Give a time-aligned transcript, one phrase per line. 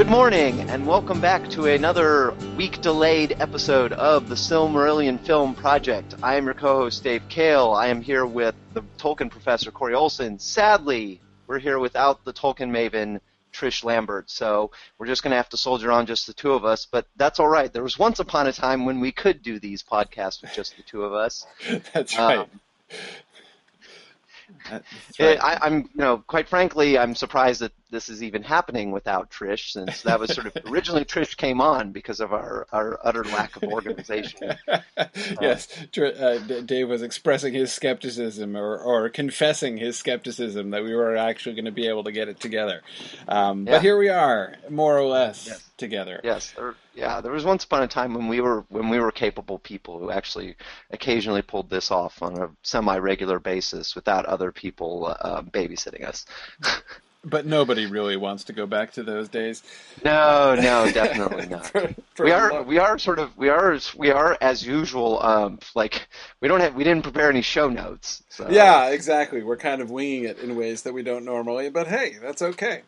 [0.00, 6.14] Good morning, and welcome back to another week delayed episode of the Silmarillion Film Project.
[6.22, 7.72] I am your co host, Dave Kale.
[7.72, 10.38] I am here with the Tolkien professor, Corey Olsen.
[10.38, 13.20] Sadly, we're here without the Tolkien maven,
[13.52, 16.64] Trish Lambert, so we're just going to have to soldier on just the two of
[16.64, 17.70] us, but that's all right.
[17.70, 20.82] There was once upon a time when we could do these podcasts with just the
[20.82, 21.46] two of us.
[21.92, 22.38] that's right.
[22.38, 22.46] Um,
[25.18, 25.38] Right.
[25.40, 29.72] I, am you know, quite frankly, I'm surprised that this is even happening without Trish,
[29.72, 33.56] since that was sort of originally Trish came on because of our, our utter lack
[33.56, 34.54] of organization.
[35.40, 41.16] yes, uh, Dave was expressing his skepticism or, or confessing his skepticism that we were
[41.16, 42.82] actually going to be able to get it together.
[43.28, 43.74] Um, yeah.
[43.74, 45.46] But here we are, more or less.
[45.46, 46.20] Yes together.
[46.22, 47.20] Yes, there, yeah.
[47.20, 50.12] There was once upon a time when we were when we were capable people who
[50.12, 50.54] actually
[50.92, 56.26] occasionally pulled this off on a semi-regular basis without other people uh, babysitting us.
[57.22, 59.62] But nobody really wants to go back to those days.
[60.02, 61.66] No, no, definitely not.
[61.70, 65.22] for, for we are we are sort of we are we are as usual.
[65.22, 66.08] Um, like
[66.40, 68.22] we don't have we didn't prepare any show notes.
[68.30, 68.48] So.
[68.48, 69.42] Yeah, exactly.
[69.42, 71.68] We're kind of winging it in ways that we don't normally.
[71.68, 72.82] But hey, that's okay.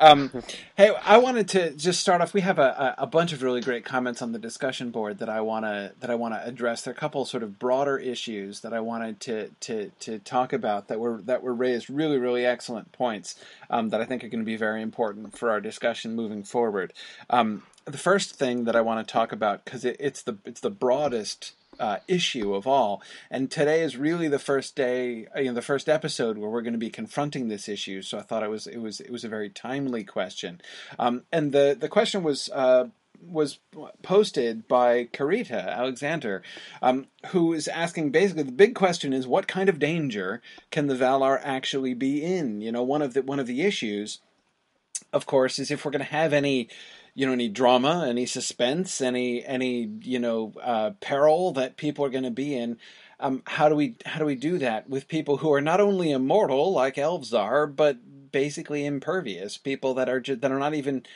[0.00, 0.32] Um,
[0.76, 2.34] hey, I wanted to just start off.
[2.34, 5.40] We have a, a bunch of really great comments on the discussion board that I
[5.42, 6.82] wanna that I wanna address.
[6.82, 10.52] There are a couple sort of broader issues that I wanted to to to talk
[10.52, 11.88] about that were that were raised.
[11.88, 13.36] Really, really excellent points
[13.70, 16.92] um, that I think are going to be very important for our discussion moving forward.
[17.30, 20.60] Um, the first thing that I want to talk about because it, it's the it's
[20.60, 23.02] the broadest uh, issue of all.
[23.30, 26.62] And today is really the first day, uh, you know, the first episode where we're
[26.62, 28.02] going to be confronting this issue.
[28.02, 30.60] So I thought it was it was it was a very timely question.
[30.98, 32.50] Um, and the the question was.
[32.52, 32.88] Uh,
[33.22, 33.58] was
[34.02, 36.42] posted by Karita Alexander,
[36.82, 40.94] um, who is asking basically the big question is what kind of danger can the
[40.94, 42.60] Valar actually be in?
[42.60, 44.20] You know, one of the one of the issues,
[45.12, 46.68] of course, is if we're going to have any
[47.16, 52.10] you know any drama any suspense any any you know uh, peril that people are
[52.10, 52.78] going to be in
[53.18, 56.12] um, how do we how do we do that with people who are not only
[56.12, 57.96] immortal like elves are but
[58.30, 61.06] basically impervious people that are that are not even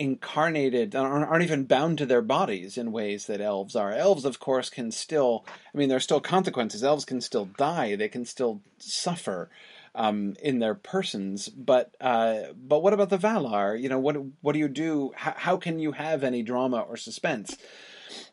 [0.00, 4.70] incarnated aren't even bound to their bodies in ways that elves are elves of course
[4.70, 5.44] can still
[5.74, 9.50] i mean there's still consequences elves can still die they can still suffer
[9.94, 11.48] um, in their persons.
[11.48, 13.80] But uh, but what about the Valar?
[13.80, 15.12] You know, what what do you do?
[15.16, 17.56] How, how can you have any drama or suspense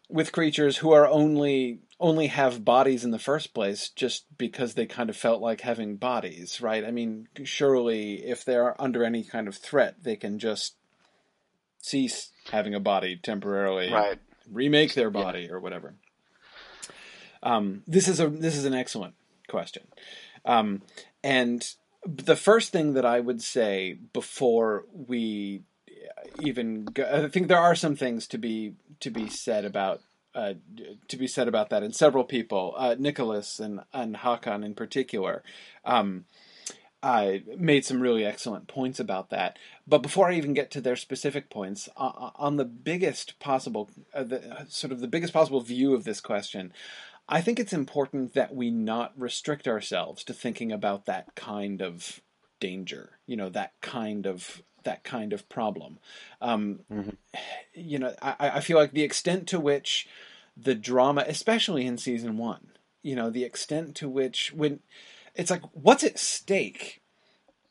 [0.09, 4.85] with creatures who are only only have bodies in the first place just because they
[4.85, 6.85] kind of felt like having bodies, right?
[6.85, 10.75] I mean, surely if they're under any kind of threat, they can just
[11.87, 14.19] cease having a body temporarily, right?
[14.51, 15.51] Remake their body yeah.
[15.51, 15.95] or whatever.
[17.43, 19.15] Um, this is a this is an excellent
[19.47, 19.83] question.
[20.45, 20.81] Um,
[21.23, 21.67] and
[22.05, 25.63] the first thing that I would say before we
[26.39, 30.01] even go, I think there are some things to be to be said about
[30.35, 30.53] uh,
[31.07, 35.43] to be said about that, and several people, uh, Nicholas and and Hakan in particular,
[35.83, 36.25] um,
[37.03, 39.57] I made some really excellent points about that.
[39.87, 44.23] But before I even get to their specific points, uh, on the biggest possible, uh,
[44.23, 46.73] the, sort of the biggest possible view of this question,
[47.29, 52.21] I think it's important that we not restrict ourselves to thinking about that kind of
[52.59, 55.99] danger, you know, that kind of that kind of problem.
[56.41, 57.09] Um, mm-hmm.
[57.73, 60.07] You know, I, I feel like the extent to which
[60.55, 62.69] the drama, especially in season one,
[63.03, 64.79] you know, the extent to which when
[65.37, 67.01] it's like what's at stake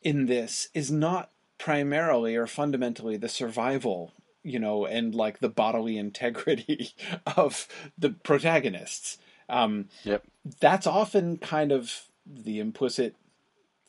[0.01, 4.13] in this is not primarily or fundamentally the survival
[4.43, 6.93] you know and like the bodily integrity
[7.37, 7.67] of
[7.97, 9.17] the protagonists
[9.49, 10.23] um, yep.
[10.59, 13.15] That's often kind of the implicit,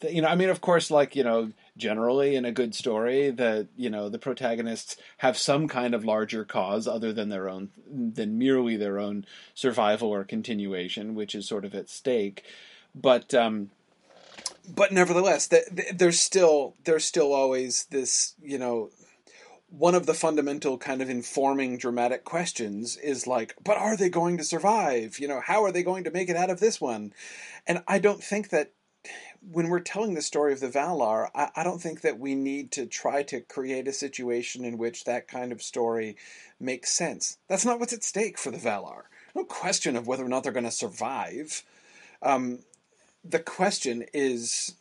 [0.01, 0.29] th- you know.
[0.29, 4.09] I mean, of course, like you know, generally in a good story, that you know
[4.09, 8.99] the protagonists have some kind of larger cause other than their own, than merely their
[8.99, 12.45] own survival or continuation, which is sort of at stake.
[13.01, 13.71] But um,
[14.69, 15.49] but nevertheless,
[15.93, 18.91] there's still there's still always this you know
[19.71, 24.39] one of the fundamental kind of informing dramatic questions is like, but are they going
[24.39, 25.19] to survive?
[25.19, 27.13] You know, how are they going to make it out of this one?
[27.67, 28.73] And I don't think that
[29.41, 32.73] when we're telling the story of the Valar, I, I don't think that we need
[32.73, 36.17] to try to create a situation in which that kind of story
[36.59, 37.39] makes sense.
[37.49, 39.03] That's not what's at stake for the Valar.
[39.35, 41.63] No question of whether or not they're going to survive.
[42.23, 42.61] Um,
[43.29, 44.75] the question is,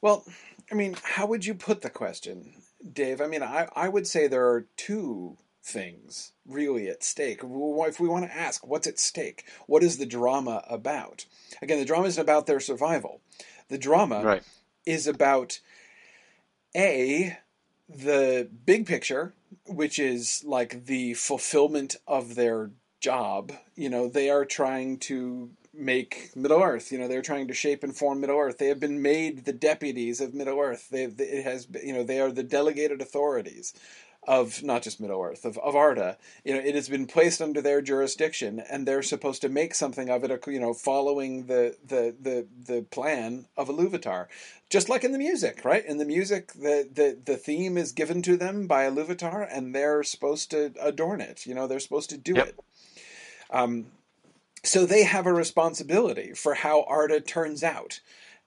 [0.00, 0.24] well,
[0.70, 2.54] I mean, how would you put the question?
[2.92, 7.40] Dave, I mean, I, I would say there are two things really at stake.
[7.42, 9.44] If we want to ask, what's at stake?
[9.66, 11.26] What is the drama about?
[11.60, 13.20] Again, the drama isn't about their survival.
[13.68, 14.42] The drama right.
[14.84, 15.60] is about
[16.76, 17.38] A,
[17.88, 19.34] the big picture,
[19.66, 22.70] which is like the fulfillment of their
[23.00, 23.52] job.
[23.74, 26.90] You know, they are trying to make Middle Earth.
[26.90, 28.58] You know, they're trying to shape and form Middle Earth.
[28.58, 30.88] They have been made the deputies of Middle Earth.
[30.90, 33.74] They it has you know they are the delegated authorities
[34.26, 36.16] of not just Middle Earth of of Arda.
[36.44, 40.08] You know, it has been placed under their jurisdiction, and they're supposed to make something
[40.10, 40.46] of it.
[40.46, 44.26] You know, following the the the the plan of Iluvatar,
[44.68, 45.84] just like in the music, right?
[45.84, 50.02] In the music, the the the theme is given to them by Iluvatar, and they're
[50.02, 51.46] supposed to adorn it.
[51.46, 52.48] You know, they're supposed to do yep.
[52.48, 52.60] it.
[53.50, 53.86] Um,
[54.66, 58.00] so they have a responsibility for how Arda turns out,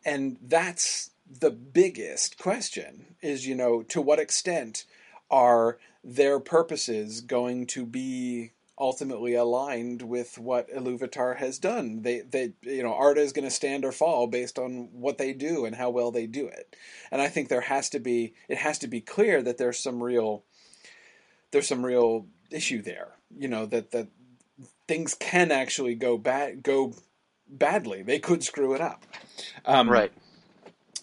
[0.05, 4.85] and that's the biggest question: is you know to what extent
[5.31, 12.01] are their purposes going to be ultimately aligned with what Iluvatar has done.
[12.01, 15.33] They, they, you know, Arda is going to stand or fall based on what they
[15.33, 16.75] do and how well they do it.
[17.11, 20.01] And I think there has to be, it has to be clear that there's some
[20.01, 20.43] real,
[21.51, 23.09] there's some real issue there.
[23.37, 24.07] You know that that
[24.89, 26.93] things can actually go bad, go
[27.47, 28.01] badly.
[28.01, 29.05] They could screw it up.
[29.63, 30.11] Um, right.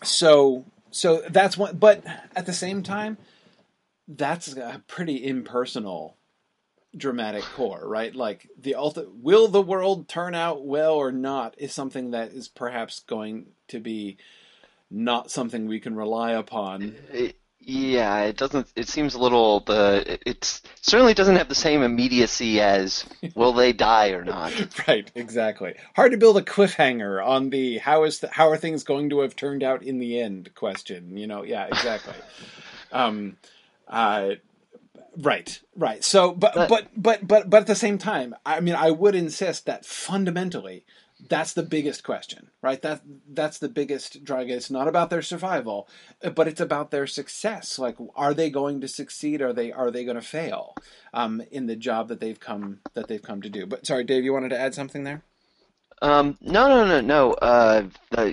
[0.02, 1.76] So, so that's one.
[1.76, 2.04] But
[2.34, 3.16] at the same time
[4.08, 6.16] that's a pretty impersonal
[6.96, 8.14] dramatic core, right?
[8.14, 12.48] Like the ulti- will the world turn out well or not is something that is
[12.48, 14.16] perhaps going to be
[14.90, 16.96] not something we can rely upon.
[17.68, 18.68] Yeah, it doesn't.
[18.76, 19.58] It seems a little.
[19.58, 23.04] The it certainly doesn't have the same immediacy as
[23.34, 24.52] will they die or not.
[24.88, 25.74] right, exactly.
[25.96, 29.18] Hard to build a cliffhanger on the how is the, how are things going to
[29.18, 31.16] have turned out in the end question.
[31.16, 32.14] You know, yeah, exactly.
[32.92, 33.36] um,
[33.88, 34.34] uh,
[35.16, 36.04] right, right.
[36.04, 39.16] So, but, but but but but but at the same time, I mean, I would
[39.16, 40.84] insist that fundamentally,
[41.28, 42.80] that's the biggest question, right?
[42.82, 44.50] That that's the biggest drug.
[44.50, 45.88] It's not about their survival,
[46.34, 47.78] but it's about their success.
[47.78, 49.40] Like, are they going to succeed?
[49.40, 50.74] Are they are they going to fail
[51.14, 53.66] um, in the job that they've come that they've come to do?
[53.66, 55.22] But sorry, Dave, you wanted to add something there.
[56.02, 57.32] Um, no, no, no, no.
[57.32, 57.88] Uh,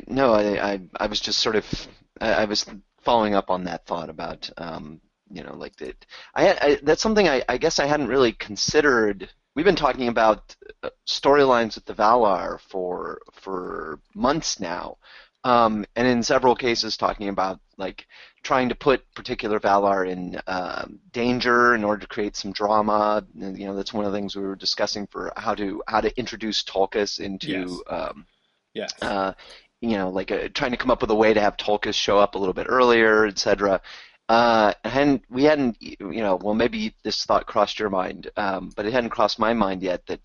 [0.07, 1.87] no, I, I, I was just sort of,
[2.19, 2.65] I, I was
[3.03, 4.99] following up on that thought about um,
[5.33, 6.05] you know, like that.
[6.35, 9.29] I, I that's something I, I guess I hadn't really considered.
[9.55, 14.97] We've been talking about uh, storylines with the Valar for for months now,
[15.43, 18.07] um, and in several cases talking about like
[18.43, 23.25] trying to put particular Valar in uh, danger in order to create some drama.
[23.39, 26.01] And, you know, that's one of the things we were discussing for how to how
[26.01, 27.47] to introduce Tulkas into.
[27.51, 27.81] Yes.
[27.87, 28.25] Um,
[28.73, 28.93] yes.
[29.01, 29.33] Uh,
[29.81, 32.17] you know, like uh, trying to come up with a way to have Tulkas show
[32.17, 33.81] up a little bit earlier, etc.
[34.29, 38.85] Uh, and we hadn't, you know, well, maybe this thought crossed your mind, um, but
[38.85, 40.21] it hadn't crossed my mind yet that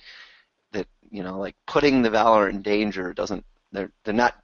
[0.73, 3.45] that you know, like putting the Valar in danger doesn't.
[3.73, 4.37] They're they're not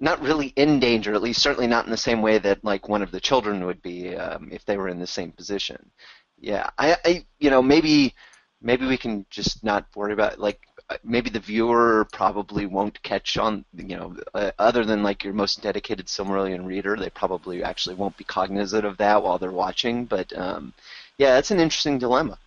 [0.00, 3.02] not really in danger, at least certainly not in the same way that like one
[3.02, 5.90] of the children would be um, if they were in the same position.
[6.38, 8.14] Yeah, I, I, you know, maybe
[8.60, 10.60] maybe we can just not worry about like
[11.02, 15.62] maybe the viewer probably won't catch on, you know, uh, other than like your most
[15.62, 20.04] dedicated Silmarillion reader, they probably actually won't be cognizant of that while they're watching.
[20.04, 20.72] But um,
[21.18, 22.38] yeah, it's an interesting dilemma.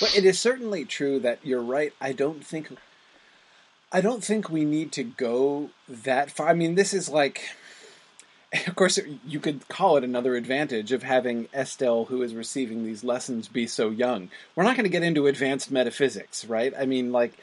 [0.00, 1.92] Well, it is certainly true that you're right.
[2.00, 2.70] I don't think,
[3.92, 6.48] I don't think we need to go that far.
[6.48, 7.42] I mean, this is like.
[8.68, 13.04] Of course, you could call it another advantage of having Estelle, who is receiving these
[13.04, 14.30] lessons, be so young.
[14.54, 16.72] We're not going to get into advanced metaphysics, right?
[16.78, 17.36] I mean, like,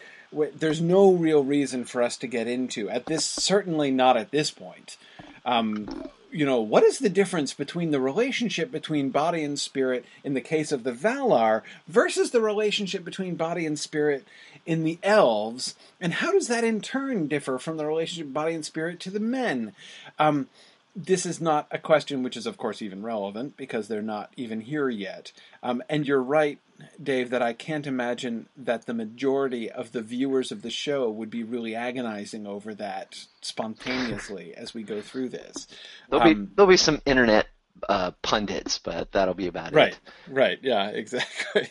[0.55, 3.25] there's no real reason for us to get into at this.
[3.25, 4.97] Certainly not at this point.
[5.45, 10.33] Um, you know, what is the difference between the relationship between body and spirit in
[10.33, 14.25] the case of the Valar versus the relationship between body and spirit
[14.65, 18.65] in the elves, and how does that in turn differ from the relationship body and
[18.65, 19.73] spirit to the men?
[20.17, 20.47] Um,
[20.95, 24.61] this is not a question which is, of course, even relevant because they're not even
[24.61, 25.31] here yet.
[25.63, 26.59] Um, and you're right,
[27.01, 31.29] Dave, that I can't imagine that the majority of the viewers of the show would
[31.29, 35.67] be really agonizing over that spontaneously as we go through this.
[36.09, 37.47] There'll um, be there'll be some internet
[37.89, 39.99] uh, pundits, but that'll be about right, it.
[40.27, 40.35] Right.
[40.35, 40.59] Right.
[40.61, 40.89] Yeah.
[40.93, 41.69] Exactly.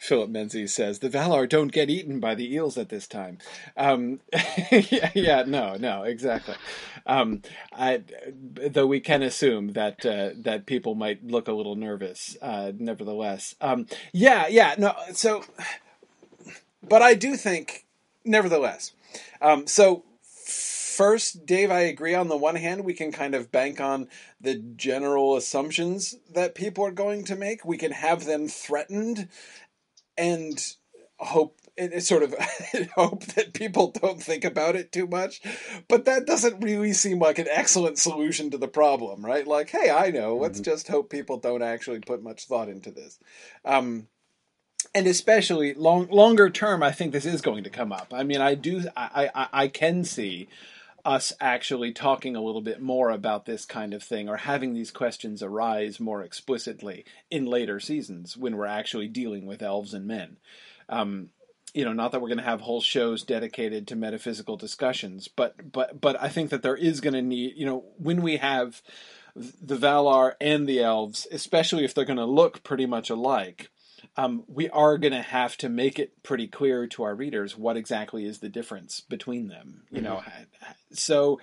[0.00, 3.36] Philip Menzies says the Valar don't get eaten by the eels at this time.
[3.76, 4.20] Um,
[4.72, 6.54] yeah, yeah, no, no, exactly.
[7.04, 12.34] Um, I, though we can assume that uh, that people might look a little nervous,
[12.40, 13.54] uh, nevertheless.
[13.60, 14.94] Um, yeah, yeah, no.
[15.12, 15.44] So,
[16.82, 17.84] but I do think,
[18.24, 18.92] nevertheless.
[19.42, 22.14] Um, so first, Dave, I agree.
[22.14, 24.08] On the one hand, we can kind of bank on
[24.40, 27.66] the general assumptions that people are going to make.
[27.66, 29.28] We can have them threatened
[30.20, 30.74] and
[31.18, 32.34] hope it's sort of
[32.94, 35.40] hope that people don't think about it too much,
[35.88, 39.46] but that doesn't really seem like an excellent solution to the problem, right?
[39.46, 40.70] Like, hey, I know, let's mm-hmm.
[40.70, 43.18] just hope people don't actually put much thought into this.
[43.64, 44.08] Um,
[44.94, 48.12] and especially long longer term, I think this is going to come up.
[48.12, 50.48] I mean, I do, I, I, I can see
[51.04, 54.90] us actually talking a little bit more about this kind of thing or having these
[54.90, 60.36] questions arise more explicitly in later seasons when we're actually dealing with elves and men.
[60.88, 61.30] Um,
[61.74, 65.72] you know, not that we're going to have whole shows dedicated to metaphysical discussions, but
[65.72, 68.82] but but I think that there is going to need, you know, when we have
[69.34, 73.70] the Valar and the elves, especially if they're going to look pretty much alike,
[74.16, 77.76] um, we are going to have to make it pretty clear to our readers what
[77.76, 79.82] exactly is the difference between them.
[79.90, 80.04] You mm-hmm.
[80.04, 80.22] know,
[80.92, 81.40] so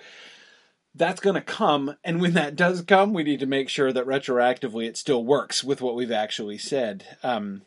[0.94, 4.06] that's going to come, and when that does come, we need to make sure that
[4.06, 7.04] retroactively it still works with what we've actually said.
[7.22, 7.62] Um,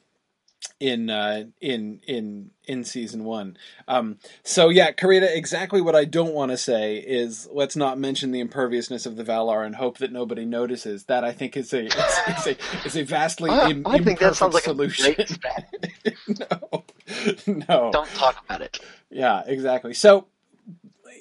[0.80, 3.58] in uh, in in in season one.
[3.88, 8.32] Um, so yeah, Karita, exactly what I don't want to say is let's not mention
[8.32, 11.06] the imperviousness of the Valar and hope that nobody notices.
[11.06, 14.20] That I think is a is, is a is a vastly I, Im- I think
[14.20, 15.16] that sounds like solution.
[15.18, 16.14] a
[16.52, 16.84] no,
[17.68, 18.80] no, don't talk about it.
[19.10, 19.94] Yeah, exactly.
[19.94, 20.28] So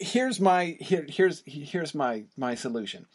[0.00, 3.06] here's my here here's here's my my solution.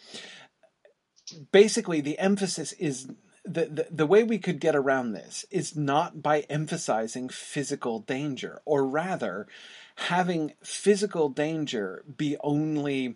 [1.52, 3.08] Basically, the emphasis is
[3.46, 8.62] the, the, the way we could get around this is not by emphasizing physical danger,
[8.66, 9.48] or rather,
[9.96, 13.16] having physical danger be only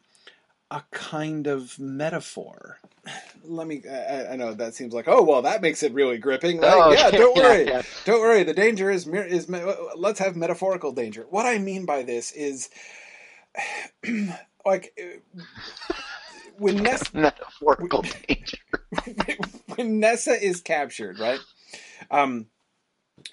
[0.71, 2.77] a kind of metaphor.
[3.43, 3.81] Let me.
[3.89, 6.59] I, I, know that seems like oh well that makes it really gripping.
[6.59, 6.71] Right?
[6.71, 7.81] Oh, yeah, don't worry, yeah, yeah.
[8.05, 8.43] don't worry.
[8.43, 9.49] The danger is is
[9.95, 11.25] let's have metaphorical danger.
[11.29, 12.69] What I mean by this is
[14.65, 14.93] like
[16.59, 18.57] when Nessa metaphorical danger.
[19.75, 21.39] when Nessa is captured, right?
[22.11, 22.47] Um,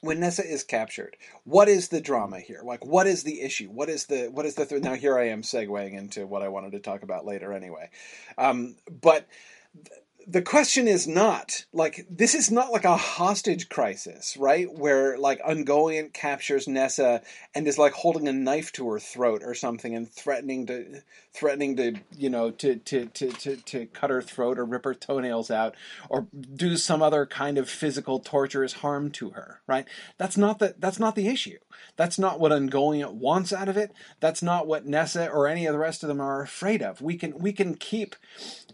[0.01, 2.61] when Nessa is captured, what is the drama here?
[2.65, 3.69] Like, what is the issue?
[3.69, 4.95] What is the what is the th- now?
[4.95, 7.91] Here I am segueing into what I wanted to talk about later, anyway.
[8.37, 9.27] Um, but
[9.75, 14.67] th- the question is not like this is not like a hostage crisis, right?
[14.73, 17.23] Where like Ungoliant captures Nessa
[17.55, 21.03] and is like holding a knife to her throat or something and threatening to
[21.33, 24.95] threatening to you know to to to to, to cut her throat or rip her
[24.95, 25.77] toenails out
[26.09, 29.87] or do some other kind of physical torturous harm to her, right?
[30.19, 31.59] That's not the that's not the issue.
[31.95, 33.93] That's not what Ungoliant wants out of it.
[34.19, 37.01] That's not what Nessa or any of the rest of them are afraid of.
[37.01, 38.17] We can we can keep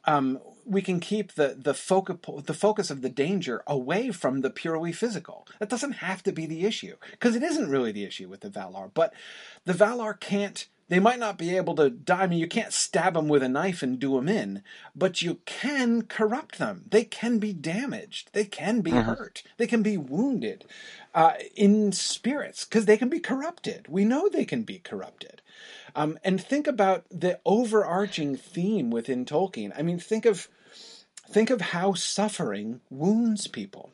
[0.07, 4.51] um, we can keep the the focus the focus of the danger away from the
[4.51, 5.47] purely physical.
[5.59, 8.51] That doesn't have to be the issue because it isn't really the issue with the
[8.51, 8.91] Valar.
[8.93, 9.13] But
[9.65, 10.67] the Valar can't.
[10.89, 12.25] They might not be able to die.
[12.25, 14.63] I mean, you can't stab them with a knife and do them in,
[14.95, 16.85] but you can corrupt them.
[16.91, 18.31] They can be damaged.
[18.35, 19.09] They can be mm-hmm.
[19.09, 19.43] hurt.
[19.57, 20.67] They can be wounded
[21.15, 23.87] uh, in spirits because they can be corrupted.
[23.89, 25.42] We know they can be corrupted.
[25.95, 29.73] Um, and think about the overarching theme within Tolkien.
[29.77, 30.49] I mean, think of
[31.29, 33.93] think of how suffering wounds people,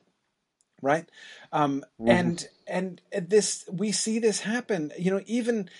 [0.83, 1.09] right?
[1.53, 2.11] Um, mm-hmm.
[2.11, 4.93] And and this we see this happen.
[4.99, 5.71] You know, even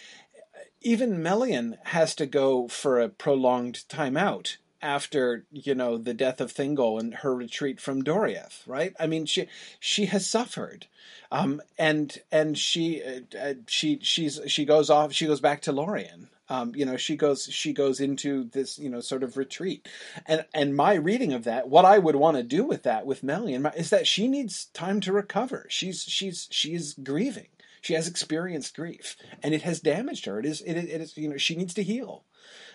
[0.81, 6.41] even Melian has to go for a prolonged time out after you know the death
[6.41, 8.95] of Thingol and her retreat from Doriath, right?
[8.99, 9.47] I mean, she
[9.81, 10.87] she has suffered,
[11.31, 15.13] um, and and she uh, uh, she she's she goes off.
[15.13, 16.29] She goes back to Lorien.
[16.51, 19.89] Um, you know, she goes she goes into this you know sort of retreat,
[20.27, 23.23] and and my reading of that, what I would want to do with that with
[23.23, 25.67] Melian is that she needs time to recover.
[25.69, 27.49] She's she's she's grieving.
[27.81, 30.39] She has experienced grief, and it has damaged her.
[30.39, 32.25] It is it, it is you know she needs to heal,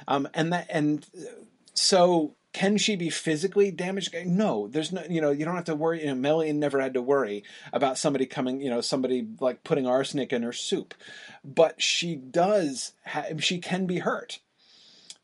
[0.08, 1.06] um, and that and
[1.74, 4.16] so can she be physically damaged?
[4.26, 6.02] No, there's no, you know, you don't have to worry.
[6.02, 9.88] You know, Melian never had to worry about somebody coming, you know, somebody like putting
[9.88, 10.94] arsenic in her soup,
[11.44, 14.40] but she does, ha- she can be hurt,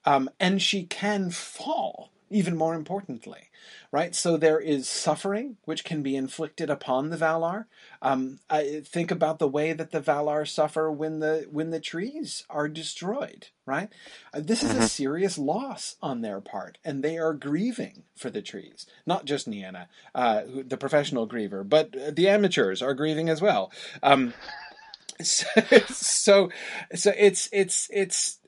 [0.06, 2.10] um, and she can fall.
[2.32, 3.49] Even more importantly,
[3.92, 4.16] right?
[4.16, 7.66] So there is suffering which can be inflicted upon the Valar.
[8.02, 12.46] Um, I think about the way that the Valar suffer when the when the trees
[12.50, 13.90] are destroyed, right?
[14.34, 14.86] Uh, this is a mm-hmm.
[14.86, 18.86] serious loss on their part, and they are grieving for the trees.
[19.06, 23.72] Not just Nienna, uh, the professional griever, but the amateurs are grieving as well.
[24.04, 24.34] Um,
[25.22, 25.46] so,
[25.88, 26.50] so,
[26.96, 28.40] so it's it's it's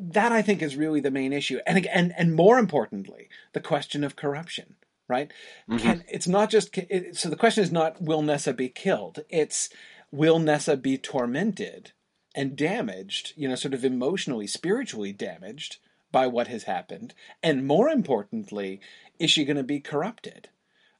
[0.00, 4.02] that I think is really the main issue, and and and more importantly, the question
[4.04, 4.76] of corruption.
[5.08, 5.32] Right?
[5.68, 5.78] Mm-hmm.
[5.78, 7.28] Can, it's not just it, so.
[7.28, 9.20] The question is not will Nessa be killed.
[9.28, 9.68] It's
[10.12, 11.92] will Nessa be tormented
[12.34, 13.32] and damaged.
[13.36, 15.78] You know, sort of emotionally, spiritually damaged
[16.12, 18.80] by what has happened, and more importantly,
[19.18, 20.48] is she going to be corrupted?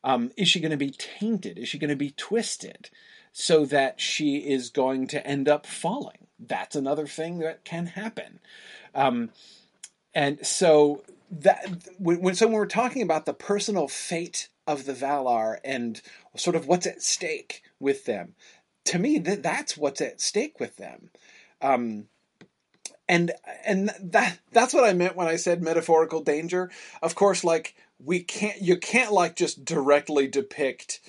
[0.02, 1.58] Um, is she going to be tainted?
[1.58, 2.90] Is she going to be twisted?
[3.32, 6.26] so that she is going to end up falling.
[6.38, 8.40] That's another thing that can happen.
[8.94, 9.30] Um,
[10.14, 11.64] and so that
[11.98, 16.00] when, when so when we're talking about the personal fate of the Valar and
[16.36, 18.34] sort of what's at stake with them,
[18.86, 21.10] to me that that's what's at stake with them.
[21.60, 22.06] Um,
[23.08, 23.32] and
[23.64, 26.70] and that that's what I meant when I said metaphorical danger.
[27.02, 31.00] Of course, like we can't you can't like just directly depict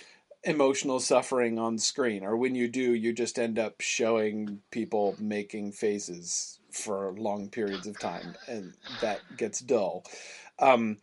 [0.44, 5.72] emotional suffering on screen or when you do you just end up showing people making
[5.72, 10.04] faces for long periods of time and that gets dull
[10.60, 10.98] um,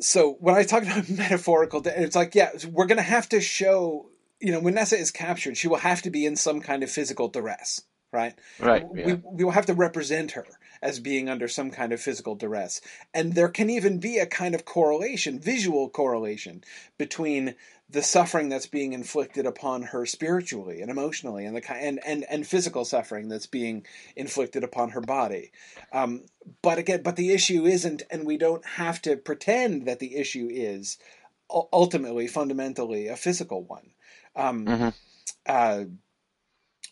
[0.00, 4.06] so when i talk about metaphorical it's like yeah we're going to have to show
[4.40, 6.90] you know when nessa is captured she will have to be in some kind of
[6.90, 9.06] physical duress right right yeah.
[9.06, 10.46] we, we will have to represent her
[10.82, 12.80] as being under some kind of physical duress.
[13.14, 16.64] And there can even be a kind of correlation, visual correlation,
[16.98, 17.54] between
[17.92, 22.46] the suffering that's being inflicted upon her spiritually and emotionally, and the and and, and
[22.46, 25.52] physical suffering that's being inflicted upon her body.
[25.92, 26.24] Um,
[26.62, 30.48] but again, but the issue isn't, and we don't have to pretend that the issue
[30.50, 30.98] is
[31.50, 33.90] ultimately, fundamentally, a physical one.
[34.34, 34.88] Um, mm-hmm.
[35.46, 35.84] uh,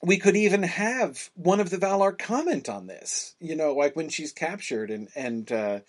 [0.02, 4.08] we could even have one of the Valar comment on this, you know, like when
[4.10, 5.80] she's captured and and uh,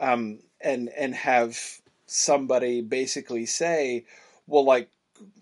[0.00, 1.58] um, and and have
[2.06, 4.04] somebody basically say,
[4.46, 4.90] well, like,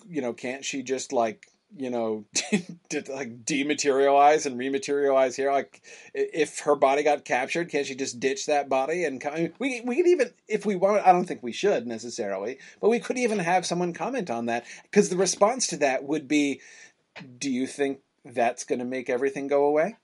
[0.08, 5.50] you know, can't she just like you know, like dematerialize and rematerialize here.
[5.50, 5.82] Like,
[6.14, 9.52] if her body got captured, can't she just ditch that body and come?
[9.58, 13.00] We we could even, if we want, I don't think we should necessarily, but we
[13.00, 16.60] could even have someone comment on that because the response to that would be,
[17.38, 19.96] "Do you think that's going to make everything go away,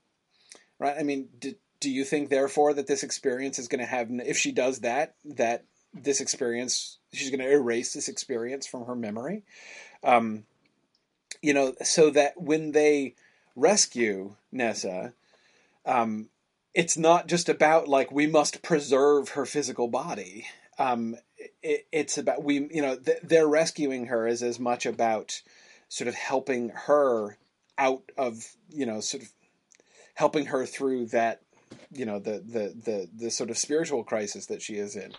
[0.79, 0.96] right?
[0.98, 4.37] I mean, do, do you think therefore that this experience is going to have, if
[4.37, 9.42] she does that, that this experience, she's going to erase this experience from her memory?
[10.03, 10.44] Um,
[11.42, 13.14] you know, so that when they
[13.57, 15.12] rescue Nessa,
[15.87, 16.29] um,
[16.75, 20.46] it's not just about like we must preserve her physical body.
[20.79, 21.16] Um,
[21.62, 25.42] it, it's about we, you know, th- they're rescuing her is as much about
[25.88, 27.37] sort of helping her
[27.77, 29.31] out of you know sort of
[30.14, 31.40] helping her through that
[31.92, 35.12] you know the the the the sort of spiritual crisis that she is in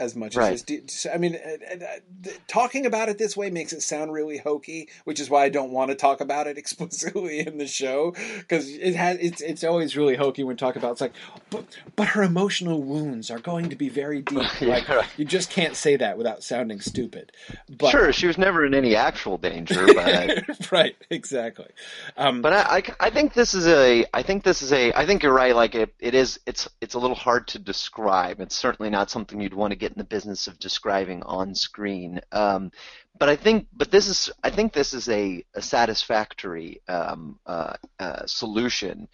[0.00, 0.52] as much right.
[0.70, 1.06] as.
[1.12, 5.20] I mean, uh, uh, talking about it this way makes it sound really hokey, which
[5.20, 8.96] is why I don't want to talk about it explicitly in the show because it
[8.96, 11.12] has it's it's always really hokey when talk about it's like,
[11.50, 11.64] but
[11.96, 14.60] but her emotional wounds are going to be very deep.
[14.60, 15.06] yeah, like right.
[15.16, 17.32] you just can't say that without sounding stupid.
[17.68, 21.68] But, sure, she was never in any actual danger, but right, exactly.
[22.16, 25.04] Um, but I, I I think this is a I think this is a I
[25.04, 25.54] think you're right.
[25.54, 28.40] Like it it is it's it's a little hard to describe.
[28.40, 32.20] It's certainly not something you'd want to get in the business of describing on screen.
[32.32, 32.70] Um,
[33.18, 37.74] but I think, but this is, I think this is a, a satisfactory um, uh,
[37.98, 39.08] uh, solution,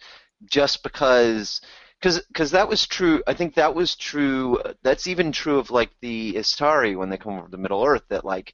[0.45, 1.61] just because,
[1.99, 3.23] because that was true.
[3.27, 4.59] I think that was true.
[4.83, 8.03] That's even true of like the Istari when they come over to Middle Earth.
[8.09, 8.53] That like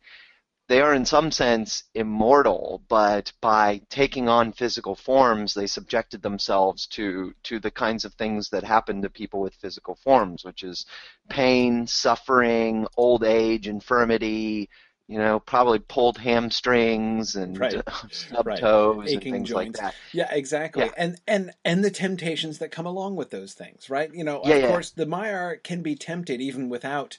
[0.68, 6.88] they are in some sense immortal, but by taking on physical forms, they subjected themselves
[6.88, 10.86] to to the kinds of things that happen to people with physical forms, which is
[11.30, 14.70] pain, suffering, old age, infirmity,
[15.08, 17.82] you know, probably pulled hamstrings and right.
[18.12, 18.60] stub right.
[18.60, 19.82] toes Aching and things joints.
[19.82, 19.96] like that.
[20.14, 20.86] Yeah, exactly.
[20.86, 20.92] Yeah.
[20.96, 24.14] And and and the temptations that come along with those things, right?
[24.14, 24.68] You know, yeah, of yeah.
[24.70, 27.18] course, the Maiar can be tempted even without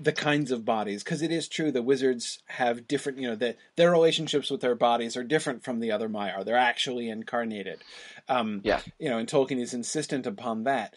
[0.00, 3.56] the kinds of bodies because it is true the wizards have different you know the,
[3.76, 6.44] their relationships with their bodies are different from the other Maiar.
[6.44, 7.80] They're actually incarnated.
[8.28, 8.80] Um, yeah.
[8.98, 10.94] you know and Tolkien is insistent upon that.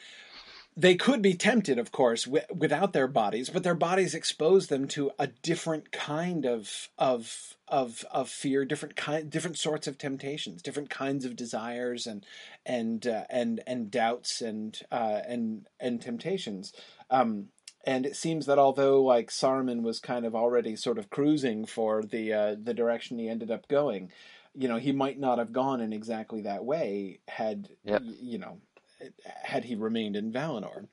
[0.78, 4.88] They could be tempted of course w- without their bodies but their bodies expose them
[4.90, 10.62] to a different kind of of of of fear different kind different sorts of temptations
[10.62, 12.26] different kinds of desires and
[12.66, 16.74] and uh, and and doubts and uh, and and temptations.
[17.10, 17.48] Um,
[17.84, 22.04] and it seems that although like Saruman was kind of already sort of cruising for
[22.04, 24.12] the uh, the direction he ended up going,
[24.54, 28.02] you know, he might not have gone in exactly that way had yep.
[28.04, 28.60] you know
[29.44, 30.88] had he remained in Valinor.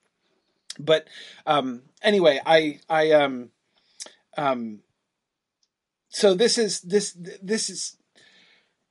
[0.79, 1.09] But
[1.47, 3.51] um, anyway, I I um
[4.37, 4.81] um
[6.09, 7.97] so this is this this is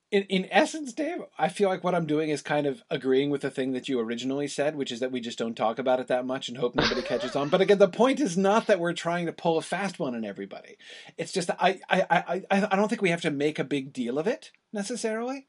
[0.10, 3.42] in, in essence, Dave, I feel like what I'm doing is kind of agreeing with
[3.42, 6.08] the thing that you originally said, which is that we just don't talk about it
[6.08, 7.50] that much and hope nobody catches on.
[7.50, 10.24] But again, the point is not that we're trying to pull a fast one on
[10.24, 10.78] everybody.
[11.18, 13.92] It's just that I I, I, I don't think we have to make a big
[13.92, 15.48] deal of it necessarily.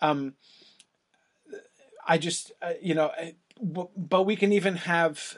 [0.00, 0.34] Um,
[2.06, 3.12] I just uh, you know,
[3.60, 5.36] but we can even have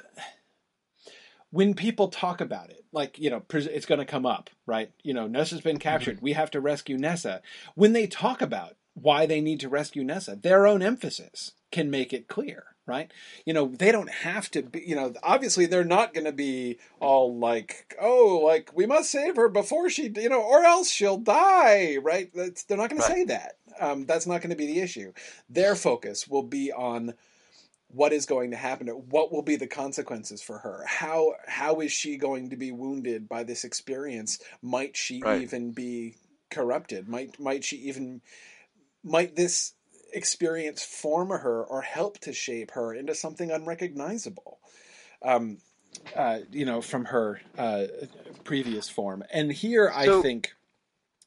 [1.50, 4.90] when people talk about it, like, you know, it's going to come up, right?
[5.02, 6.16] You know, Nessa's been captured.
[6.16, 6.24] Mm-hmm.
[6.24, 7.42] We have to rescue Nessa.
[7.74, 12.12] When they talk about why they need to rescue Nessa, their own emphasis can make
[12.12, 13.12] it clear, right?
[13.44, 16.78] You know, they don't have to be, you know, obviously they're not going to be
[16.98, 21.18] all like, oh, like, we must save her before she, you know, or else she'll
[21.18, 22.30] die, right?
[22.34, 23.08] That's, they're not going right.
[23.08, 23.56] to say that.
[23.80, 25.12] Um, that's not going to be the issue.
[25.48, 27.14] Their focus will be on
[27.92, 30.84] what is going to happen what will be the consequences for her?
[30.86, 34.38] How how is she going to be wounded by this experience?
[34.62, 35.42] Might she right.
[35.42, 36.16] even be
[36.50, 37.08] corrupted?
[37.08, 38.20] Might might she even
[39.02, 39.74] might this
[40.12, 44.58] experience form her or help to shape her into something unrecognizable
[45.22, 45.58] um,
[46.16, 47.86] uh, you know from her uh,
[48.44, 49.24] previous form?
[49.32, 50.52] And here so, i think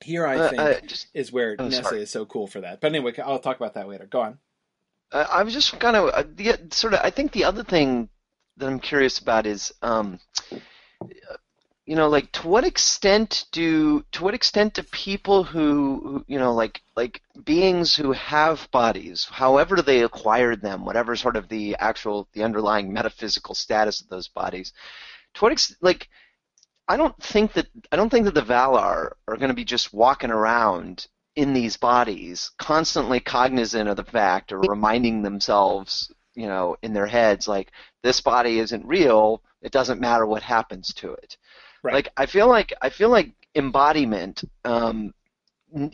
[0.01, 2.01] here i uh, think uh, just, is where oh, nessa sorry.
[2.01, 2.79] is so cool for that.
[2.79, 4.05] But anyway i'll talk about that later.
[4.05, 4.39] Go on
[5.13, 7.01] uh, I was just kind of uh, the, sort of.
[7.03, 8.09] I think the other thing
[8.57, 10.19] that I'm curious about is, um,
[11.85, 16.39] you know, like to what extent do to what extent do people who, who, you
[16.39, 21.75] know, like like beings who have bodies, however they acquired them, whatever sort of the
[21.79, 24.73] actual the underlying metaphysical status of those bodies,
[25.35, 26.09] to what extent, like.
[26.85, 29.93] I don't think that I don't think that the Valar are going to be just
[29.93, 36.75] walking around in these bodies, constantly cognizant of the fact or reminding themselves, you know,
[36.83, 37.71] in their heads, like,
[38.03, 41.37] this body isn't real, it doesn't matter what happens to it.
[41.83, 41.93] Right.
[41.93, 45.13] Like, I feel like, I feel like embodiment, um,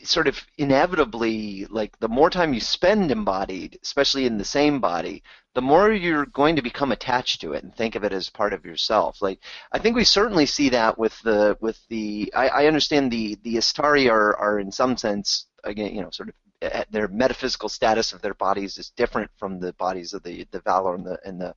[0.03, 5.23] sort of inevitably, like, the more time you spend embodied, especially in the same body,
[5.55, 8.53] the more you're going to become attached to it and think of it as part
[8.53, 9.21] of yourself.
[9.21, 9.39] Like
[9.71, 13.55] I think we certainly see that with the with the I, I understand the the
[13.55, 18.13] Istari are are in some sense again you know sort of eh, their metaphysical status
[18.13, 21.41] of their bodies is different from the bodies of the the Valar and the and
[21.41, 21.55] the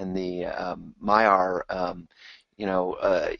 [0.00, 2.08] and the um, Maiar, um,
[2.56, 3.30] you know, uh,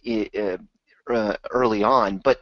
[1.12, 2.40] uh, early on, but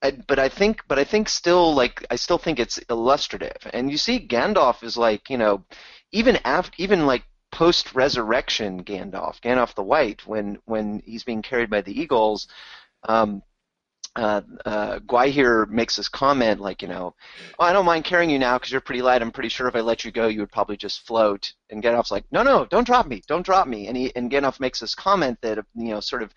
[0.00, 3.56] but I think, but I think still, like, I still think it's illustrative.
[3.72, 5.64] And you see, Gandalf is like, you know,
[6.12, 11.70] even after, even like post resurrection Gandalf, Gandalf the White, when when he's being carried
[11.70, 12.48] by the eagles,
[13.08, 13.42] um,
[14.16, 17.14] uh, uh, Gwaihir makes this comment like, you know,
[17.58, 19.20] oh, I don't mind carrying you now because you're pretty light.
[19.20, 21.52] I'm pretty sure if I let you go, you would probably just float.
[21.70, 23.88] And Gandalf's like, no, no, don't drop me, don't drop me.
[23.88, 26.32] And he and Gandalf makes this comment that you know, sort of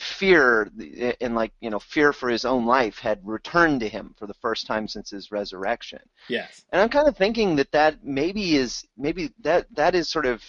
[0.00, 0.70] fear
[1.20, 4.34] and like you know fear for his own life had returned to him for the
[4.34, 6.00] first time since his resurrection.
[6.28, 6.64] Yes.
[6.72, 10.42] And i'm kind of thinking that that maybe is maybe that that is sort of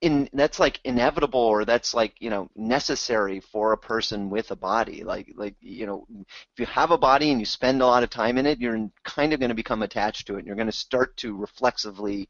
[0.00, 4.56] in that's like inevitable or that's like you know necessary for a person with a
[4.56, 5.02] body.
[5.02, 8.10] Like like you know if you have a body and you spend a lot of
[8.10, 10.66] time in it you're kind of going to become attached to it and you're going
[10.66, 12.28] to start to reflexively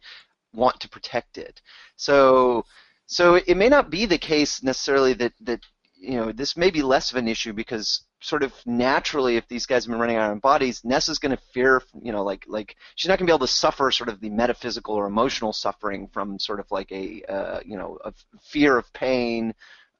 [0.55, 1.61] want to protect it.
[1.97, 2.65] So
[3.07, 5.61] so it may not be the case necessarily that that
[6.03, 9.67] you know, this may be less of an issue because sort of naturally, if these
[9.67, 12.77] guys have been running around in bodies, Nessa's going to fear, you know, like like
[12.97, 16.09] she's not going to be able to suffer sort of the metaphysical or emotional suffering
[16.13, 18.13] from sort of like a uh, you know a
[18.43, 19.55] fear of pain.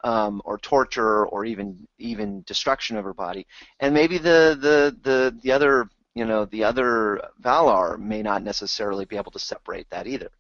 [0.05, 3.47] Um, or torture, or even even destruction of her body,
[3.79, 9.05] and maybe the the the the other you know the other Valar may not necessarily
[9.05, 10.31] be able to separate that either.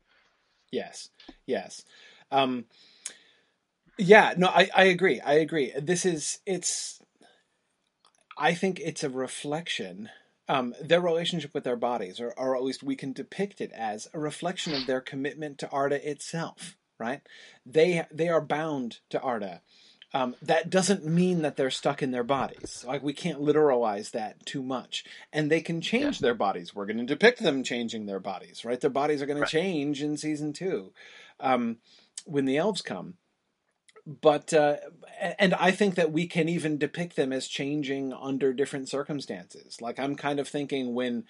[0.72, 1.11] Yes,
[1.46, 1.85] yes.
[2.33, 2.64] Um,
[3.98, 5.20] yeah, no, I, I agree.
[5.20, 5.72] I agree.
[5.81, 7.00] This is it's
[8.38, 10.11] I think it's a reflection
[10.48, 14.09] um, their relationship with their bodies, or, or at least we can depict it as
[14.12, 16.76] a reflection of their commitment to Arda itself.
[16.98, 17.20] Right?
[17.66, 19.62] They they are bound to Arda.
[20.14, 22.85] Um, that doesn't mean that they're stuck in their bodies.
[22.87, 25.05] Like we can't literalize that too much.
[25.33, 26.26] And they can change yeah.
[26.26, 26.74] their bodies.
[26.74, 28.78] We're going to depict them changing their bodies, right?
[28.78, 29.48] Their bodies are going right.
[29.48, 30.92] to change in season two
[31.40, 31.78] um,
[32.26, 33.14] when the elves come
[34.06, 34.76] but uh,
[35.38, 39.80] and I think that we can even depict them as changing under different circumstances.
[39.80, 41.24] Like I'm kind of thinking when,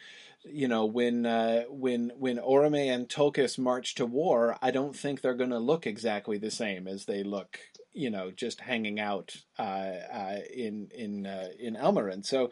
[0.45, 5.21] you know, when uh, when when Orome and Tulkas march to war, I don't think
[5.21, 7.59] they're going to look exactly the same as they look
[7.93, 12.25] you know just hanging out uh, uh, in in uh, in Almaren.
[12.25, 12.51] So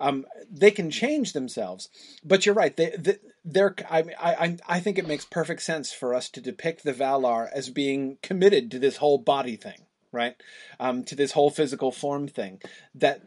[0.00, 1.88] um, they can change themselves.
[2.24, 2.76] But you're right.
[2.76, 6.84] They, they they're I, I I think it makes perfect sense for us to depict
[6.84, 10.36] the Valar as being committed to this whole body thing, right?
[10.80, 12.60] Um, to this whole physical form thing.
[12.94, 13.22] That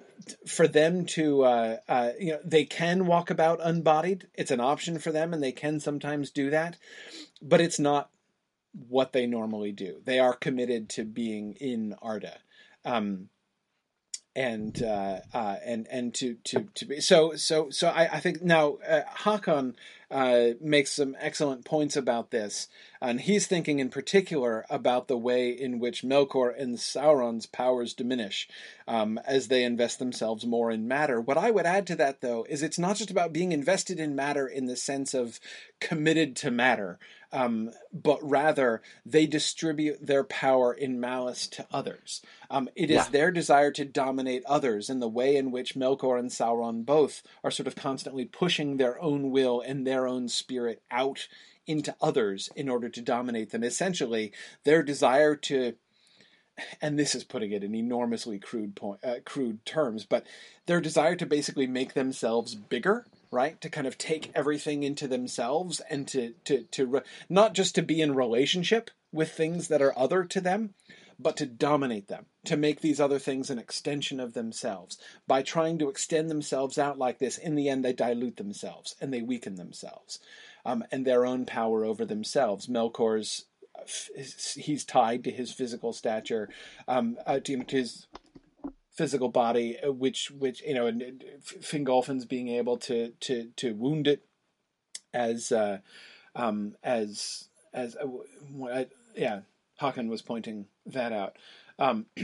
[0.48, 4.28] for them to uh, uh, you know they can walk about unbodied.
[4.36, 6.78] It's an option for them, and they can sometimes do that.
[7.42, 8.10] But it's not
[8.74, 10.02] what they normally do.
[10.06, 12.38] They are committed to being in Arda.
[12.86, 13.30] Um,
[14.36, 18.42] and uh, uh, and and to to to be so so so I, I think
[18.42, 19.76] now uh, Hakon
[20.10, 22.70] uh, makes some excellent points about this,
[23.02, 28.48] and he's thinking in particular about the way in which Melkor and Sauron's powers diminish
[28.88, 31.20] um, as they invest themselves more in matter.
[31.20, 34.16] What I would add to that, though, is it's not just about being invested in
[34.16, 35.42] matter in the sense of
[35.82, 37.00] committed to matter,
[37.34, 42.22] um, but rather they distribute their power in malice to others.
[42.50, 43.10] Um, it is yeah.
[43.10, 47.52] their desire to dominate others in the way in which Melkor and Sauron both are
[47.52, 51.28] sort of constantly pushing their own will and their own spirit out
[51.68, 53.64] into others in order to dominate them.
[53.64, 54.32] Essentially,
[54.64, 55.76] their desire to
[56.82, 60.28] and this is putting it in enormously crude point, uh, crude terms, but
[60.66, 63.60] their desire to basically make themselves bigger right?
[63.62, 67.82] To kind of take everything into themselves and to to to re- not just to
[67.82, 70.74] be in relationship with things that are other to them,
[71.20, 74.98] but to dominate them, to make these other things an extension of themselves.
[75.28, 79.14] By trying to extend themselves out like this, in the end, they dilute themselves and
[79.14, 80.20] they weaken themselves
[80.66, 82.68] um, and their own power over themselves.
[82.68, 83.46] Melkor's
[84.56, 86.50] he's tied to his physical stature,
[86.88, 88.08] um, uh, to his
[88.92, 94.08] physical body, uh, which which you know, and Fingolfin's being able to to to wound
[94.08, 94.26] it
[95.14, 95.80] as uh,
[96.36, 98.84] um, as as uh,
[99.16, 99.42] yeah,
[99.82, 101.38] Hakan was pointing that out.
[101.80, 102.06] Um,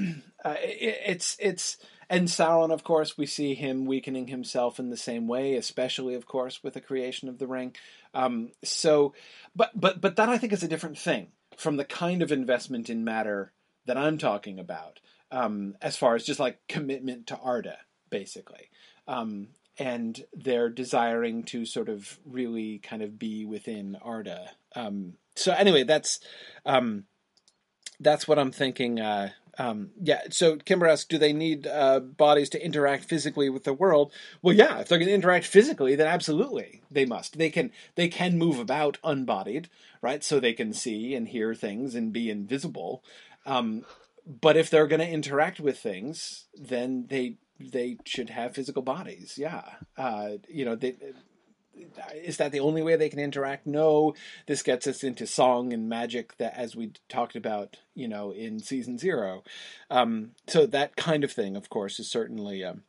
[0.45, 1.77] uh, it, it's it's
[2.09, 6.25] and Sauron, of course, we see him weakening himself in the same way, especially, of
[6.25, 7.75] course, with the creation of the ring.
[8.13, 9.13] Um, so,
[9.55, 11.27] but but but that I think is a different thing
[11.57, 13.51] from the kind of investment in matter
[13.85, 14.99] that I'm talking about
[15.31, 17.77] um, as far as just like commitment to Arda,
[18.09, 18.69] basically.
[19.07, 24.51] Um, and they're desiring to sort of really kind of be within Arda.
[24.75, 26.19] Um, so anyway, that's
[26.65, 27.05] um,
[27.99, 28.99] that's what I'm thinking.
[28.99, 30.21] Uh, um, yeah.
[30.29, 34.11] So Kimber asks, do they need uh, bodies to interact physically with the world?
[34.41, 34.79] Well, yeah.
[34.79, 37.37] If they're going to interact physically, then absolutely they must.
[37.37, 39.69] They can they can move about unbodied,
[40.01, 40.23] right?
[40.23, 43.03] So they can see and hear things and be invisible.
[43.45, 43.85] Um,
[44.27, 49.35] but if they're going to interact with things, then they they should have physical bodies.
[49.37, 49.63] Yeah,
[49.97, 50.95] uh, you know, they,
[52.13, 53.65] is that the only way they can interact?
[53.65, 54.13] No.
[54.47, 58.59] This gets us into song and magic that, as we talked about, you know, in
[58.59, 59.43] season zero.
[59.89, 62.83] Um, so that kind of thing, of course, is certainly um,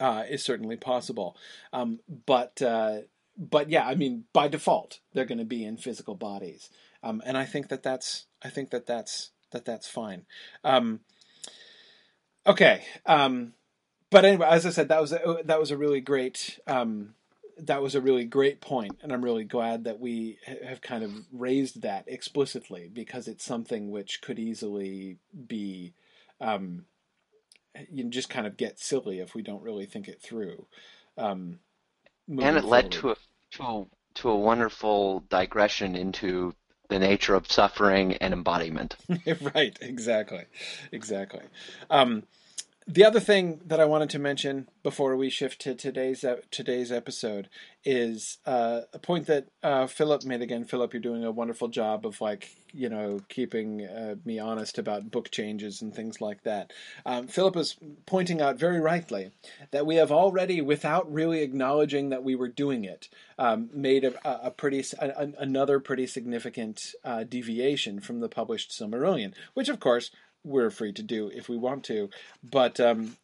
[0.00, 1.36] uh, is certainly possible.
[1.72, 3.00] Um, but uh,
[3.36, 6.70] but yeah, I mean, by default, they're going to be in physical bodies,
[7.02, 10.24] um, and I think that that's I think that that's that that's fine.
[10.64, 11.00] Um,
[12.46, 13.54] okay, um,
[14.10, 17.14] but anyway, as I said, that was a, that was a really great um,
[17.58, 21.12] that was a really great point, and I'm really glad that we have kind of
[21.32, 25.94] raised that explicitly because it's something which could easily be
[26.40, 26.86] um,
[27.90, 30.66] you just kind of get silly if we don't really think it through.
[31.16, 31.60] Um,
[32.28, 33.16] and it led to a
[33.52, 33.84] to a,
[34.14, 36.54] to a wonderful digression into
[36.92, 38.96] the nature of suffering and embodiment.
[39.54, 40.44] right, exactly,
[40.92, 41.40] exactly.
[41.88, 42.24] Um,
[42.86, 47.48] the other thing that I wanted to mention before we shift to today's today's episode
[47.84, 50.64] is uh, a point that uh, Philip made again.
[50.64, 55.10] Philip, you're doing a wonderful job of like you know keeping uh, me honest about
[55.10, 56.72] book changes and things like that.
[57.06, 59.30] Um, Philip is pointing out very rightly
[59.70, 64.46] that we have already, without really acknowledging that we were doing it, um, made a,
[64.46, 70.10] a pretty a, another pretty significant uh, deviation from the published Silmarillion, which of course
[70.44, 72.10] we're free to do if we want to.
[72.42, 73.16] But um,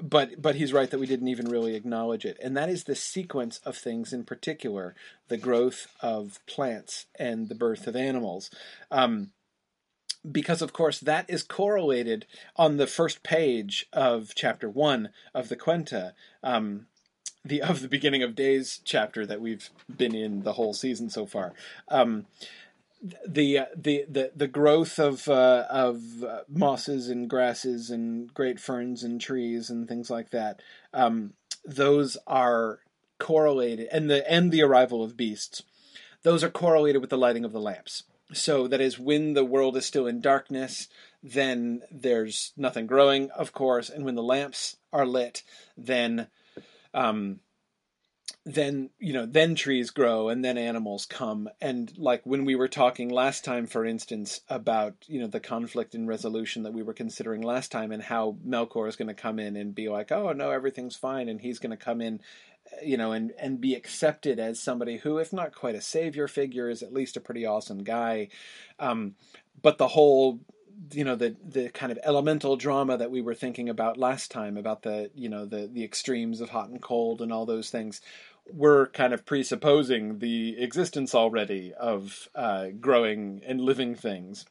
[0.00, 2.94] but but he's right that we didn't even really acknowledge it, and that is the
[2.94, 4.94] sequence of things in particular:
[5.28, 8.50] the growth of plants and the birth of animals.
[8.90, 9.30] Um,
[10.30, 15.56] because of course that is correlated on the first page of chapter one of the
[15.56, 16.12] Quenta.
[16.42, 16.86] Um,
[17.44, 21.26] the of the beginning of days chapter that we've been in the whole season so
[21.26, 21.52] far.
[21.88, 22.26] Um,
[23.26, 28.60] the uh, the the the growth of uh, of uh, mosses and grasses and great
[28.60, 30.60] ferns and trees and things like that.
[30.92, 32.80] Um, those are
[33.18, 35.62] correlated, and the and the arrival of beasts.
[36.22, 38.04] Those are correlated with the lighting of the lamps.
[38.32, 40.88] So that is when the world is still in darkness,
[41.22, 45.44] then there's nothing growing, of course, and when the lamps are lit,
[45.76, 46.26] then
[46.92, 47.38] um,
[48.48, 51.48] then you know then trees grow and then animals come.
[51.60, 55.96] And like when we were talking last time for instance about you know the conflict
[55.96, 59.40] and resolution that we were considering last time and how melkor is going to come
[59.40, 62.20] in and be like oh no everything's fine and he's going to come in
[62.84, 66.70] you know and and be accepted as somebody who if not quite a savior figure
[66.70, 68.28] is at least a pretty awesome guy.
[68.78, 69.16] Um,
[69.60, 70.38] but the whole
[70.92, 74.56] you know the the kind of elemental drama that we were thinking about last time
[74.56, 78.00] about the you know the the extremes of hot and cold and all those things
[78.52, 84.46] we're kind of presupposing the existence already of uh, growing and living things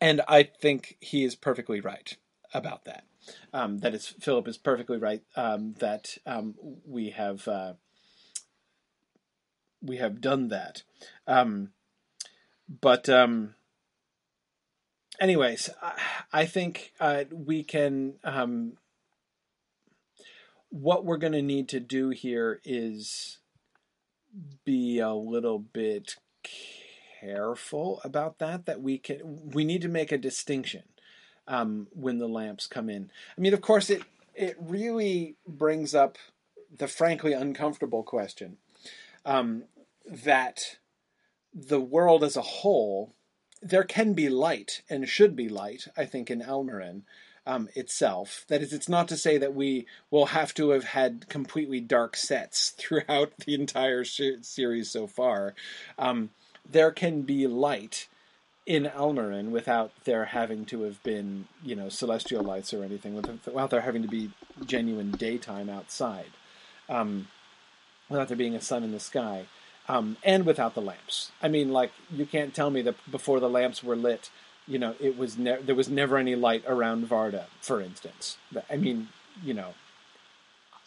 [0.00, 2.16] and i think he is perfectly right
[2.54, 3.04] about that
[3.52, 6.54] um, that is philip is perfectly right um, that um,
[6.86, 7.74] we have uh,
[9.80, 10.82] we have done that
[11.26, 11.70] um,
[12.80, 13.54] but um,
[15.20, 15.70] anyways,
[16.32, 18.14] I think uh, we can.
[20.72, 23.38] What we're going to need to do here is
[24.64, 26.16] be a little bit
[27.20, 28.64] careful about that.
[28.64, 29.50] That we can.
[29.50, 30.84] We need to make a distinction
[31.46, 33.10] um, when the lamps come in.
[33.36, 34.02] I mean, of course, it
[34.34, 36.16] it really brings up
[36.74, 38.56] the frankly uncomfortable question
[39.26, 39.64] um,
[40.06, 40.78] that
[41.52, 43.14] the world as a whole
[43.60, 47.02] there can be light and should be light, I think, in Almaren
[47.46, 48.44] um, itself.
[48.48, 52.16] That is, it's not to say that we will have to have had completely dark
[52.16, 55.54] sets throughout the entire sh- series so far.
[55.98, 56.30] Um,
[56.68, 58.08] there can be light
[58.64, 63.70] in Almaren without there having to have been, you know, celestial lights or anything, without
[63.70, 64.30] there having to be
[64.64, 66.30] genuine daytime outside,
[66.88, 67.26] um,
[68.08, 69.46] without there being a sun in the sky
[69.88, 71.32] um, and without the lamps.
[71.42, 74.30] I mean, like you can't tell me that before the lamps were lit,
[74.72, 78.38] you know, it was ne- there was never any light around Varda, for instance.
[78.70, 79.08] I mean,
[79.44, 79.74] you know,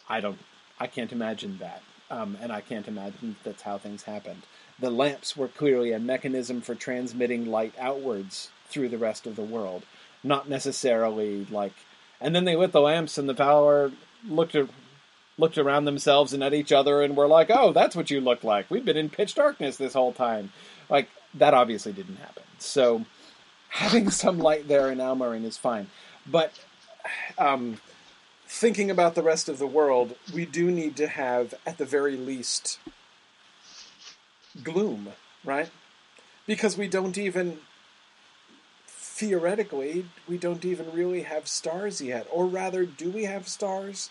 [0.08, 0.40] I don't,
[0.80, 4.42] I can't imagine that, um, and I can't imagine that's how things happened.
[4.80, 9.42] The lamps were clearly a mechanism for transmitting light outwards through the rest of the
[9.42, 9.84] world,
[10.24, 11.74] not necessarily like.
[12.20, 13.92] And then they lit the lamps, and the power
[14.28, 14.68] looked at
[15.38, 18.42] looked around themselves and at each other and were like, "Oh, that's what you look
[18.42, 18.68] like.
[18.68, 20.50] We've been in pitch darkness this whole time."
[20.88, 22.42] Like that obviously didn't happen.
[22.58, 23.04] So
[23.70, 25.88] having some light there in Almaren is fine.
[26.26, 26.52] But
[27.38, 27.78] um,
[28.46, 32.16] thinking about the rest of the world, we do need to have at the very
[32.16, 32.78] least
[34.62, 35.08] gloom,
[35.44, 35.70] right?
[36.46, 37.58] Because we don't even
[39.16, 44.10] theoretically we don't even really have stars yet or rather do we have stars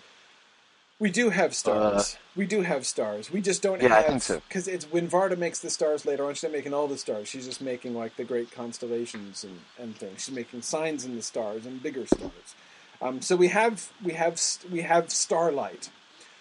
[0.99, 2.15] we do have stars.
[2.15, 3.31] Uh, we do have stars.
[3.31, 4.05] We just don't yeah, have.
[4.05, 4.41] I think so.
[4.47, 7.27] Because it's when Varda makes the stars later on, she's not making all the stars.
[7.27, 10.23] She's just making like the great constellations and, and things.
[10.25, 12.55] She's making signs in the stars and bigger stars.
[13.01, 15.89] Um, so we have we have we have starlight,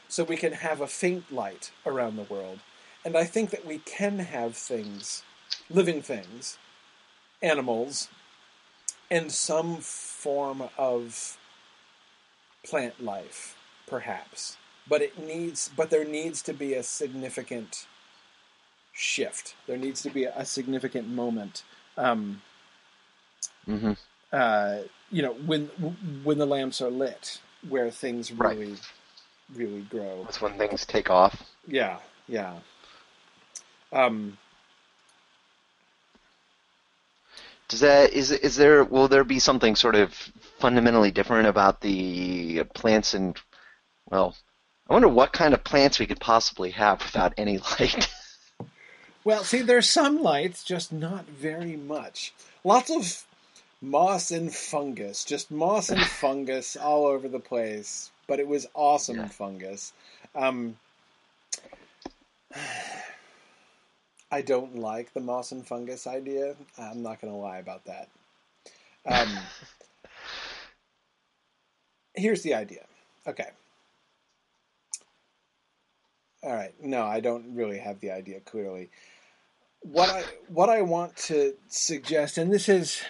[0.09, 2.61] so we can have a faint light around the world,
[3.05, 5.25] and I think that we can have things,
[5.69, 6.59] living things,
[7.43, 8.09] animals,
[9.11, 11.39] and some form of
[12.63, 14.57] plant life perhaps.
[14.89, 17.87] But it needs, but there needs to be a significant
[18.93, 19.55] shift.
[19.67, 21.63] There needs to be a significant moment.
[21.97, 22.43] Um,
[23.67, 23.93] mm-hmm.
[24.33, 24.79] uh,
[25.11, 25.67] you know, when
[26.23, 28.93] when the lamps are lit, where things really, right.
[29.55, 30.25] really grow.
[30.25, 31.43] That's when things take off.
[31.67, 32.59] Yeah, yeah.
[33.93, 34.37] Um,
[37.69, 40.13] Does that is is there will there be something sort of
[40.59, 43.41] fundamentally different about the plants and
[44.11, 44.37] well,
[44.89, 48.09] I wonder what kind of plants we could possibly have without any light.
[49.25, 52.35] well, see, there's some lights, just not very much.
[52.65, 53.25] Lots of
[53.81, 58.11] moss and fungus, just moss and fungus all over the place.
[58.27, 59.29] But it was awesome yeah.
[59.29, 59.93] fungus.
[60.35, 60.77] Um,
[64.31, 66.57] I don't like the moss and fungus idea.
[66.79, 68.09] I'm not going to lie about that.
[69.07, 69.29] Um,
[72.15, 72.85] here's the idea.
[73.27, 73.49] Okay.
[76.45, 76.75] All right.
[76.83, 78.91] No, I don't really have the idea clearly.
[79.81, 83.03] What I what I want to suggest, and this is,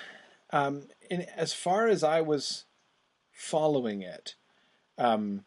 [0.50, 2.64] um, in, as far as I was
[3.32, 4.36] following it,
[4.98, 5.44] um,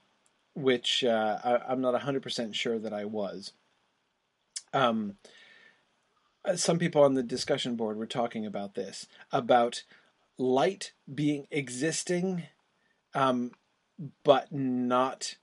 [0.53, 3.53] which uh, I, am not hundred percent sure that I was.
[4.73, 5.15] Um,
[6.43, 9.83] uh, some people on the discussion board were talking about this about
[10.37, 12.43] light being existing,
[13.13, 13.51] um,
[14.25, 15.35] but not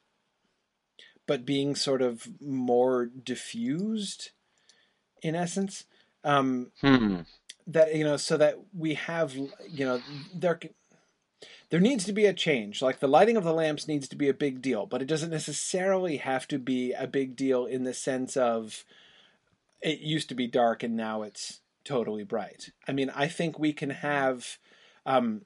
[1.26, 4.30] but being sort of more diffused
[5.22, 5.84] in essence.
[6.22, 7.20] Um, hmm.
[7.66, 9.48] That you know, so that we have you
[9.86, 10.02] know
[10.34, 10.60] there
[11.70, 12.82] there needs to be a change.
[12.82, 15.30] Like the lighting of the lamps needs to be a big deal, but it doesn't
[15.30, 18.84] necessarily have to be a big deal in the sense of
[19.80, 22.70] it used to be dark and now it's totally bright.
[22.88, 24.58] I mean, I think we can have
[25.04, 25.42] um,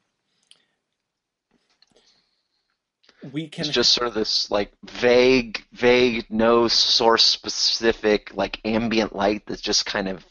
[3.33, 9.15] we can it's just sort of this like vague vague no source specific like ambient
[9.15, 10.25] light that's just kind of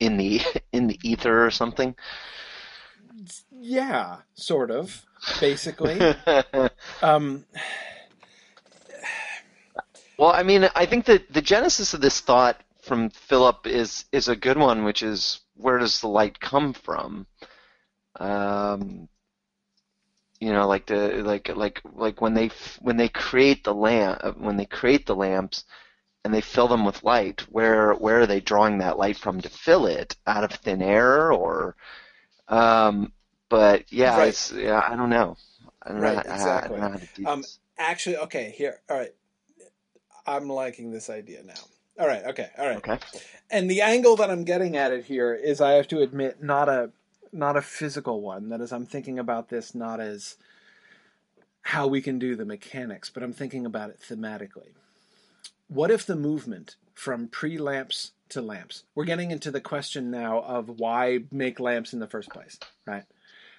[0.00, 0.40] in the
[0.72, 1.94] in the ether or something
[3.58, 5.04] yeah, sort of,
[5.40, 6.00] basically.
[7.02, 7.44] um,
[10.18, 14.28] well, I mean, I think that the genesis of this thought from Philip is is
[14.28, 17.26] a good one, which is where does the light come from?
[18.18, 19.08] Um,
[20.40, 24.56] you know, like the like like like when they when they create the lamp when
[24.56, 25.64] they create the lamps
[26.24, 29.48] and they fill them with light, where where are they drawing that light from to
[29.48, 30.16] fill it?
[30.26, 31.76] Out of thin air or
[32.48, 33.12] um,
[33.48, 34.28] but yeah, right.
[34.28, 35.36] it's yeah, I don't know.
[35.82, 36.80] I don't right, know, exactly.
[36.80, 37.44] I, I don't know um,
[37.78, 39.14] actually, okay, here, all right.
[40.26, 41.54] I'm liking this idea now.
[41.98, 42.76] All right, okay, all right.
[42.76, 42.98] Okay.
[43.50, 46.68] And the angle that I'm getting at it here is, I have to admit, not
[46.68, 46.90] a
[47.36, 48.48] not a physical one.
[48.48, 50.36] That is, I'm thinking about this not as
[51.62, 54.70] how we can do the mechanics, but I'm thinking about it thematically.
[55.68, 58.84] What if the movement from pre lamps to lamps?
[58.94, 63.04] We're getting into the question now of why make lamps in the first place, right?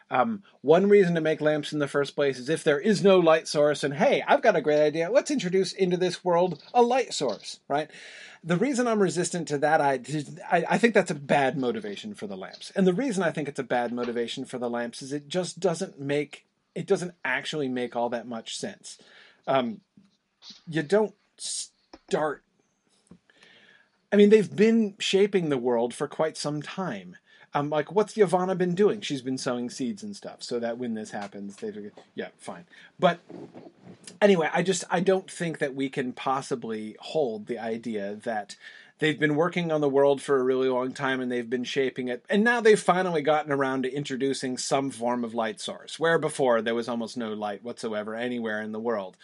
[0.10, 3.20] Um, one reason to make lamps in the first place is if there is no
[3.20, 5.10] light source, and hey, I've got a great idea.
[5.10, 7.90] Let's introduce into this world a light source, right?
[8.44, 10.00] The reason I'm resistant to that, I,
[10.50, 12.72] I, think that's a bad motivation for the lamps.
[12.76, 15.60] And the reason I think it's a bad motivation for the lamps is it just
[15.60, 19.00] doesn't make, it doesn't actually make all that much sense.
[19.48, 19.82] Um,
[20.70, 22.44] you don't start
[24.12, 27.18] I mean, they've been shaping the world for quite some time.
[27.58, 29.02] I'm like, what's Yavanna been doing?
[29.02, 31.72] She's been sowing seeds and stuff, so that when this happens, they
[32.14, 32.66] yeah, fine.
[33.00, 33.20] But
[34.22, 38.56] anyway, I just I don't think that we can possibly hold the idea that
[39.00, 42.10] they've been working on the world for a really long time and they've been shaping
[42.10, 46.20] it, and now they've finally gotten around to introducing some form of light source, where
[46.20, 49.18] before there was almost no light whatsoever anywhere in the world.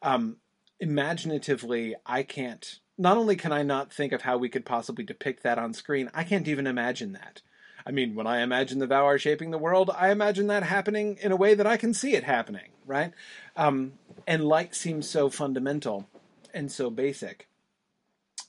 [0.00, 0.36] Um,
[0.80, 2.78] imaginatively, I can't.
[2.96, 6.10] Not only can I not think of how we could possibly depict that on screen,
[6.14, 7.42] I can't even imagine that.
[7.86, 11.32] I mean, when I imagine the Valar shaping the world, I imagine that happening in
[11.32, 13.12] a way that I can see it happening, right?
[13.56, 13.94] Um,
[14.26, 16.08] and light seems so fundamental
[16.54, 17.48] and so basic.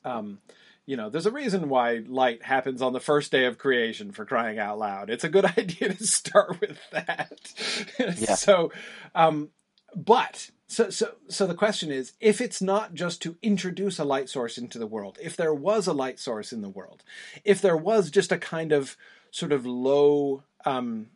[0.06, 0.40] Um,
[0.86, 4.24] you know, there's a reason why light happens on the first day of creation for
[4.24, 5.10] crying out loud.
[5.10, 7.54] It's a good idea to start with that.
[8.18, 8.36] Yeah.
[8.36, 8.72] so,
[9.14, 9.50] um,
[9.96, 14.30] but so, so, so the question is, if it's not just to introduce a light
[14.30, 17.04] source into the world, if there was a light source in the world,
[17.44, 18.96] if there was just a kind of
[19.36, 21.08] sort of low, um,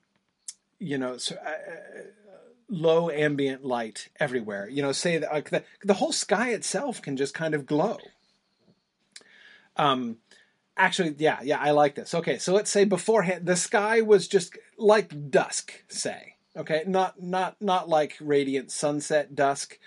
[0.78, 2.01] you know, so, uh, uh,
[2.67, 4.67] low ambient light everywhere.
[4.67, 7.97] You know, say that like the the whole sky itself can just kind of glow.
[9.78, 10.17] Um,
[10.76, 12.13] actually, yeah, yeah, I like this.
[12.13, 16.36] Okay, so let's say beforehand the sky was just like dusk, say.
[16.57, 19.80] Okay, not not not like radiant sunset dusk,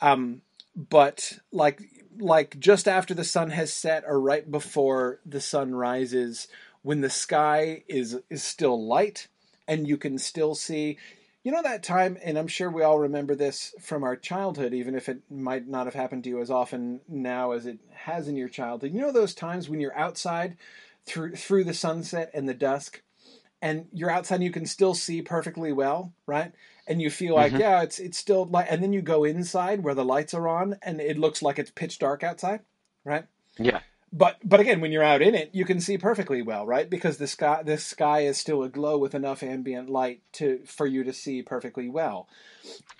[0.00, 0.42] um,
[0.74, 1.82] but like
[2.18, 6.48] like just after the sun has set or right before the sun rises
[6.82, 9.28] when the sky is is still light
[9.68, 10.98] and you can still see
[11.42, 14.94] you know that time and i'm sure we all remember this from our childhood even
[14.94, 18.36] if it might not have happened to you as often now as it has in
[18.36, 18.92] your childhood.
[18.92, 20.56] You know those times when you're outside
[21.06, 23.02] through through the sunset and the dusk
[23.62, 26.52] and you're outside and you can still see perfectly well right?
[26.86, 27.60] And you feel like mm-hmm.
[27.60, 30.76] yeah it's it's still light and then you go inside where the lights are on
[30.82, 32.60] and it looks like it's pitch dark outside
[33.04, 33.26] right?
[33.58, 33.80] Yeah
[34.12, 36.90] but but again, when you're out in it, you can see perfectly well, right?
[36.90, 41.04] Because the sky the sky is still aglow with enough ambient light to for you
[41.04, 42.28] to see perfectly well.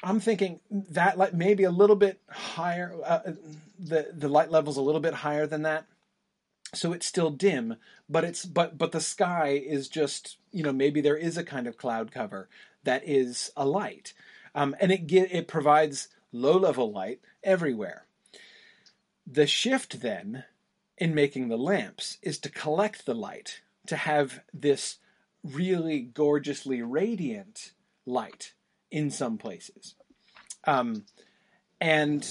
[0.04, 2.94] I'm thinking that like maybe a little bit higher.
[3.04, 3.32] Uh,
[3.78, 5.86] the the light level's a little bit higher than that,
[6.74, 7.76] so it's still dim,
[8.08, 11.66] but it's but but the sky is just you know maybe there is a kind
[11.66, 12.48] of cloud cover
[12.84, 14.12] that is a light,
[14.54, 18.06] um, and it get, it provides low level light everywhere.
[19.26, 20.44] The shift then
[21.00, 24.98] in making the lamps is to collect the light, to have this
[25.42, 27.72] really gorgeously radiant
[28.06, 28.52] light
[28.90, 29.94] in some places.
[30.64, 31.06] Um,
[31.80, 32.28] and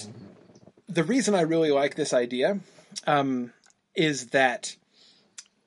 [0.88, 2.60] the reason I really like this idea
[3.08, 3.52] um,
[3.96, 4.76] is that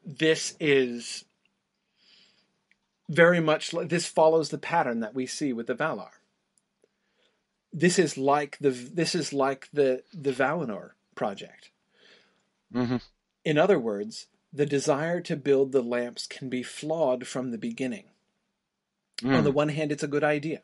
[0.05, 1.25] this is
[3.09, 6.11] very much this follows the pattern that we see with the Valar.
[7.73, 11.71] This is like the this is like the the Valinor project.
[12.75, 12.97] Mm-hmm.
[13.45, 18.05] In other words, the desire to build the lamps can be flawed from the beginning.
[19.23, 19.39] Mm.
[19.39, 20.61] On the one hand, it's a good idea,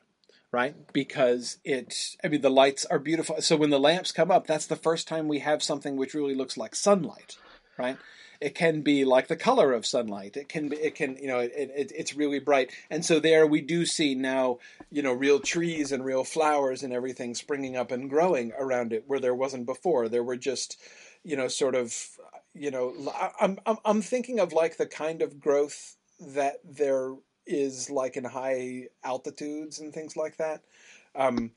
[0.52, 0.74] right?
[0.92, 3.40] Because it, I mean, the lights are beautiful.
[3.40, 6.34] So when the lamps come up, that's the first time we have something which really
[6.34, 7.38] looks like sunlight,
[7.78, 7.96] right?
[8.40, 10.36] It can be like the color of sunlight.
[10.36, 12.70] It can be, it can, you know, it, it, it's really bright.
[12.88, 14.58] And so there we do see now,
[14.92, 19.04] you know, real trees and real flowers and everything springing up and growing around it
[19.08, 20.08] where there wasn't before.
[20.08, 20.80] There were just,
[21.24, 21.94] you know, sort of,
[22.54, 22.94] you know,
[23.40, 27.14] I'm I'm I'm thinking of like the kind of growth that there
[27.46, 30.62] is like in high altitudes and things like that.
[31.14, 31.52] Um,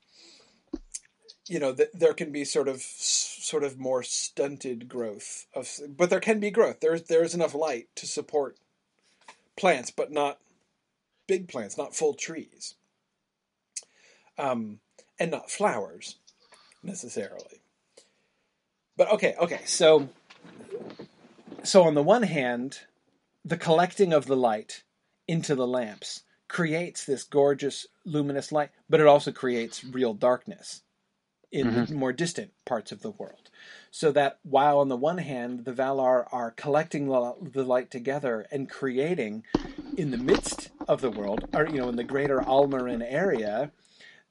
[1.47, 6.09] you know, th- there can be sort of sort of more stunted growth of, but
[6.09, 6.80] there can be growth.
[6.80, 8.57] There's there's enough light to support
[9.57, 10.39] plants, but not
[11.28, 12.76] big plants, not full trees,
[14.38, 14.80] um,
[15.20, 16.18] and not flowers
[16.84, 17.61] necessarily.
[19.02, 20.10] But okay, okay, so
[21.64, 22.82] so on the one hand,
[23.43, 24.84] the collecting of the light
[25.28, 30.84] into the lamps creates this gorgeous luminous light, but it also creates real darkness
[31.52, 31.86] in mm-hmm.
[31.86, 33.49] the more distant parts of the world.
[33.89, 38.70] So that while on the one hand the Valar are collecting the light together and
[38.70, 39.45] creating
[39.97, 43.72] in the midst of the world, or you know, in the greater Almaren area,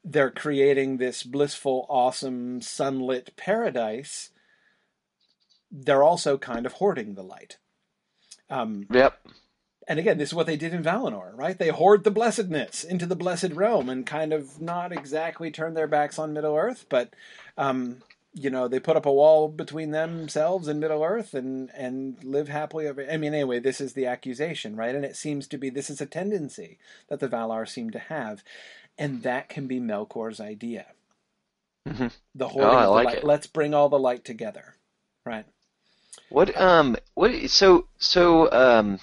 [0.04, 4.30] they're creating this blissful, awesome, sunlit paradise.
[5.70, 7.58] They're also kind of hoarding the light.
[8.48, 9.20] Um, yep
[9.90, 11.58] and again, this is what they did in Valinor, right?
[11.58, 15.88] They hoard the blessedness into the blessed realm and kind of not exactly turn their
[15.88, 17.12] backs on Middle Earth, but
[17.58, 17.96] um,
[18.32, 22.48] you know, they put up a wall between themselves and Middle Earth and and live
[22.48, 23.04] happily ever.
[23.10, 24.94] I mean, anyway, this is the accusation, right?
[24.94, 28.44] And it seems to be this is a tendency that the Valar seem to have,
[28.96, 30.86] and that can be Melkor's idea.
[31.88, 32.06] Mm-hmm.
[32.36, 33.18] The hoarding oh, of the like light.
[33.18, 33.24] It.
[33.24, 34.76] Let's bring all the light together,
[35.26, 35.46] right?
[36.30, 39.00] What um what so so um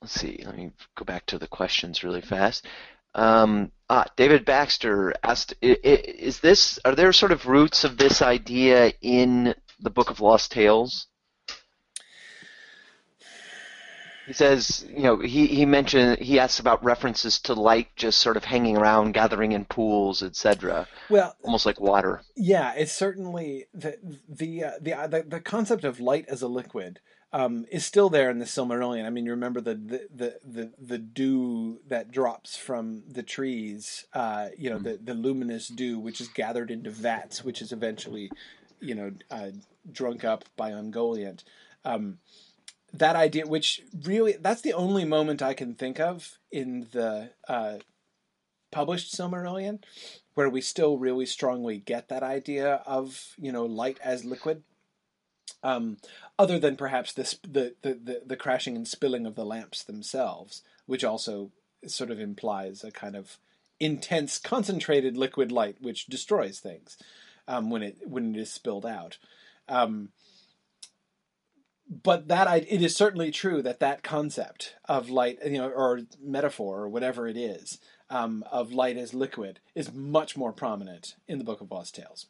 [0.00, 0.40] let's see.
[0.44, 2.64] Let me go back to the questions really fast.
[3.14, 6.78] Um, ah, David Baxter asked, "Is this?
[6.84, 11.06] Are there sort of roots of this idea in the Book of Lost Tales?"
[14.26, 18.36] He says, you know, he, he mentioned he asks about references to light just sort
[18.36, 20.88] of hanging around, gathering in pools, etc.
[21.08, 22.22] Well, almost like water.
[22.34, 23.98] Yeah, it's certainly the
[24.28, 27.00] the, uh, the the the concept of light as a liquid
[27.32, 29.04] um, is still there in the Silmarillion.
[29.04, 34.06] I mean, you remember the the the the, the dew that drops from the trees.
[34.12, 38.30] Uh, you know, the the luminous dew, which is gathered into vats, which is eventually,
[38.80, 39.50] you know, uh,
[39.90, 41.44] drunk up by Ungoliant.
[41.84, 42.18] Um,
[42.98, 47.78] that idea, which really, that's the only moment I can think of in the uh,
[48.70, 49.82] published Silmarillion,
[50.34, 54.62] where we still really strongly get that idea of you know light as liquid.
[55.62, 55.98] Um,
[56.38, 61.02] other than perhaps the, the, the, the, crashing and spilling of the lamps themselves, which
[61.02, 61.50] also
[61.86, 63.38] sort of implies a kind of
[63.80, 66.96] intense, concentrated liquid light which destroys things
[67.48, 69.18] um, when it when it is spilled out.
[69.68, 70.10] Um,
[71.88, 76.00] but that I, it is certainly true that that concept of light, you know, or
[76.20, 77.78] metaphor or whatever it is,
[78.10, 82.26] um, of light as liquid is much more prominent in the Book of Lost Tales.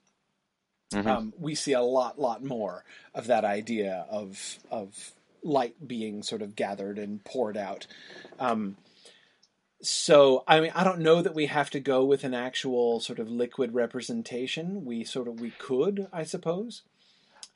[0.93, 1.09] Mm-hmm.
[1.09, 2.85] Um, we see a lot, lot more
[3.15, 7.87] of that idea of of light being sort of gathered and poured out.
[8.39, 8.77] Um,
[9.83, 13.19] so, I mean, I don't know that we have to go with an actual sort
[13.19, 14.85] of liquid representation.
[14.85, 16.83] We sort of we could, I suppose.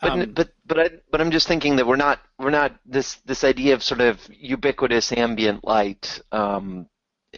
[0.00, 3.16] But um, but but I but I'm just thinking that we're not we're not this
[3.26, 6.86] this idea of sort of ubiquitous ambient light um,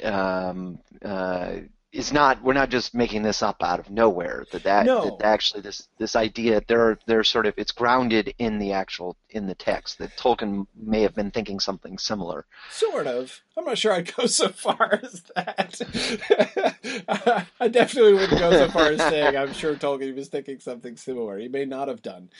[0.02, 1.56] um, uh,
[1.92, 5.16] is not we're not just making this up out of nowhere that that, no.
[5.18, 9.16] that actually this this idea there are there's sort of it's grounded in the actual
[9.28, 12.46] in the text that Tolkien may have been thinking something similar.
[12.70, 13.40] Sort of.
[13.56, 15.80] I'm not sure I'd go so far as that.
[17.60, 21.38] I definitely wouldn't go so far as saying I'm sure Tolkien was thinking something similar.
[21.38, 22.30] He may not have done.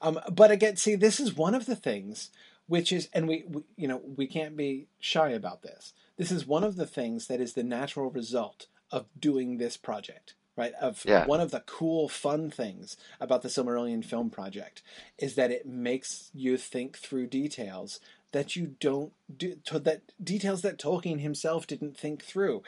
[0.00, 2.30] Um, but again see this is one of the things
[2.66, 5.92] which is and we, we you know we can't be shy about this.
[6.16, 10.34] This is one of the things that is the natural result of doing this project
[10.56, 10.74] right?
[10.80, 11.26] Of yeah.
[11.26, 14.82] one of the cool, fun things about the Silmarillion film project
[15.18, 18.00] is that it makes you think through details
[18.32, 22.62] that you don't do that details that Tolkien himself didn't think through.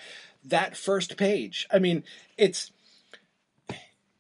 [0.45, 2.05] That first page, I mean,
[2.37, 2.71] it's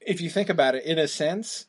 [0.00, 1.66] if you think about it, in a sense,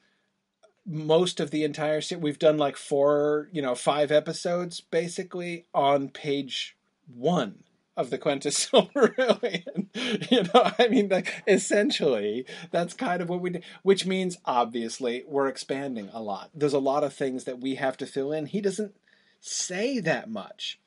[0.85, 6.09] most of the entire series we've done like four, you know, five episodes basically on
[6.09, 6.75] page
[7.13, 7.63] one
[7.97, 9.87] of the Quenta Silmarillion.
[10.31, 15.23] you know, I mean, like, essentially, that's kind of what we do, which means obviously
[15.27, 16.49] we're expanding a lot.
[16.53, 18.47] There's a lot of things that we have to fill in.
[18.47, 18.95] He doesn't
[19.39, 20.79] say that much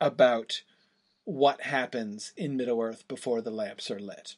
[0.00, 0.62] about
[1.24, 4.36] what happens in Middle Earth before the lamps are lit.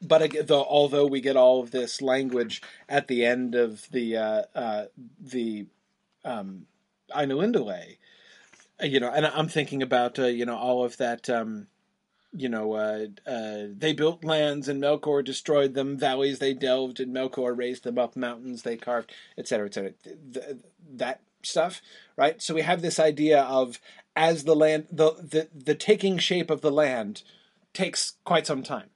[0.00, 4.42] But though, although we get all of this language at the end of the uh,
[4.54, 4.84] uh,
[5.20, 5.66] the
[6.24, 6.66] um,
[7.10, 7.96] Ainulindalë,
[8.80, 11.28] you know, and I'm thinking about uh, you know all of that.
[11.28, 11.68] Um,
[12.32, 15.96] you know, uh, uh, they built lands and Melkor destroyed them.
[15.96, 18.16] Valleys they delved and Melkor raised them up.
[18.16, 19.92] Mountains they carved, etc., etc.
[20.34, 20.58] Th-
[20.92, 21.80] that stuff,
[22.16, 22.40] right?
[22.42, 23.80] So we have this idea of
[24.14, 27.22] as the land the, the the taking shape of the land
[27.72, 28.90] takes quite some time.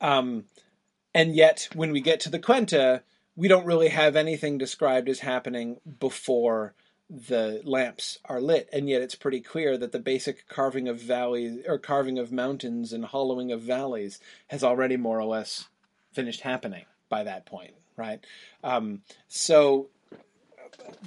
[0.00, 0.44] Um,
[1.14, 3.02] and yet when we get to the Quenta,
[3.36, 6.74] we don't really have anything described as happening before
[7.12, 11.58] the lamps are lit, and yet it's pretty clear that the basic carving of valleys
[11.68, 15.68] or carving of mountains and hollowing of valleys has already more or less
[16.12, 18.24] finished happening by that point, right?
[18.64, 19.88] Um, so,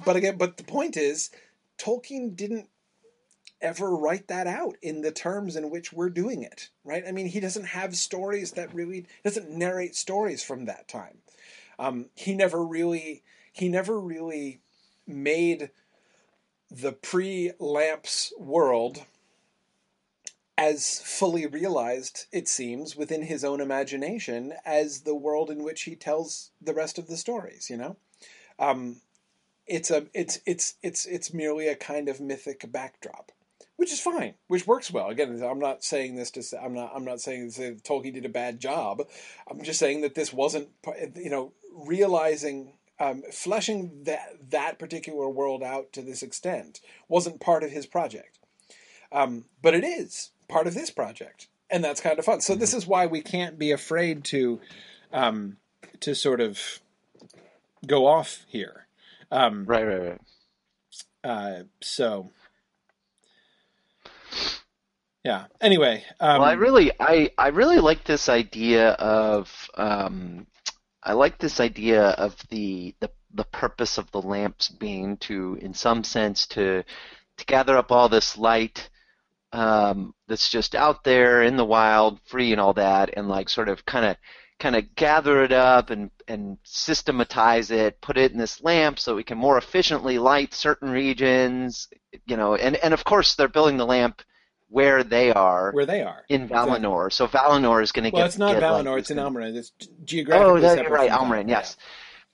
[0.04, 1.30] but again, but the point is,
[1.76, 2.68] Tolkien didn't
[3.60, 7.02] ever write that out in the terms in which we're doing it, right?
[7.06, 11.18] I mean, he doesn't have stories that really doesn't narrate stories from that time.
[11.80, 14.60] Um, he never really he never really
[15.06, 15.70] made
[16.70, 19.04] the pre-lamps world
[20.58, 25.94] as fully realized, it seems, within his own imagination as the world in which he
[25.94, 27.68] tells the rest of the stories.
[27.68, 27.96] You know,
[28.58, 28.96] um,
[29.66, 33.32] it's a it's it's it's it's merely a kind of mythic backdrop,
[33.76, 35.08] which is fine, which works well.
[35.08, 38.24] Again, I'm not saying this to say, I'm not I'm not saying that Tolkien did
[38.24, 39.02] a bad job.
[39.50, 40.68] I'm just saying that this wasn't
[41.16, 47.62] you know realizing um, fleshing that that particular world out to this extent wasn't part
[47.62, 48.38] of his project,
[49.12, 52.40] um, but it is part of this project, and that's kind of fun.
[52.40, 54.60] So this is why we can't be afraid to
[55.12, 55.56] um,
[56.00, 56.80] to sort of
[57.86, 58.86] go off here.
[59.30, 60.20] Um, right, right, right.
[61.24, 62.30] Uh, so
[65.26, 65.46] yeah.
[65.60, 70.46] Anyway, um, well, I really, I, I really like this idea of, um,
[71.06, 75.72] I like this idea of the, the the purpose of the lamps being to, in
[75.72, 76.82] some sense, to
[77.36, 78.88] to gather up all this light
[79.52, 83.68] um, that's just out there in the wild, free and all that, and like sort
[83.68, 84.16] of kind of
[84.58, 89.14] kind of gather it up and and systematize it, put it in this lamp so
[89.14, 91.88] we can more efficiently light certain regions,
[92.26, 94.22] you know, and and of course they're building the lamp
[94.68, 97.06] where they are, where they are in Valinor.
[97.06, 97.10] Exactly.
[97.10, 98.22] So Valinor is going to well, get.
[98.22, 99.54] Well, it's not get, Valinor; like, it's in Almaren.
[99.54, 100.82] It's oh, geographically oh, separate.
[100.82, 101.48] you're right, Almaren.
[101.48, 101.84] Yes, yeah.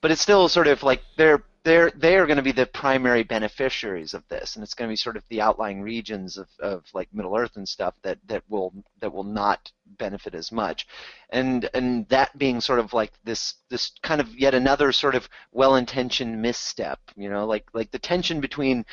[0.01, 3.23] but it's still sort of like they're they're they are going to be the primary
[3.23, 6.85] beneficiaries of this, and it's going to be sort of the outlying regions of, of
[6.93, 10.87] like Middle Earth and stuff that, that will that will not benefit as much,
[11.31, 15.29] and and that being sort of like this this kind of yet another sort of
[15.53, 18.85] well-intentioned misstep, you know, like like the tension between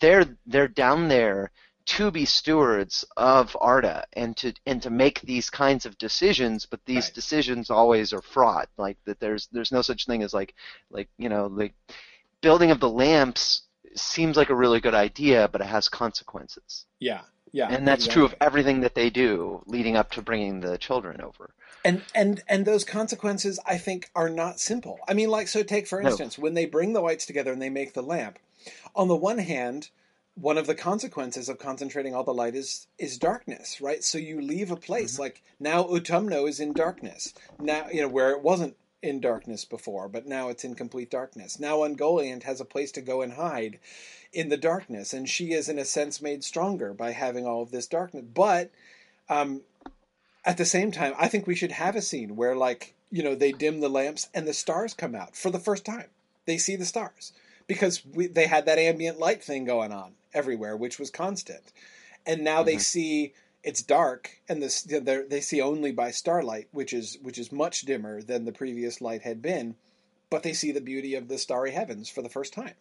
[0.00, 1.50] they're they're down there
[1.88, 6.84] to be stewards of Arda and to and to make these kinds of decisions, but
[6.84, 7.14] these right.
[7.14, 8.68] decisions always are fraught.
[8.76, 10.54] Like that, there's there's no such thing as like
[10.90, 11.72] like you know like
[12.42, 13.62] building of the lamps
[13.94, 16.84] seems like a really good idea, but it has consequences.
[17.00, 17.22] Yeah,
[17.52, 18.14] yeah, and that's exactly.
[18.14, 21.54] true of everything that they do leading up to bringing the children over.
[21.86, 24.98] And and and those consequences, I think, are not simple.
[25.08, 25.62] I mean, like so.
[25.62, 26.42] Take for instance, no.
[26.42, 28.38] when they bring the whites together and they make the lamp.
[28.94, 29.88] On the one hand,
[30.40, 34.04] one of the consequences of concentrating all the light is is darkness, right?
[34.04, 35.22] So you leave a place mm-hmm.
[35.22, 37.34] like now Utumno is in darkness.
[37.58, 41.58] Now you know where it wasn't in darkness before, but now it's in complete darkness.
[41.58, 43.78] Now Ungoliant has a place to go and hide
[44.32, 47.70] in the darkness, and she is in a sense made stronger by having all of
[47.70, 48.24] this darkness.
[48.32, 48.70] But
[49.28, 49.62] um,
[50.44, 53.34] at the same time, I think we should have a scene where like you know
[53.34, 56.06] they dim the lamps and the stars come out for the first time.
[56.46, 57.32] They see the stars
[57.66, 61.72] because we, they had that ambient light thing going on everywhere, which was constant.
[62.26, 62.66] And now mm-hmm.
[62.66, 67.50] they see it's dark, and this they see only by starlight, which is which is
[67.50, 69.74] much dimmer than the previous light had been.
[70.30, 72.74] But they see the beauty of the starry heavens for the first time.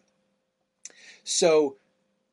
[1.24, 1.78] So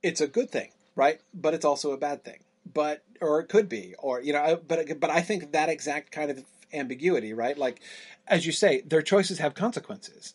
[0.02, 1.20] it's a good thing, right?
[1.32, 2.40] But it's also a bad thing.
[2.72, 6.30] But or it could be, or you know, but but I think that exact kind
[6.30, 7.56] of ambiguity, right?
[7.56, 7.80] Like
[8.26, 10.34] as you say, their choices have consequences.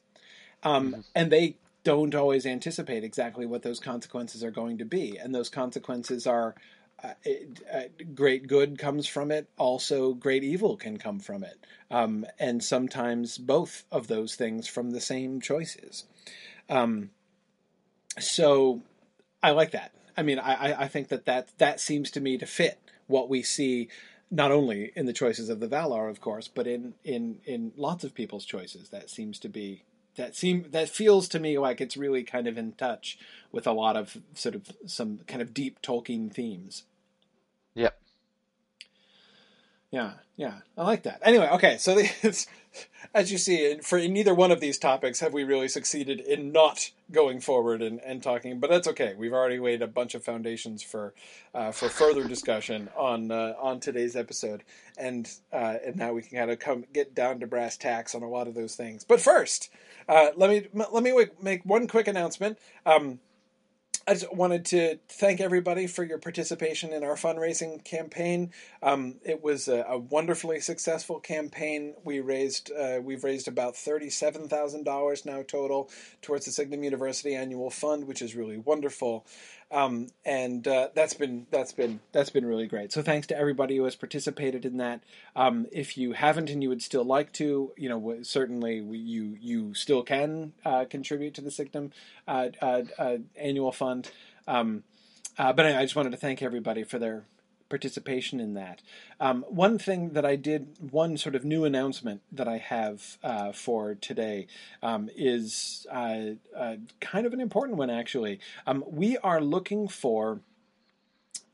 [0.63, 1.01] Um, mm-hmm.
[1.15, 1.55] and they
[1.89, 6.53] don't always anticipate exactly what those consequences are going to be, and those consequences are
[7.03, 9.49] uh, it, uh, great good comes from it.
[9.57, 14.91] Also, great evil can come from it, um, and sometimes both of those things from
[14.91, 16.03] the same choices.
[16.69, 17.09] Um,
[18.19, 18.83] so,
[19.41, 19.91] I like that.
[20.15, 22.77] I mean, I, I think that, that that seems to me to fit
[23.07, 23.87] what we see
[24.29, 28.03] not only in the choices of the Valar, of course, but in in in lots
[28.03, 28.89] of people's choices.
[28.89, 29.85] That seems to be
[30.15, 33.17] that seem that feels to me like it's really kind of in touch
[33.51, 36.83] with a lot of sort of some kind of deep Tolkien themes.
[37.75, 37.99] Yep.
[39.91, 41.19] Yeah, yeah, I like that.
[41.23, 42.45] Anyway, okay, so it's,
[43.13, 46.91] as you see, for neither one of these topics have we really succeeded in not
[47.11, 49.15] going forward and, and talking, but that's okay.
[49.17, 51.15] We've already laid a bunch of foundations for
[51.55, 54.63] uh, for further discussion on uh, on today's episode,
[54.95, 58.21] and uh, and now we can kind of come get down to brass tacks on
[58.21, 59.03] a lot of those things.
[59.03, 59.71] But first,
[60.07, 62.59] uh, let me let me make one quick announcement.
[62.85, 63.19] Um,
[64.09, 68.51] I just wanted to thank everybody for your participation in our fundraising campaign.
[68.81, 71.93] Um, it was a, a, wonderfully successful campaign.
[72.03, 75.91] We raised uh, we've raised about thirty seven thousand dollars now total
[76.23, 79.27] towards the Signum University Annual Fund, which is really wonderful.
[79.71, 82.91] Um, and uh, that's been that's been that's been really great.
[82.91, 85.01] So thanks to everybody who has participated in that.
[85.35, 89.73] Um, if you haven't and you would still like to, you know, certainly you you
[89.75, 91.91] still can uh, contribute to the Signum
[92.27, 94.11] uh, uh, uh annual fund.
[94.47, 94.83] Um,
[95.37, 97.25] but anyway, I just wanted to thank everybody for their
[97.69, 98.81] participation in that.
[99.19, 103.51] Um, one thing that I did, one sort of new announcement that I have uh,
[103.51, 104.47] for today
[104.81, 106.21] um, is uh,
[106.55, 108.39] uh, kind of an important one, actually.
[108.65, 110.41] Um, we are looking for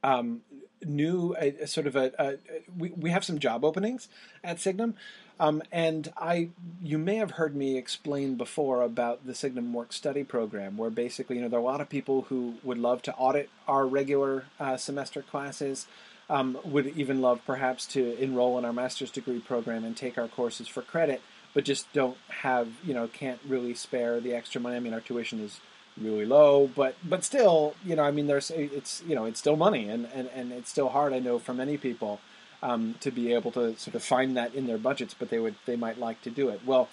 [0.04, 0.42] um,
[0.84, 1.36] new,
[1.66, 2.36] sort of a, a,
[2.78, 4.08] we, we have some job openings
[4.44, 4.96] at Signum.
[5.40, 6.50] Um, and I,
[6.82, 11.36] you may have heard me explain before about the Signum Work Study Program, where basically,
[11.36, 14.46] you know, there are a lot of people who would love to audit our regular
[14.60, 15.88] uh, semester classes,
[16.30, 20.28] um, would even love perhaps to enroll in our master's degree program and take our
[20.28, 21.22] courses for credit,
[21.54, 24.78] but just don't have, you know, can't really spare the extra money.
[24.78, 25.60] I mean, our tuition is
[26.00, 29.56] really low, but but still, you know, I mean, there's it's you know, it's still
[29.56, 31.14] money, and and and it's still hard.
[31.14, 32.20] I know for many people
[32.66, 35.56] um, to be able to sort of find that in their budgets, but they would
[35.66, 36.62] they might like to do it.
[36.66, 36.90] Well,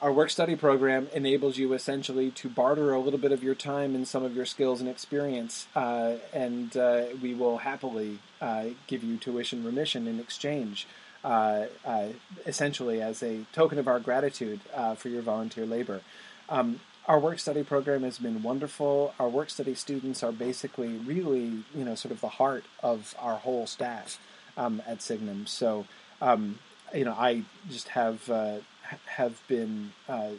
[0.00, 3.96] our work study program enables you essentially to barter a little bit of your time
[3.96, 9.02] and some of your skills and experience, uh, and uh, we will happily uh, give
[9.02, 10.86] you tuition remission in exchange.
[11.24, 12.08] Uh, uh,
[12.46, 16.00] essentially, as a token of our gratitude uh, for your volunteer labor.
[16.48, 19.14] Um, our work study program has been wonderful.
[19.18, 23.38] Our work study students are basically really, you know, sort of the heart of our
[23.38, 24.20] whole staff
[24.58, 25.46] um, at Signum.
[25.46, 25.86] So,
[26.20, 26.58] um,
[26.92, 28.58] you know, I just have uh,
[29.06, 30.30] have been uh,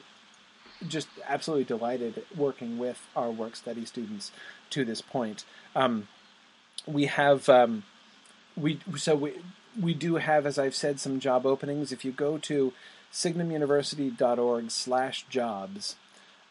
[0.87, 4.31] just absolutely delighted working with our work study students
[4.71, 5.45] to this point.
[5.75, 6.07] Um,
[6.85, 7.83] we have um,
[8.55, 9.33] we so we
[9.79, 11.91] we do have, as I've said, some job openings.
[11.91, 12.73] If you go to
[13.11, 15.95] signumuniversity.org/jobs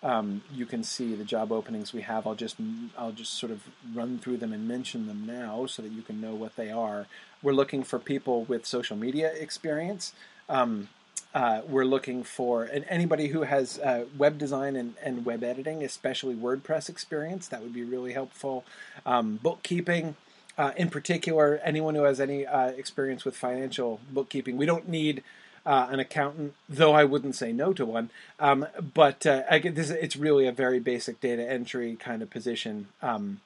[0.02, 2.26] um, you can see the job openings we have.
[2.26, 2.56] I'll just
[2.96, 6.20] I'll just sort of run through them and mention them now so that you can
[6.20, 7.06] know what they are.
[7.42, 10.12] We're looking for people with social media experience.
[10.48, 10.88] Um,
[11.34, 15.84] uh, we're looking for and anybody who has uh, web design and, and, web editing,
[15.84, 17.48] especially WordPress experience.
[17.48, 18.64] That would be really helpful.
[19.04, 20.16] Um, bookkeeping.
[20.56, 25.22] Uh, in particular, anyone who has any uh, experience with financial bookkeeping, we don't need
[25.68, 28.08] uh, an accountant, though I wouldn't say no to one.
[28.40, 32.88] Um, but uh, I this, it's really a very basic data entry kind of position.
[33.02, 33.42] Um,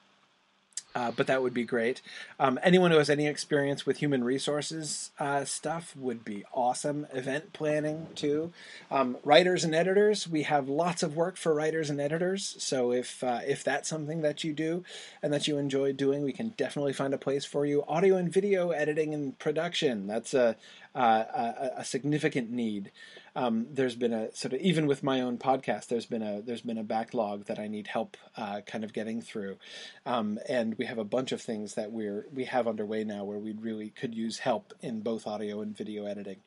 [0.95, 2.01] uh, but that would be great.
[2.39, 7.07] Um, anyone who has any experience with human resources uh, stuff would be awesome.
[7.13, 8.51] Event planning too.
[8.91, 12.55] Um, writers and editors, we have lots of work for writers and editors.
[12.59, 14.83] So if uh, if that's something that you do
[15.21, 17.83] and that you enjoy doing, we can definitely find a place for you.
[17.87, 20.07] Audio and video editing and production.
[20.07, 20.55] That's a
[20.95, 22.91] a, a significant need
[23.35, 26.61] um, there's been a sort of even with my own podcast, there's been a there's
[26.61, 29.57] been a backlog that I need help uh, kind of getting through,
[30.05, 33.39] um, and we have a bunch of things that we're we have underway now where
[33.39, 36.37] we really could use help in both audio and video editing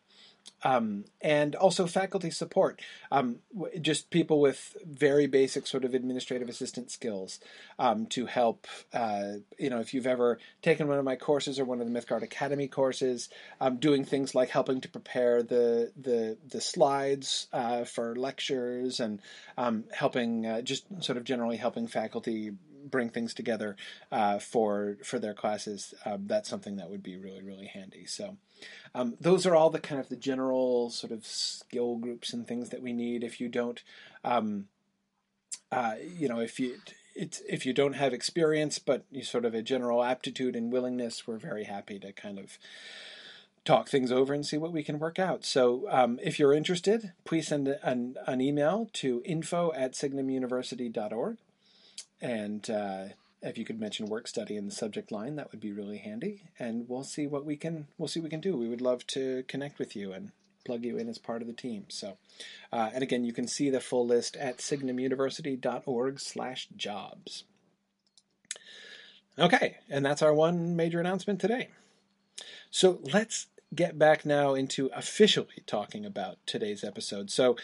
[0.63, 2.81] um, and also faculty support.
[3.11, 3.37] Um,
[3.81, 7.39] just people with very basic sort of administrative assistant skills
[7.79, 8.67] um, to help.
[8.93, 11.99] Uh, you know, if you've ever taken one of my courses or one of the
[11.99, 13.29] Mythgard Academy courses,
[13.61, 19.21] um, doing things like helping to prepare the the the slides uh, for lectures and
[19.57, 22.53] um, helping uh, just sort of generally helping faculty
[22.91, 23.77] bring things together
[24.11, 28.07] uh, for for their classes, um, that's something that would be really really handy.
[28.07, 28.37] So
[28.95, 32.71] um, those are all the kind of the general sort of skill groups and things
[32.71, 33.23] that we need.
[33.23, 33.83] If you don't,
[34.25, 34.67] um,
[35.71, 36.79] uh, you know, if you
[37.15, 41.27] it's if you don't have experience, but you sort of a general aptitude and willingness,
[41.27, 42.59] we're very happy to kind of
[43.67, 45.45] talk things over and see what we can work out.
[45.45, 51.39] So um, if you're interested, please send an, an email to info at signumuniversity.org
[52.21, 53.05] and uh,
[53.43, 56.43] if you could mention work study in the subject line, that would be really handy.
[56.59, 58.57] And we'll see what we can we'll see what we can do.
[58.57, 60.33] We would love to connect with you and
[60.65, 61.85] plug you in as part of the team.
[61.89, 62.17] So,
[62.73, 67.45] uh, and again, you can see the full list at signumuniversity.org/jobs.
[69.39, 71.69] Okay, and that's our one major announcement today.
[72.71, 77.31] So let's get back now into officially talking about today's episode.
[77.31, 77.57] So,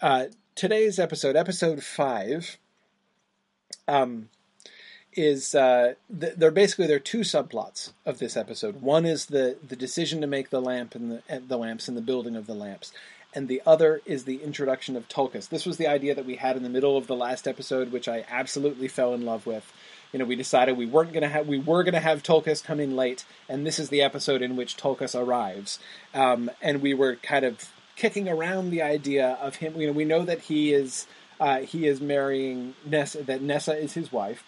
[0.00, 2.56] uh, today's episode, episode five
[3.88, 4.28] um,
[5.14, 8.80] is uh, th- there basically there are two subplots of this episode.
[8.80, 12.02] One is the the decision to make the lamp and the, the lamps and the
[12.02, 12.92] building of the lamps,
[13.34, 15.48] and the other is the introduction of Tulkas.
[15.48, 18.06] This was the idea that we had in the middle of the last episode, which
[18.06, 19.72] I absolutely fell in love with.
[20.12, 22.62] you know, we decided we weren't going to have we were going to have Tulkas
[22.62, 25.78] come in late, and this is the episode in which Tulkas arrives,
[26.14, 29.80] um, and we were kind of kicking around the idea of him.
[29.80, 31.06] You know, we know that he is
[31.40, 34.44] uh, he is marrying Nessa, that Nessa is his wife,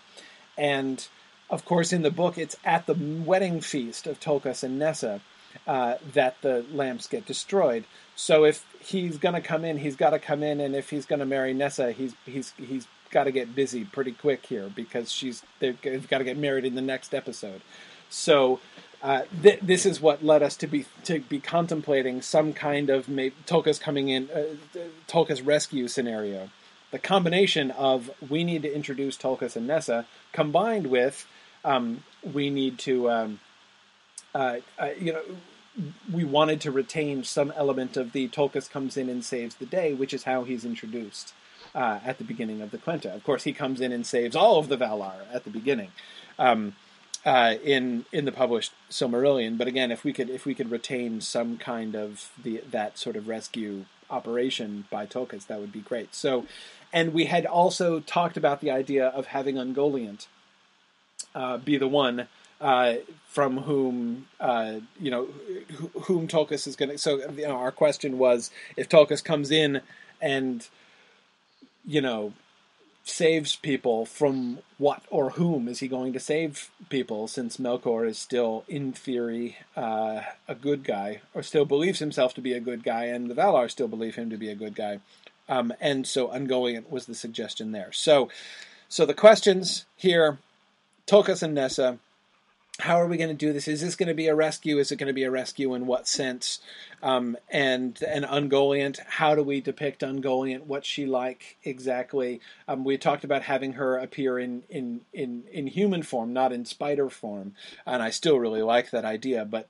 [0.57, 1.07] and
[1.51, 5.20] of course, in the book, it's at the wedding feast of Tulkas and Nessa
[5.66, 7.84] uh, that the lamps get destroyed.
[8.14, 11.07] So if he's going to come in, he's got to come in, and if he's
[11.07, 15.11] going to marry Nessa, he's he's he's got to get busy pretty quick here because
[15.11, 17.62] she's they've got to get married in the next episode.
[18.09, 18.61] So
[19.03, 23.09] uh, th- this is what led us to be to be contemplating some kind of
[23.09, 24.78] maybe Tulkas coming in, uh,
[25.09, 26.51] Tulkas rescue scenario.
[26.91, 31.26] The combination of we need to introduce Tulkas and Nessa combined with
[31.64, 33.41] um, we need to, um,
[34.34, 35.22] uh, uh, you know,
[36.12, 39.95] we wanted to retain some element of the Tulkas comes in and saves the day,
[39.95, 41.32] which is how he's introduced
[41.74, 43.14] uh, at the beginning of the Quenta.
[43.14, 45.91] Of course, he comes in and saves all of the Valar at the beginning.
[46.38, 46.74] Um,
[47.24, 51.20] uh, in in the published Silmarillion, but again, if we could if we could retain
[51.20, 56.15] some kind of the that sort of rescue operation by Tulkas, that would be great.
[56.15, 56.47] So,
[56.93, 60.27] and we had also talked about the idea of having Ungoliant
[61.35, 62.27] uh, be the one
[62.61, 62.95] uh,
[63.27, 65.29] from whom uh, you know
[66.03, 66.99] whom Tulkas is going to.
[66.99, 69.81] So you know, our question was if Tulkas comes in
[70.21, 70.67] and
[71.87, 72.33] you know
[73.11, 78.19] saves people from what or whom is he going to save people since Melkor is
[78.19, 82.83] still in theory uh, a good guy or still believes himself to be a good
[82.83, 85.01] guy and the Valar still believe him to be a good guy
[85.49, 88.29] um, and so Ungoliant was the suggestion there so
[88.89, 90.39] so the questions here
[91.11, 91.99] Tulkas and Nessa.
[92.81, 93.68] How are we going to do this?
[93.68, 94.78] Is this going to be a rescue?
[94.78, 96.61] Is it going to be a rescue in what sense?
[97.03, 100.64] Um, and and Ungoliant, how do we depict Ungoliant?
[100.64, 102.41] What's she like exactly?
[102.66, 106.64] Um, we talked about having her appear in, in in in human form, not in
[106.64, 107.55] spider form,
[107.87, 109.45] and I still really like that idea.
[109.45, 109.68] But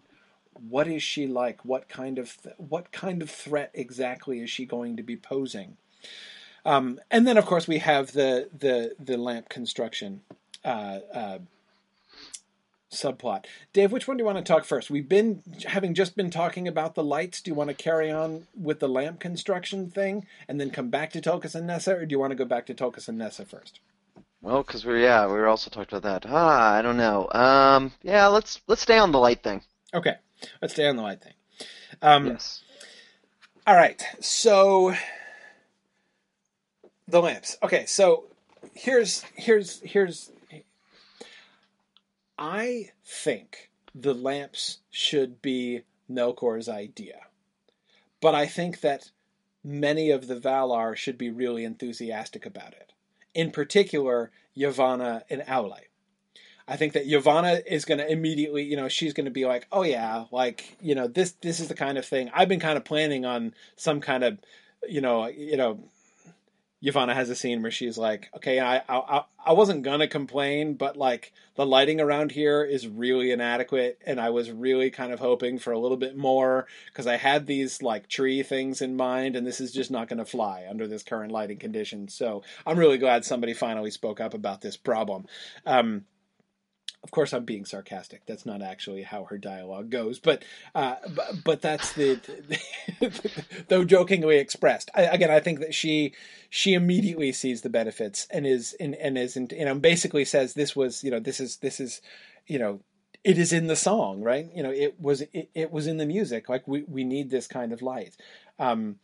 [0.68, 1.64] what is she like?
[1.64, 5.76] What kind of th- what kind of threat exactly is she going to be posing?
[6.64, 10.22] Um, and then, of course, we have the the the lamp construction
[10.64, 11.38] uh, uh,
[12.90, 13.44] subplot.
[13.72, 14.90] Dave, which one do you want to talk first?
[14.90, 17.40] We've been having just been talking about the lights.
[17.40, 21.10] Do you want to carry on with the lamp construction thing and then come back
[21.12, 23.44] to Tulkas and Nessa, or do you want to go back to Tulkas and Nessa
[23.44, 23.80] first?
[24.42, 26.30] Well, because we're yeah we were also talking about that.
[26.30, 27.28] Ah, I don't know.
[27.30, 29.62] Um, yeah, let's let's stay on the light thing.
[29.92, 30.16] Okay,
[30.62, 31.34] let's stay on the light thing.
[32.00, 32.62] Um, yes.
[33.66, 34.02] All right.
[34.20, 34.94] So
[37.06, 37.58] the lamps.
[37.62, 37.84] Okay.
[37.86, 38.24] So
[38.74, 40.30] here's here's here's
[42.40, 47.20] I think the lamps should be Melkor's idea.
[48.22, 49.10] But I think that
[49.62, 52.94] many of the Valar should be really enthusiastic about it.
[53.34, 55.80] In particular, Yavanna and Aule.
[56.66, 59.66] I think that Yavanna is going to immediately, you know, she's going to be like,
[59.72, 62.76] "Oh yeah, like, you know, this this is the kind of thing I've been kind
[62.76, 64.38] of planning on some kind of,
[64.88, 65.80] you know, you know,
[66.82, 70.96] Yavanna has a scene where she's like, "Okay, I, I I wasn't gonna complain, but
[70.96, 75.58] like the lighting around here is really inadequate, and I was really kind of hoping
[75.58, 79.46] for a little bit more because I had these like tree things in mind, and
[79.46, 82.08] this is just not gonna fly under this current lighting condition.
[82.08, 85.26] So I'm really glad somebody finally spoke up about this problem."
[85.66, 86.06] Um,
[87.02, 88.26] of course, I'm being sarcastic.
[88.26, 90.44] That's not actually how her dialogue goes, but
[90.74, 92.20] uh, but, but that's the,
[93.68, 94.90] though jokingly expressed.
[94.94, 96.12] I, again, I think that she
[96.50, 100.76] she immediately sees the benefits and is and, and is you know basically says this
[100.76, 102.02] was you know this is this is
[102.46, 102.80] you know
[103.24, 106.06] it is in the song right you know it was it, it was in the
[106.06, 108.16] music like we we need this kind of light
[108.58, 108.96] um,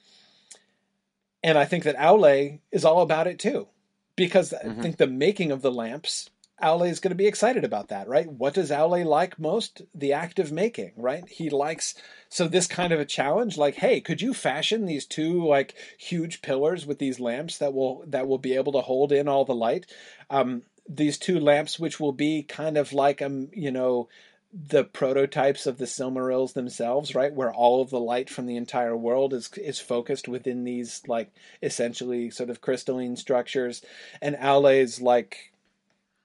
[1.42, 3.68] and I think that Aule is all about it too
[4.16, 4.78] because mm-hmm.
[4.80, 6.30] I think the making of the lamps
[6.62, 8.30] Aule is going to be excited about that, right?
[8.30, 9.82] What does Aule like most?
[9.94, 11.28] The act of making, right?
[11.28, 11.94] He likes
[12.30, 16.40] so this kind of a challenge, like, hey, could you fashion these two like huge
[16.40, 19.54] pillars with these lamps that will that will be able to hold in all the
[19.54, 19.86] light?
[20.30, 24.09] Um, these two lamps, which will be kind of like um, you know,
[24.52, 28.96] the prototypes of the Silmarils themselves, right, where all of the light from the entire
[28.96, 31.30] world is is focused within these like
[31.62, 33.82] essentially sort of crystalline structures,
[34.22, 35.52] and Aule's like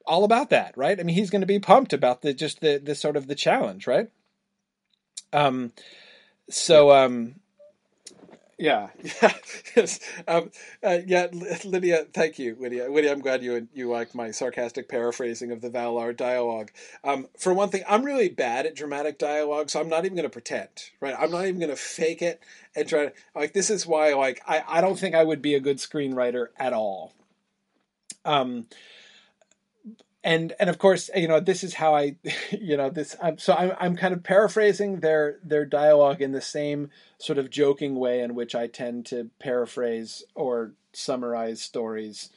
[0.05, 0.99] all about that, right?
[0.99, 3.35] I mean, he's going to be pumped about the just the the sort of the
[3.35, 4.09] challenge, right?
[5.33, 5.71] Um,
[6.49, 7.35] so um,
[8.61, 8.89] yeah,
[9.21, 9.33] yeah,
[9.75, 10.51] yes, um,
[10.83, 11.27] uh, yeah,
[11.65, 12.91] Lydia, thank you, Lydia.
[12.91, 16.69] Lydia, I'm glad you you like my sarcastic paraphrasing of the Valar dialogue.
[17.03, 20.29] Um, for one thing, I'm really bad at dramatic dialogue, so I'm not even going
[20.29, 21.15] to pretend, right?
[21.17, 22.39] I'm not even going to fake it
[22.75, 23.53] and try to like.
[23.53, 26.71] This is why, like, I I don't think I would be a good screenwriter at
[26.71, 27.13] all.
[28.25, 28.67] Um,
[30.23, 32.15] and and of course, you know, this is how I,
[32.51, 33.15] you know, this.
[33.21, 37.49] I'm, so I'm I'm kind of paraphrasing their their dialogue in the same sort of
[37.49, 42.29] joking way in which I tend to paraphrase or summarize stories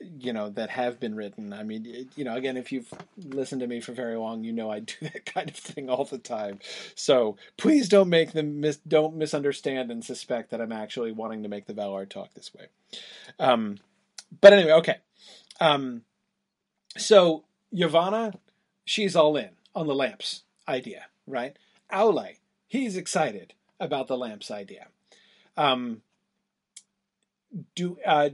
[0.00, 1.52] you know that have been written.
[1.52, 4.70] I mean you know again if you've listened to me for very long you know
[4.70, 6.60] i do that kind of thing all the time.
[6.94, 11.48] So please don't make them mis- don't misunderstand and suspect that i'm actually wanting to
[11.48, 12.66] make the valar talk this way.
[13.40, 13.78] Um,
[14.40, 14.96] but anyway okay.
[15.60, 16.02] Um,
[16.96, 18.34] so Yavanna,
[18.84, 21.56] she's all in on the lamps idea right
[21.92, 22.36] Aule,
[22.66, 24.88] he's excited about the lamps idea
[25.56, 26.02] um,
[27.74, 28.30] do uh,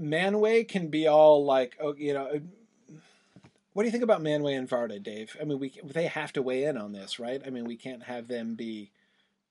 [0.00, 2.40] Manwë can be all like, oh, you know,
[3.72, 5.36] what do you think about Manwë and Varda, Dave?
[5.40, 7.40] I mean, we they have to weigh in on this, right?
[7.46, 8.90] I mean, we can't have them be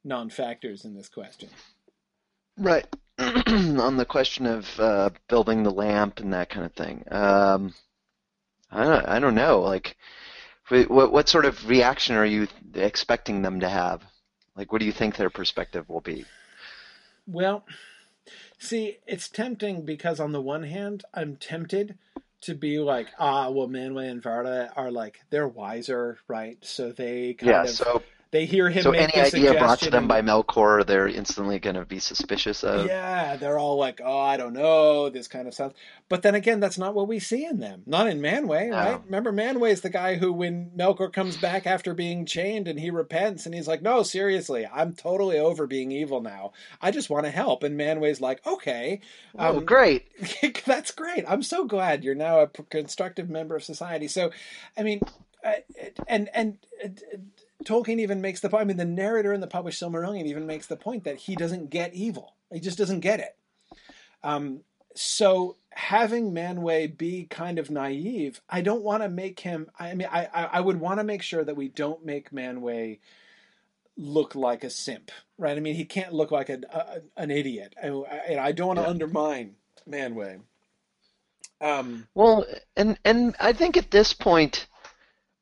[0.03, 1.49] non-factors in this question.
[2.57, 2.85] Right.
[3.17, 7.03] on the question of uh, building the lamp and that kind of thing.
[7.09, 7.73] Um,
[8.71, 9.61] I don't, I don't know.
[9.61, 9.97] Like,
[10.69, 14.01] what what sort of reaction are you expecting them to have?
[14.55, 16.25] Like, what do you think their perspective will be?
[17.27, 17.65] Well,
[18.57, 21.97] See, it's tempting because on the one hand, I'm tempted
[22.41, 26.57] to be like, ah, well, Manwë and Varda are like they're wiser, right?
[26.61, 28.03] So they kind yeah, of so
[28.35, 28.83] they hear him.
[28.83, 32.85] So any idea brought to them by Melkor, they're instantly going to be suspicious of.
[32.85, 35.71] Yeah, they're all like, oh, I don't know, this kind of stuff.
[36.09, 37.83] But then again, that's not what we see in them.
[37.85, 38.75] Not in Manwë, No.
[38.75, 39.01] right?
[39.05, 42.89] Remember, Manwë is the guy who, when Melkor comes back after being chained and he
[42.89, 46.51] repents and he's like, no, seriously, I'm totally over being evil now.
[46.81, 47.63] I just want to help.
[47.63, 48.99] And Manwë's like, okay.
[49.39, 50.07] Oh, um, great!
[50.65, 51.23] That's great.
[51.25, 54.09] I'm so glad you're now a constructive member of society.
[54.09, 54.31] So,
[54.77, 54.99] I mean,
[55.45, 55.53] uh,
[56.07, 56.87] and and uh,
[57.65, 58.61] Tolkien even makes the point.
[58.61, 61.69] I mean, the narrator in the published Silmarillion even makes the point that he doesn't
[61.69, 62.35] get evil.
[62.53, 63.35] He just doesn't get it.
[64.23, 64.61] Um,
[64.95, 69.69] so having Manwë be kind of naive, I don't want to make him.
[69.77, 72.99] I mean, I I, I would want to make sure that we don't make Manwë
[73.97, 75.57] look like a simp, right?
[75.57, 77.75] I mean, he can't look like a, a an idiot.
[77.81, 78.89] I, I, I don't want to Yeah.
[78.89, 79.55] undermine
[79.89, 80.41] Manwë.
[81.61, 82.45] Um, Well,
[82.75, 84.67] and and I think at this point,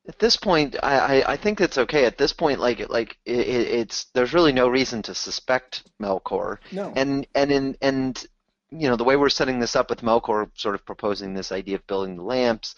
[0.07, 2.05] at this point, I, I, I think it's okay.
[2.05, 6.91] At this point, like like it, it's there's really no reason to suspect Melkor, no,
[6.95, 8.25] and and in and
[8.69, 11.75] you know the way we're setting this up with Melkor sort of proposing this idea
[11.75, 12.75] of building the lamps,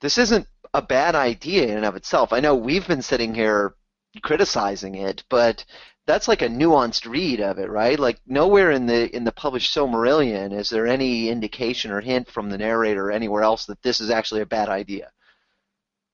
[0.00, 2.32] this isn't a bad idea in and of itself.
[2.32, 3.74] I know we've been sitting here
[4.22, 5.64] criticizing it, but
[6.06, 7.98] that's like a nuanced read of it, right?
[7.98, 12.50] Like nowhere in the in the published Silmarillion is there any indication or hint from
[12.50, 15.10] the narrator or anywhere else that this is actually a bad idea.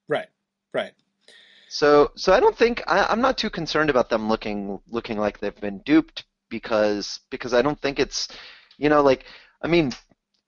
[0.09, 0.29] right,
[0.75, 0.93] right.
[1.69, 5.39] So so I don't think I, I'm not too concerned about them looking looking like
[5.41, 8.29] they've been duped because because I don't think it's
[8.79, 9.25] you know like
[9.63, 9.93] I mean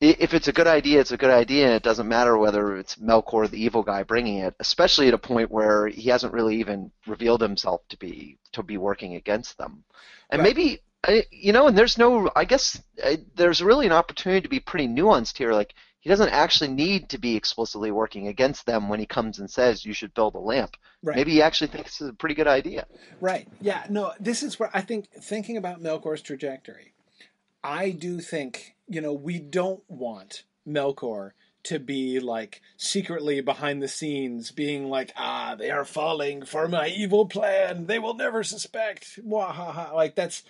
[0.01, 2.97] if it's a good idea it's a good idea and it doesn't matter whether it's
[2.97, 6.93] Melkor the evil guy bringing it especially at a point where he hasn't really even
[7.07, 9.85] revealed himself to be to be working against them
[10.31, 10.55] and Right.
[10.55, 12.81] maybe I, you know and there's no I guess
[13.35, 15.75] there's really an opportunity to be pretty nuanced here like
[16.07, 19.85] he doesn't actually need to be explicitly working against them when he comes and says
[19.85, 21.17] you should build a lamp Right.
[21.17, 22.87] Maybe he actually thinks it's a pretty good idea.
[23.21, 23.47] Right.
[23.61, 23.85] Yeah.
[23.89, 26.95] No, this is where I think thinking about Melkor's trajectory,
[27.63, 31.33] I do think, you know, we don't want Melkor
[31.65, 36.89] to be like secretly behind the scenes being like, ah, they are falling for my
[36.89, 37.87] evil plan.
[37.87, 39.21] They will never suspect.
[39.25, 39.93] Mwahaha.
[39.95, 40.43] Like that's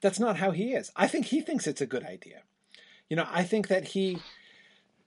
[0.00, 0.90] that's not how he is.
[0.96, 2.42] I think he thinks it's a good idea.
[3.08, 4.18] You know, I think that he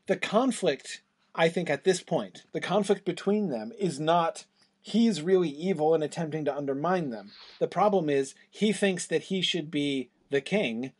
[0.07, 1.01] the conflict
[1.35, 4.45] I think at this point, the conflict between them is not
[4.81, 7.31] he's really evil and attempting to undermine them.
[7.59, 10.91] The problem is he thinks that he should be the king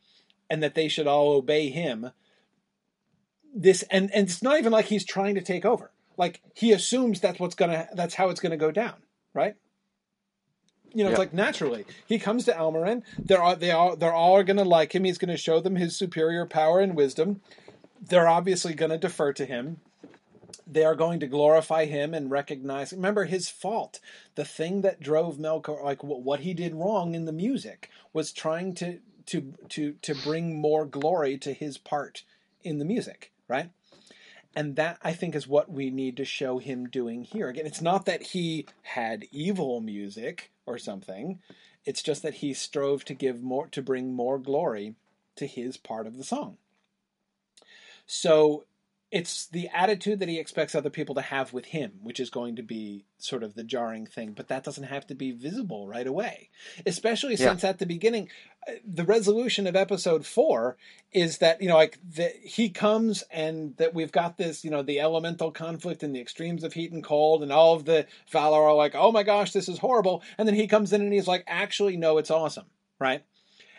[0.50, 2.10] and that they should all obey him.
[3.54, 5.92] This and, and it's not even like he's trying to take over.
[6.16, 8.94] Like he assumes that's what's gonna that's how it's gonna go down,
[9.32, 9.54] right?
[10.92, 13.02] You know, it's like naturally he comes to Almaren.
[13.18, 15.02] They're all, they all they're all going to like him.
[15.02, 17.40] He's going to show them his superior power and wisdom.
[18.08, 19.78] They're obviously going to defer to him.
[20.66, 24.00] They are going to glorify him and recognize remember his fault.
[24.34, 28.74] The thing that drove melkor like what, he did wrong in the music was trying
[28.76, 32.24] to to to to bring more glory to his part
[32.62, 33.70] in the music right?
[34.56, 37.48] And that i think is what we need to show him doing here.
[37.48, 41.40] Again it's not that he had evil music or something.
[41.84, 44.94] It's just that he strove to give more to bring more glory
[45.36, 46.58] to his part of the song
[48.06, 48.64] so
[49.14, 52.56] it's the attitude that he expects other people to have with him, which is going
[52.56, 54.32] to be sort of the jarring thing.
[54.32, 56.50] But that doesn't have to be visible right away,
[56.84, 58.28] especially since at the beginning,
[58.66, 60.76] uh, the resolution of episode four
[61.12, 64.82] is that you know like the, he comes and that we've got this you know
[64.82, 68.64] the elemental conflict and the extremes of heat and cold and all of the Valar
[68.64, 70.24] are like oh my gosh this is horrible.
[70.38, 72.66] And then he comes in and he's like actually no it's awesome
[72.98, 73.22] right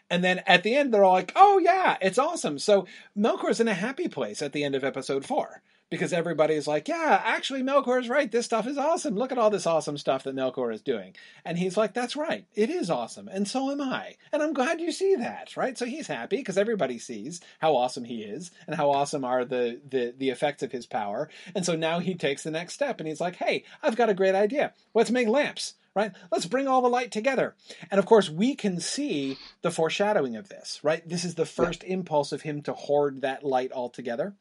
[0.09, 2.59] and then at the end, they're all like, oh, yeah, it's awesome.
[2.59, 2.85] So
[3.17, 7.21] Melkor's in a happy place at the end of episode four because everybody's like, yeah,
[7.23, 8.31] actually, Melkor's right.
[8.31, 9.15] This stuff is awesome.
[9.15, 11.15] Look at all this awesome stuff that Melkor is doing.
[11.43, 12.45] And he's like, that's right.
[12.55, 13.27] It is awesome.
[13.27, 14.15] And so am I.
[14.31, 15.77] And I'm glad you see that, right?
[15.77, 19.79] So he's happy because everybody sees how awesome he is and how awesome are the,
[19.87, 21.29] the, the effects of his power.
[21.53, 24.15] And so now he takes the next step and he's like, hey, I've got a
[24.15, 24.73] great idea.
[24.93, 26.11] Let's make lamps right?
[26.31, 27.55] Let's bring all the light together.
[27.89, 31.07] And of course, we can see the foreshadowing of this, right?
[31.07, 31.93] This is the first yeah.
[31.93, 34.35] impulse of him to hoard that light all together,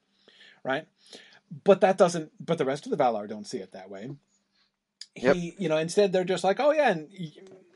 [0.65, 0.87] right?
[1.63, 4.11] But that doesn't, but the rest of the Valar don't see it that way.
[5.17, 5.37] Yep.
[5.37, 7.09] He, you know, instead they're just like, oh yeah, and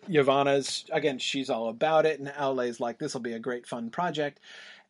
[0.09, 2.19] Yavanna's, again, she's all about it.
[2.19, 4.41] And Aule's like, this will be a great fun project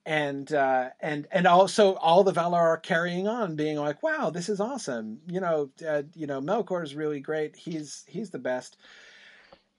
[0.09, 4.49] and uh, and and also all the Valar are carrying on, being like, "Wow, this
[4.49, 7.55] is awesome!" You know, uh, you know, Melkor is really great.
[7.57, 8.79] He's he's the best,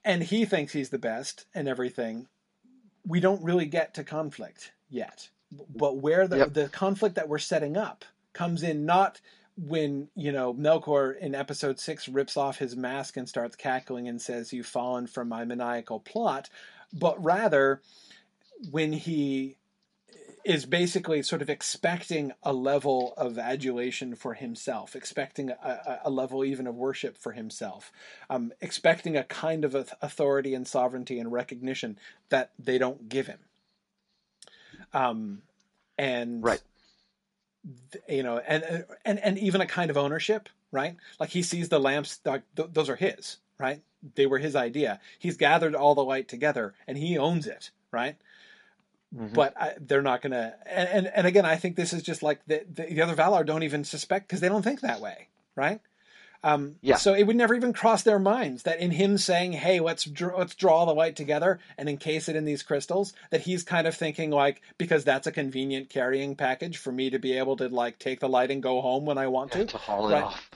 [0.06, 2.28] and he thinks he's the best and everything.
[3.08, 5.30] We don't really get to conflict yet,
[5.76, 6.54] but where the yep.
[6.54, 9.20] the conflict that we're setting up comes in not
[9.58, 14.22] when you know Melkor in episode six rips off his mask and starts cackling and
[14.22, 16.52] says, "You've fallen from my maniacal plot,"
[16.94, 17.82] but rather
[18.70, 19.56] when he
[20.50, 26.44] is basically sort of expecting a level of adulation for himself, expecting a, a level
[26.44, 27.92] even of worship for himself,
[28.32, 33.38] um, expecting a kind of authority and sovereignty and recognition that they don't give him.
[34.92, 35.44] Um,
[36.00, 36.62] and right,
[38.08, 40.96] you know, and and and even a kind of ownership, right?
[41.20, 43.84] Like he sees the lamps; th- those are his, right?
[44.16, 45.00] They were his idea.
[45.20, 48.16] He's gathered all the light together, and he owns it, right?
[49.16, 49.34] Mm-hmm.
[49.34, 50.54] But I, they're not going to.
[50.68, 53.46] And, and, and again, I think this is just like the the, the other Valar
[53.46, 55.82] don't even suspect because they don't think that way, right?
[56.44, 56.96] Um, yeah.
[56.96, 60.38] So it would never even cross their minds that in him saying, "Hey, let's dr-
[60.38, 63.96] let's draw the light together and encase it in these crystals," that he's kind of
[63.96, 68.00] thinking like, because that's a convenient carrying package for me to be able to like
[68.00, 69.66] take the light and go home when I want to.
[69.66, 70.24] to haul it right?
[70.24, 70.52] off.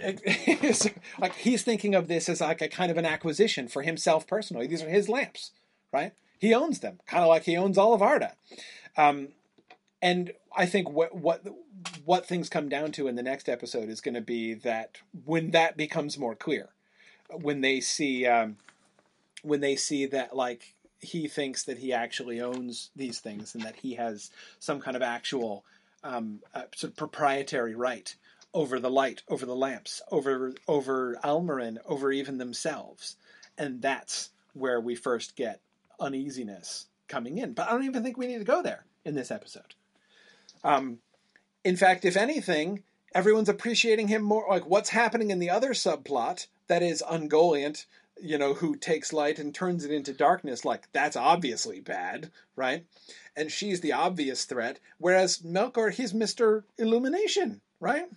[1.18, 4.66] like he's thinking of this as like a kind of an acquisition for himself personally.
[4.66, 5.50] These are his lamps,
[5.92, 6.12] right?
[6.38, 8.34] He owns them, kind of like he owns all of Arda.
[8.96, 9.28] Um,
[10.00, 11.44] and I think what what
[12.04, 15.50] what things come down to in the next episode is going to be that when
[15.52, 16.70] that becomes more clear,
[17.30, 18.56] when they see um,
[19.42, 23.76] when they see that like he thinks that he actually owns these things and that
[23.76, 25.64] he has some kind of actual
[26.02, 28.14] um, uh, sort of proprietary right
[28.54, 33.16] over the light, over the lamps, over over Almaren, over even themselves,
[33.56, 35.60] and that's where we first get
[36.00, 37.52] uneasiness coming in.
[37.52, 39.74] But I don't even think we need to go there in this episode.
[40.62, 40.98] Um,
[41.64, 42.82] in fact, if anything,
[43.14, 44.46] everyone's appreciating him more.
[44.48, 47.86] Like what's happening in the other subplot that is Ungoliant,
[48.20, 50.64] you know, who takes light and turns it into darkness.
[50.64, 52.84] Like that's obviously bad, right?
[53.36, 54.80] And she's the obvious threat.
[54.98, 58.08] Whereas Melkor, he's Mister Illumination, right?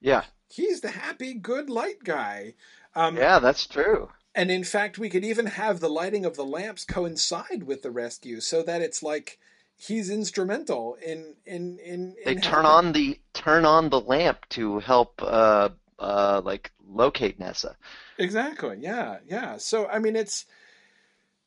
[0.00, 2.54] Yeah, he's the happy, good light guy.
[2.94, 4.08] Um, yeah, that's true.
[4.38, 7.90] And in fact, we could even have the lighting of the lamps coincide with the
[7.90, 9.40] rescue, so that it's like
[9.76, 12.14] he's instrumental in in in.
[12.24, 12.86] They turn helping.
[12.86, 17.74] on the turn on the lamp to help, uh, uh, like locate Nessa.
[18.16, 18.76] Exactly.
[18.78, 19.16] Yeah.
[19.26, 19.56] Yeah.
[19.56, 20.46] So I mean, it's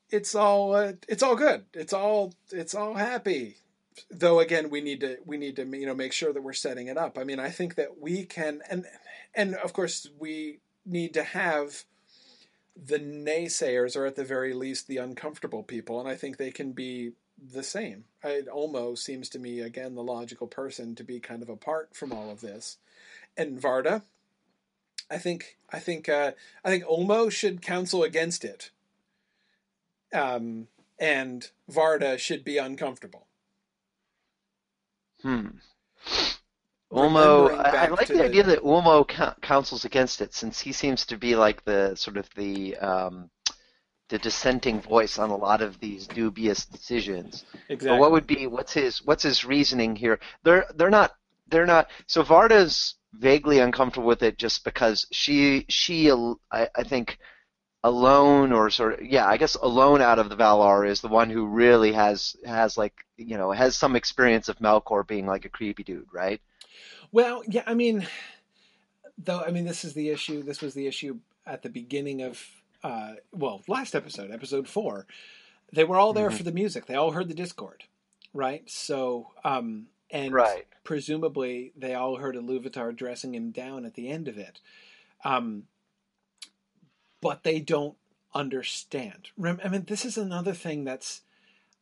[0.09, 1.63] it's all uh, it's all good.
[1.73, 3.55] It's all it's all happy.
[4.09, 6.87] Though again, we need to we need to you know make sure that we're setting
[6.87, 7.17] it up.
[7.17, 8.85] I mean, I think that we can and
[9.33, 11.85] and of course we need to have
[12.75, 16.71] the naysayers are at the very least the uncomfortable people, and I think they can
[16.71, 17.11] be
[17.41, 18.05] the same.
[18.23, 22.11] It almost seems to me again the logical person to be kind of apart from
[22.11, 22.77] all of this.
[23.35, 24.03] And Varda,
[25.09, 26.31] I think I think uh,
[26.63, 28.71] I think Ulmo should counsel against it.
[30.13, 30.67] Um,
[30.99, 33.25] and Varda should be uncomfortable.
[35.21, 35.47] Hmm.
[36.91, 39.07] Ulmo, I, I, like the, the, idea that Ulmo
[39.41, 43.29] counsels against it, since he seems to be like the sort of the um,
[44.09, 47.45] the dissenting voice on a lot of these dubious decisions.
[47.69, 47.87] Exactly.
[47.87, 50.19] But what would be what's his what's his reasoning here?
[50.43, 51.11] They're they're not
[51.47, 51.87] they're not.
[52.07, 56.11] So Varda's vaguely uncomfortable with it just because she she
[56.51, 57.17] I, I think
[57.83, 61.31] alone or sort of yeah i guess alone out of the valar is the one
[61.31, 65.49] who really has has like you know has some experience of melkor being like a
[65.49, 66.41] creepy dude right
[67.11, 68.07] well yeah i mean
[69.17, 72.43] though i mean this is the issue this was the issue at the beginning of
[72.83, 75.05] uh well last episode episode four
[75.73, 76.37] they were all there mm-hmm.
[76.37, 77.83] for the music they all heard the discord
[78.33, 80.67] right so um and right.
[80.83, 84.59] presumably they all heard Iluvatar dressing him down at the end of it.
[85.23, 85.63] Um,
[87.21, 87.95] but they don't
[88.33, 89.29] understand.
[89.43, 91.21] I mean, this is another thing that's,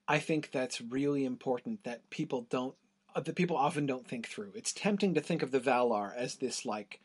[0.08, 2.76] I think that's really important that people don't,
[3.16, 4.52] that people often don't think through.
[4.56, 7.00] It's tempting to think of the Valar as this like,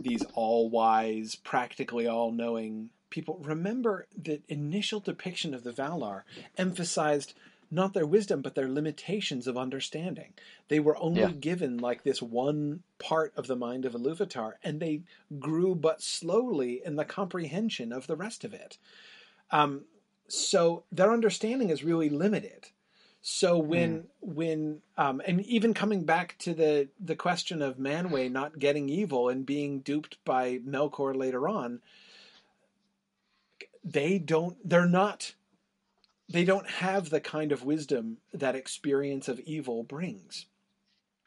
[0.00, 3.38] these all wise, practically all knowing people.
[3.42, 6.22] Remember that initial depiction of the Valar
[6.56, 7.34] emphasized
[7.72, 10.34] not their wisdom, but their limitations of understanding.
[10.68, 11.30] They were only yeah.
[11.30, 15.00] given like this one part of the mind of Iluvatar, and they
[15.38, 18.76] grew but slowly in the comprehension of the rest of it.
[19.50, 19.86] Um,
[20.28, 22.68] so their understanding is really limited.
[23.22, 24.06] So when mm.
[24.20, 29.28] when um, and even coming back to the the question of Manwë not getting evil
[29.28, 31.80] and being duped by Melkor later on,
[33.84, 34.56] they don't.
[34.68, 35.34] They're not
[36.28, 40.46] they don't have the kind of wisdom that experience of evil brings.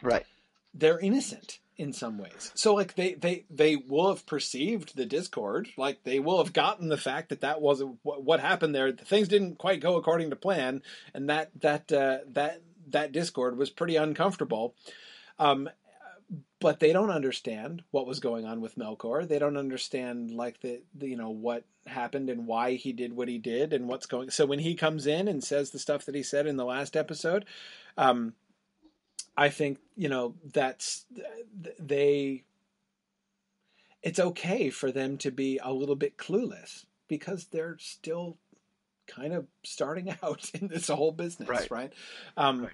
[0.01, 0.25] Right.
[0.73, 2.51] They're innocent in some ways.
[2.55, 6.87] So like they they they will have perceived the discord, like they will have gotten
[6.87, 8.91] the fact that that wasn't what, happened there.
[8.91, 10.81] Things didn't quite go according to plan,
[11.13, 14.75] and that that uh, that that discord was pretty uncomfortable.
[15.39, 15.69] Um,
[16.59, 19.27] but they don't understand what was going on with Melkor.
[19.27, 23.27] They don't understand like the, the, you know what happened and why he did what
[23.27, 24.31] he did and what's going.
[24.31, 26.95] So when he comes in and says the stuff that he said in the last
[26.95, 27.45] episode,
[27.97, 28.33] um,
[29.37, 31.05] I think you know that's
[31.79, 32.43] they.
[34.01, 38.37] It's okay for them to be a little bit clueless because they're still
[39.07, 41.71] kind of starting out in this whole business, right?
[41.71, 41.93] right?
[42.37, 42.71] Um, right.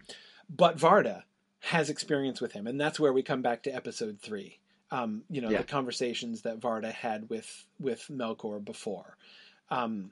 [0.49, 1.23] But Varda
[1.61, 4.59] has experience with him, and that's where we come back to episode three.
[4.89, 5.59] Um, you know, yeah.
[5.59, 9.15] the conversations that Varda had with with Melkor before.
[9.69, 10.11] Um,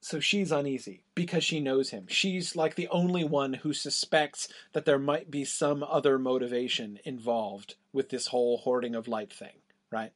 [0.00, 2.06] so she's uneasy because she knows him.
[2.08, 7.74] She's like the only one who suspects that there might be some other motivation involved
[7.92, 9.56] with this whole hoarding of light thing,
[9.90, 10.12] right?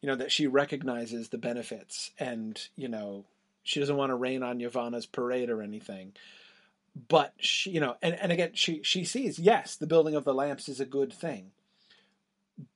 [0.00, 3.24] You know, that she recognizes the benefits and, you know,
[3.62, 6.12] she doesn't want to rain on Yavanna's parade or anything
[7.08, 10.34] but she, you know, and, and again, she she sees yes, the building of the
[10.34, 11.50] lamps is a good thing,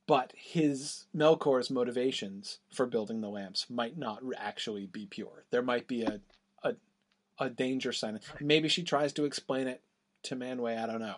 [0.07, 5.45] but his Melkor's motivations for building the lamps might not actually be pure.
[5.51, 6.21] There might be a
[7.41, 8.21] a, danger sign.
[8.41, 9.81] Maybe she tries to explain it
[10.25, 10.83] to Manwë.
[10.83, 11.17] I don't know.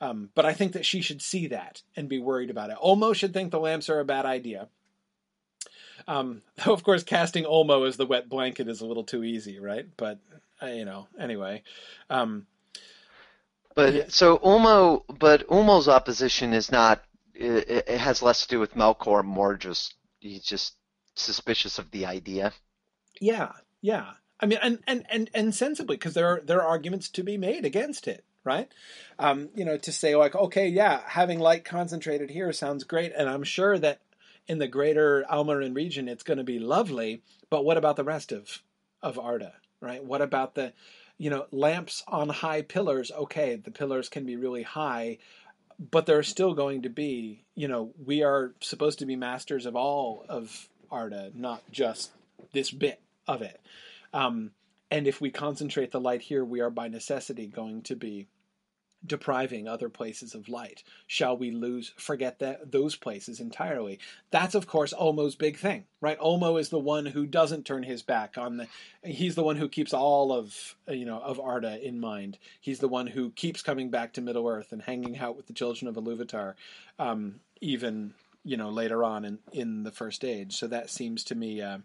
[0.00, 2.76] Um, but I think that she should see that and be worried about it.
[2.84, 4.68] Ulmo should think the lamps are a bad idea.
[6.06, 9.58] Um, though, of course, casting Ulmo as the wet blanket is a little too easy,
[9.58, 9.86] right?
[9.96, 10.18] But
[10.62, 11.62] uh, you know, anyway.
[12.10, 12.46] Um,
[13.74, 14.04] but yeah.
[14.08, 17.02] so Ulmo, but Ulmo's opposition is not.
[17.34, 20.74] It, it, has less to do with Melkor, more just he's just
[21.14, 22.52] suspicious of the idea.
[23.20, 23.52] Yeah,
[23.82, 24.12] yeah.
[24.40, 27.36] I mean, and and and and sensibly, because there are there are arguments to be
[27.38, 28.70] made against it, right?
[29.18, 33.28] Um, you know, to say like, okay, yeah, having light concentrated here sounds great, and
[33.28, 34.00] I'm sure that
[34.46, 37.22] in the greater Almaren region, it's going to be lovely.
[37.50, 38.62] But what about the rest of
[39.02, 39.54] of Arda?
[39.80, 40.04] right?
[40.04, 40.72] What about the,
[41.18, 43.10] you know, lamps on high pillars?
[43.10, 45.18] Okay, the pillars can be really high,
[45.78, 49.66] but there are still going to be, you know, we are supposed to be masters
[49.66, 52.10] of all of Arda, not just
[52.52, 53.60] this bit of it.
[54.16, 54.52] Um,
[54.90, 58.28] and if we concentrate the light here, we are by necessity going to be
[59.04, 60.82] depriving other places of light?
[61.06, 63.98] Shall we lose, forget that those places entirely?
[64.30, 66.18] That's of course Ulmo's big thing, right?
[66.18, 68.68] Ulmo is the one who doesn't turn his back on the.
[69.04, 72.38] He's the one who keeps all of you know of Arda in mind.
[72.58, 75.52] He's the one who keeps coming back to Middle Earth and hanging out with the
[75.52, 76.54] children of Iluvatar,
[76.98, 78.14] um, even
[78.44, 80.56] you know later on in in the First Age.
[80.56, 81.60] So that seems to me.
[81.60, 81.78] Uh,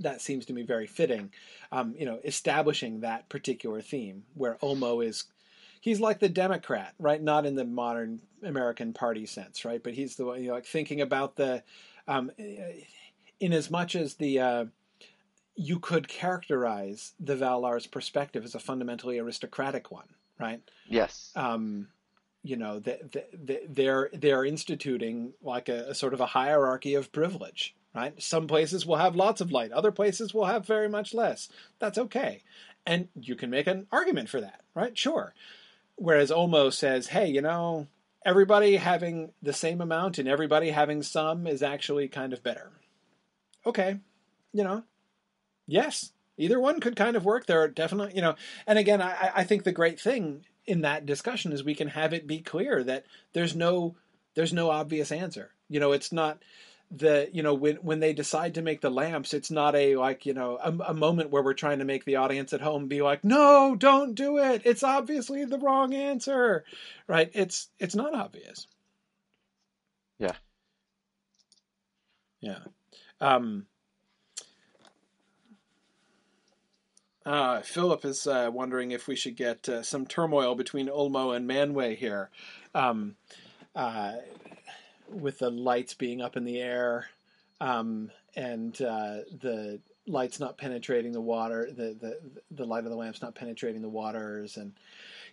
[0.00, 1.30] that seems to me very fitting,
[1.72, 5.24] um, you know, establishing that particular theme where Ulmo is
[5.80, 7.22] he's like the Democrat, right?
[7.22, 9.82] Not in the modern American Party sense, right?
[9.82, 11.62] But he's the one, you know, like thinking about the,
[12.06, 14.64] um, in as much as the, uh,
[15.56, 20.08] you could characterize the Valar's perspective as a fundamentally aristocratic one,
[20.38, 20.62] right?
[20.86, 21.32] Yes.
[21.34, 21.88] Um,
[22.42, 26.94] you know, the, the, the, they're they're instituting like a, a sort of a hierarchy
[26.94, 28.20] of privilege, right?
[28.22, 31.48] Some places will have lots of light, other places will have very much less.
[31.78, 32.42] That's okay,
[32.86, 34.96] and you can make an argument for that, right?
[34.96, 35.34] Sure.
[35.96, 37.86] Whereas Ulmo says, hey, you know,
[38.24, 42.70] everybody having the same amount and everybody having some is actually kind of better.
[43.66, 43.98] Okay,
[44.52, 44.84] you know,
[45.70, 47.46] Yes, either one could kind of work.
[47.46, 48.34] There are definitely, you know,
[48.66, 52.12] and again, I, I think the great thing in that discussion is we can have
[52.12, 53.94] it be clear that there's no
[54.34, 55.52] there's no obvious answer.
[55.68, 56.42] You know, it's not
[56.90, 60.26] the you know when when they decide to make the lamps it's not a like
[60.26, 63.00] you know a, a, moment where we're trying to make the audience at home be
[63.00, 64.62] like no don't do it.
[64.64, 66.64] It's obviously the wrong answer.
[67.06, 67.30] Right?
[67.32, 68.66] It's it's not obvious.
[70.18, 70.34] Yeah.
[72.40, 72.58] Yeah.
[73.20, 73.66] Um
[77.24, 81.48] uh, Philip is uh, wondering if we should get uh, some turmoil between Ulmo and
[81.48, 82.30] Manwë here.
[82.74, 83.16] Um,
[83.76, 84.14] uh,
[85.10, 87.08] with the lights being up in the air
[87.60, 92.18] um, and uh, the lights not penetrating the water, the, the
[92.50, 94.72] the light of the lamps not penetrating the waters, and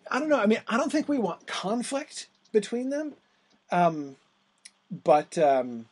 [0.09, 0.39] I don't know.
[0.39, 3.13] I mean, I don't think we want conflict between them,
[3.71, 4.15] um,
[5.03, 5.85] but um,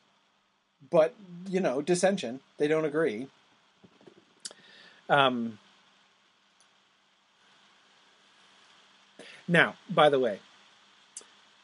[0.89, 1.15] but
[1.47, 2.39] you know, dissension.
[2.57, 3.27] They don't agree.
[5.09, 5.59] Um,
[9.47, 10.39] now, by the way,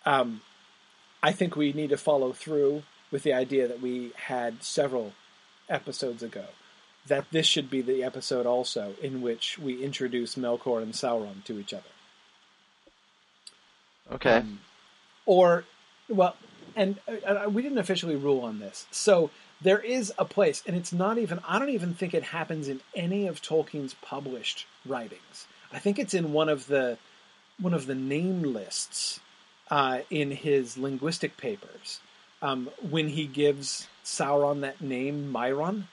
[0.05, 0.41] um,
[1.23, 5.13] I think we need to follow through with the idea that we had several
[5.69, 6.45] episodes ago.
[7.07, 11.59] That this should be the episode also in which we introduce Melkor and Sauron to
[11.59, 11.83] each other.
[14.11, 14.37] Okay.
[14.37, 14.59] Um,
[15.25, 15.65] or,
[16.09, 16.35] well,
[16.75, 18.85] and uh, uh, we didn't officially rule on this.
[18.91, 19.31] So
[19.61, 22.81] there is a place, and it's not even, I don't even think it happens in
[22.95, 25.47] any of Tolkien's published writings.
[25.73, 26.97] I think it's in one of the
[27.59, 29.19] one of the name lists
[29.71, 32.01] uh, in his linguistic papers
[32.41, 35.83] um, when he gives Sauron that name, Mairon.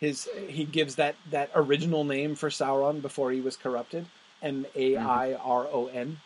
[0.00, 4.06] His he gives that that original name for Sauron before he was corrupted,
[4.42, 6.20] M A I R O N.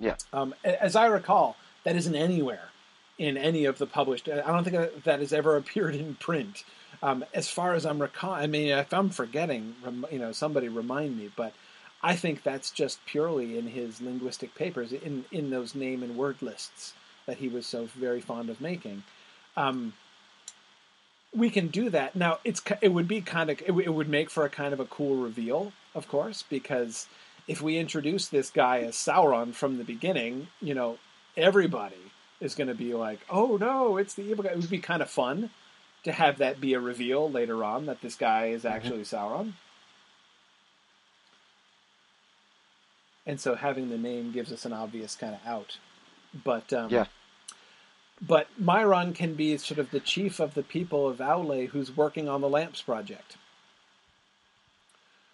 [0.00, 0.16] Yeah.
[0.32, 2.70] Um, as I recall, that isn't anywhere
[3.18, 4.28] in any of the published.
[4.28, 6.64] I don't think that has ever appeared in print.
[7.04, 9.74] Um, as far as I'm recall, I mean, if I'm forgetting,
[10.10, 11.30] you know, somebody remind me.
[11.34, 11.52] But
[12.02, 16.42] I think that's just purely in his linguistic papers, in in those name and word
[16.42, 16.94] lists
[17.26, 19.04] that he was so very fond of making.
[19.56, 19.92] Um,
[21.34, 22.38] we can do that now.
[22.44, 24.84] It's it would be kind of it, it would make for a kind of a
[24.84, 27.06] cool reveal, of course, because
[27.48, 30.98] if we introduce this guy as Sauron from the beginning, you know,
[31.36, 31.96] everybody
[32.40, 35.02] is going to be like, "Oh no, it's the evil guy." It would be kind
[35.02, 35.50] of fun
[36.04, 38.74] to have that be a reveal later on that this guy is mm-hmm.
[38.74, 39.16] actually mm-hmm.
[39.16, 39.52] Sauron.
[43.26, 45.78] And so having the name gives us an obvious kind of out.
[46.44, 47.06] But um, yeah.
[48.20, 52.28] But Mairon can be sort of the chief of the people of Aule who's working
[52.28, 53.36] on the lamps project.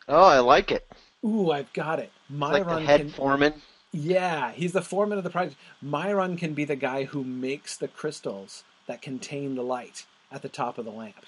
[0.08, 0.88] Oh, I like it.
[1.24, 2.10] Ooh, I've got it.
[2.32, 3.54] Mairon like the head can, foreman.
[3.92, 5.56] Yeah, he's the foreman of the project.
[5.84, 10.48] Mairon can be the guy who makes the crystals that contain the light at the
[10.48, 11.26] top of the lamp.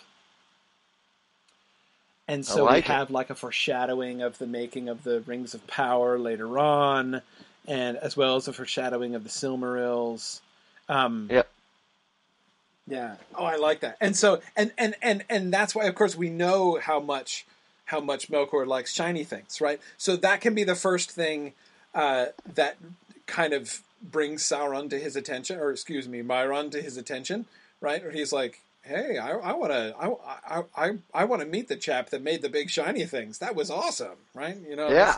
[2.31, 5.67] And so like we have like a foreshadowing of the making of the Rings of
[5.67, 7.23] Power later on,
[7.67, 10.41] and as well as a foreshadowing of the Silmarils.
[10.89, 11.51] Um, yep.
[12.87, 13.17] Yeah.
[13.35, 13.97] Oh, I like that.
[14.01, 17.47] And so, and and and and that's why, of course, we know how much
[17.87, 19.81] how much Melkor likes shiny things, right?
[19.99, 21.55] So that can be the first thing
[21.97, 22.77] uh, that
[23.27, 27.47] kind of brings Sauron to his attention, or excuse me, Mairon to his attention,
[27.81, 28.05] right?
[28.05, 31.77] Or he's like, hey, I, I want to, I, I, I want to meet the
[31.77, 33.39] chap that made the big shiny things.
[33.39, 34.57] That was awesome, right?
[34.69, 35.17] You know, yeah.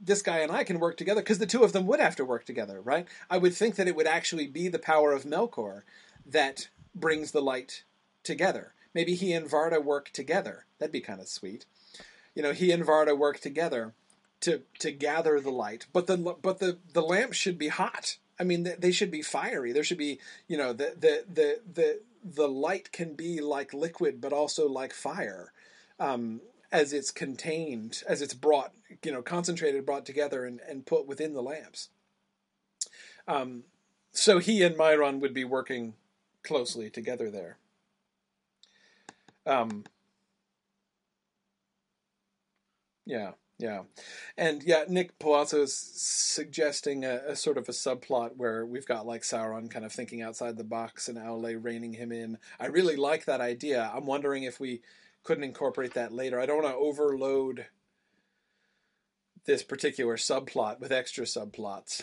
[0.00, 2.24] This, guy and I can work together because the two of them would have to
[2.24, 3.06] work together, right?
[3.28, 5.82] I would think that it would actually be the power of Melkor
[6.24, 7.82] that brings the light
[8.22, 8.72] together.
[8.94, 10.66] Maybe he and Varda work together.
[10.78, 11.66] That'd be kind of sweet.
[12.34, 13.94] You know, he and Varda work together
[14.40, 18.44] to to gather the light, but the but the the lamp should be hot I
[18.44, 19.72] mean, they should be fiery.
[19.72, 20.18] There should be,
[20.48, 24.92] you know, the the the the the light can be like liquid, but also like
[24.92, 25.52] fire,
[25.98, 26.40] um,
[26.70, 28.72] as it's contained, as it's brought,
[29.04, 31.88] you know, concentrated, brought together, and and put within the lamps.
[33.26, 33.64] Um,
[34.12, 35.94] so he and Mairon would be working
[36.42, 37.58] closely together there.
[39.46, 39.84] Um,
[43.04, 43.32] yeah.
[43.62, 43.82] Yeah,
[44.36, 49.06] and yeah, Nick Palazzo is suggesting a, a, sort of a subplot where we've got
[49.06, 52.38] like Sauron kind of thinking outside the box and Aule reining him in.
[52.58, 53.88] I really like that idea.
[53.94, 54.82] I'm wondering if we
[55.22, 56.40] couldn't incorporate that later.
[56.40, 57.66] I don't want to overload
[59.44, 62.02] this particular subplot with extra subplots.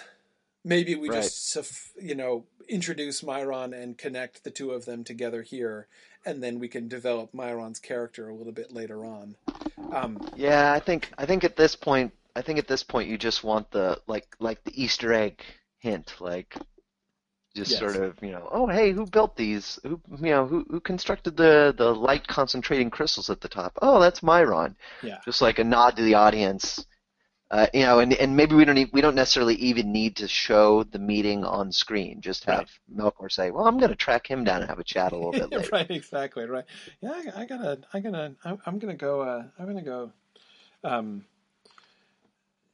[0.64, 1.24] Maybe we right.
[1.24, 1.58] just
[2.02, 5.90] you know introduce Mairon and connect the two of them together here,
[6.26, 9.36] and then we can develop Mairon's character a little bit later on.
[9.92, 13.18] Um, yeah, I think I think at this point, I think at this point you
[13.18, 15.44] just want the like like the Easter egg
[15.80, 16.58] hint, like
[17.56, 17.78] Just Yes.
[17.78, 19.80] sort of, you know, oh hey, who built these?
[19.84, 23.78] Who you know, who who constructed the the light concentrating crystals at the top?
[23.82, 24.76] Oh, that's Mairon.
[25.02, 25.22] Yeah.
[25.26, 26.86] Just like a nod to the audience.
[27.52, 30.28] Uh, you know, and, and maybe we don't need, we don't necessarily even need to
[30.28, 32.22] show the meeting on screen.
[32.22, 33.14] Just have Right.
[33.16, 35.32] Melkor say, "Well, I'm going to track him down and have a chat a little
[35.32, 36.66] bit later." right, exactly, right.
[37.02, 39.22] Yeah, I, I gotta, I gotta, I'm, I'm gonna go.
[39.22, 40.12] Uh, I'm gonna go.
[40.84, 41.26] Um,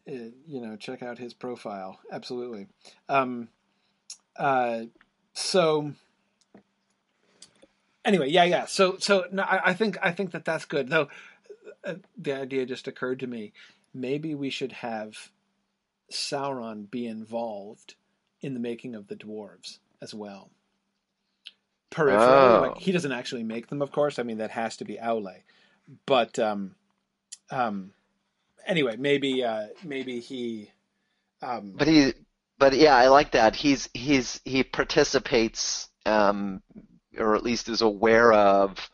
[0.07, 0.11] uh,
[0.45, 1.99] you know, check out his profile.
[2.11, 2.67] Absolutely.
[3.09, 3.47] Um,
[4.37, 4.83] uh,
[5.33, 5.93] so
[8.03, 8.65] anyway, yeah, yeah.
[8.65, 10.89] So, so no, I, I think, I think that that's good.
[10.89, 11.09] Though,
[11.83, 13.53] uh, the idea just occurred to me.
[13.95, 15.31] Maybe we should have
[16.11, 17.95] Sauron be involved
[18.41, 20.49] in the making of the dwarves as well.
[21.91, 22.73] Peripherally, Oh.
[22.73, 24.19] like he doesn't actually make them, of course.
[24.19, 25.41] I mean, that has to be Aule.
[26.05, 26.75] But um,
[27.49, 27.91] um,
[28.67, 30.71] anyway, maybe uh, maybe he.
[31.41, 32.13] Um, But he,
[32.57, 33.55] but yeah, I like that.
[33.55, 36.61] He's he's he participates, um,
[37.17, 38.89] or at least is aware of.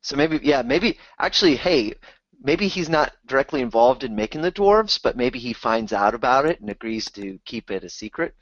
[0.00, 1.94] So maybe, yeah, maybe actually, hey,
[2.42, 6.46] maybe he's not directly involved in making the dwarves, but maybe he finds out about
[6.46, 8.34] it and agrees to keep it a secret.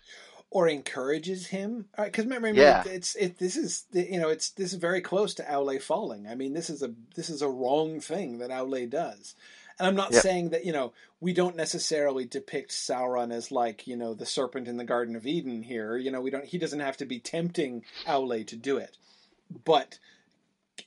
[0.51, 2.85] or encourages him uh, because remember, Yeah.
[2.87, 6.37] it's it this is you know it's this is very close to Aule falling i
[6.37, 9.35] mean this is a this is a wrong thing that Aule does
[9.79, 10.23] and i'm not Yep.
[10.23, 14.69] saying that you know we don't necessarily depict sauron as like you know the serpent
[14.69, 17.19] in the garden of eden here you know we don't he doesn't have to be
[17.19, 18.97] tempting Aule to do it
[19.65, 19.99] but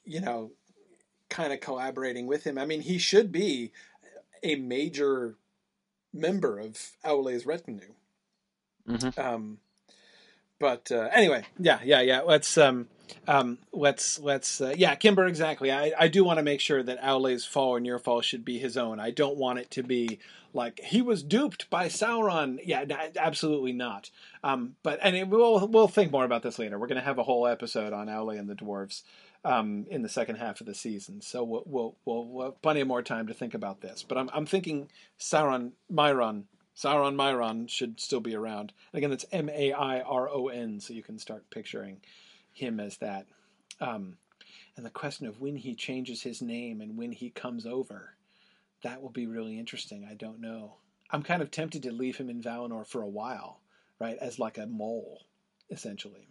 [0.05, 0.51] you know
[1.29, 3.71] kind of collaborating with him i mean he should be
[4.43, 5.35] a major
[6.13, 7.93] member of Aule's retinue
[8.85, 9.57] hmm um,
[10.59, 12.21] but uh, anyway, yeah, yeah, yeah.
[12.21, 12.87] Let's um,
[13.27, 15.27] um, let's let's uh, yeah, Kimber.
[15.27, 15.71] Exactly.
[15.71, 18.57] I, I do want to make sure that Aule's fall and your fall should be
[18.57, 18.99] his own.
[18.99, 20.17] I don't want it to be
[20.53, 22.59] like he was duped by Sauron.
[22.63, 22.85] Yeah,
[23.17, 24.09] absolutely not.
[24.43, 26.79] Um, but and it, we'll we'll think more about this later.
[26.79, 29.03] We're going to have a whole episode on Aule and the dwarves
[29.45, 32.87] um, in the second half of the season, so we'll, we'll we'll have plenty of
[32.87, 34.03] more time to think about this.
[34.03, 34.89] But I'm I'm thinking
[35.19, 36.43] Sauron Mairon
[36.75, 38.73] Sauron Mairon should still be around.
[38.93, 42.01] Again, that's M A I R O N, so you can start picturing
[42.53, 43.25] him as that.
[43.79, 44.17] Um,
[44.75, 48.13] and the question of when he changes his name and when he comes over,
[48.83, 50.07] that will be really interesting.
[50.09, 50.75] I don't know.
[51.09, 53.59] I'm kind of tempted to leave him in Valinor for a while,
[53.99, 55.21] right, as like a mole,
[55.71, 56.27] essentially,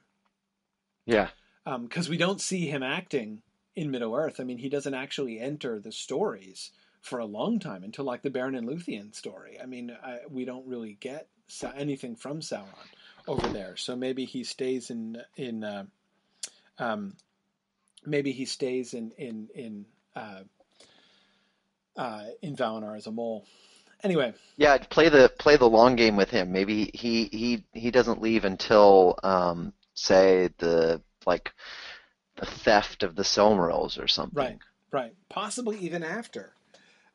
[1.07, 1.31] Yeah.
[1.67, 3.43] Because we don't see him acting
[3.75, 4.39] in Middle Earth.
[4.39, 6.71] I mean, he doesn't actually enter the stories
[7.01, 9.59] for a long time until like the Beren and Luthien story.
[9.61, 12.67] I mean, I, we don't really get Sa- anything from Sauron
[13.29, 13.77] over there.
[13.77, 15.85] So maybe he stays in in uh,
[16.79, 17.15] um,
[18.05, 19.87] maybe he stays in in in
[20.17, 20.41] uh,
[21.97, 23.47] uh, in Valinor as a mole.
[24.03, 26.53] Anyway, Yeah, play the play the long game with him.
[26.53, 31.53] Maybe he he he doesn't leave until um, say the like
[32.37, 34.37] the theft of the Silmarils or something.
[34.43, 34.59] right,
[34.93, 36.53] right, possibly even after.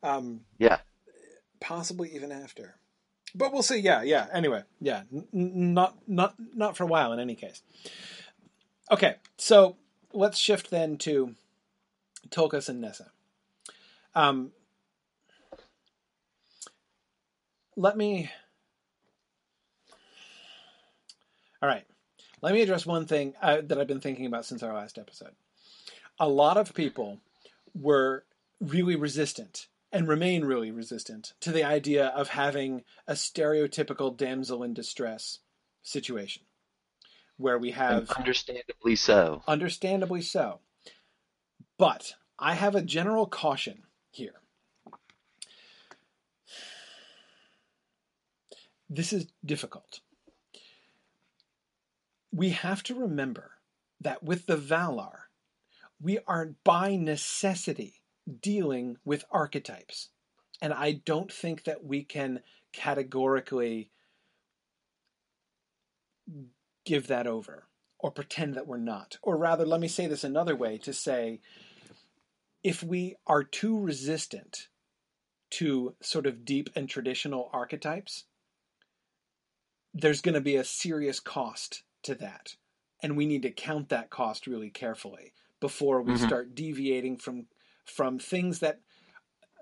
[0.02, 0.78] Um, Yeah.
[1.60, 2.74] possibly even after.
[3.34, 3.78] But we'll see.
[3.78, 4.26] Yeah, yeah.
[4.32, 7.62] Anyway, yeah, n- not not not for a while in any case.
[8.90, 9.76] Okay, so
[10.12, 11.34] let's shift then to
[12.28, 13.10] Tulkas and Nessa.
[14.14, 14.52] Um,
[17.74, 18.30] let me.
[21.62, 21.86] All right,
[22.42, 25.32] let me address one thing uh, that I've been thinking about since our last episode.
[26.18, 27.18] A lot of people
[27.74, 28.24] were
[28.60, 34.74] really resistant and remain really resistant to the idea of having a stereotypical damsel in
[34.74, 35.40] distress
[35.82, 36.42] situation
[37.36, 39.42] where we And have understandably so.
[39.48, 40.60] understandably so
[41.78, 44.34] but i have a general caution here
[48.88, 50.00] this is difficult
[52.32, 53.52] we have to remember
[54.00, 55.22] that with the valar
[56.02, 58.02] we are by necessity
[58.40, 60.08] dealing with archetypes.
[60.60, 62.40] And I don't think that we can
[62.72, 63.90] categorically
[66.84, 67.68] give that over
[67.98, 69.18] or pretend that we're not.
[69.22, 71.40] Or rather, let me say this another way to say
[72.64, 74.68] if we are too resistant
[75.50, 78.24] to sort of deep and traditional archetypes,
[79.94, 82.56] there's going to be a serious cost to that.
[83.02, 86.26] And we need to count that cost really carefully before we Mhm.
[86.26, 87.48] start deviating from
[87.84, 88.80] from things that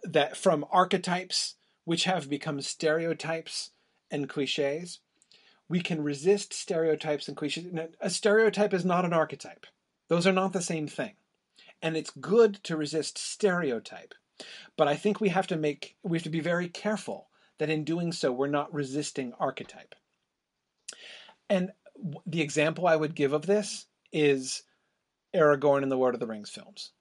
[0.02, 3.70] that from archetypes which have become stereotypes
[4.10, 5.00] and cliches.
[5.68, 7.66] We can resist stereotypes and cliches.
[8.00, 9.66] A stereotype is not an archetype.
[10.08, 11.16] Those are not the same thing.
[11.80, 14.14] And it's good to resist stereotype.
[14.76, 17.84] But i think we have to make we have to be very careful that in
[17.84, 19.94] doing so we're not resisting archetype.
[21.48, 21.72] And
[22.26, 24.62] the example I would give of this is
[25.34, 26.92] Aragorn in the Lord of the Rings films.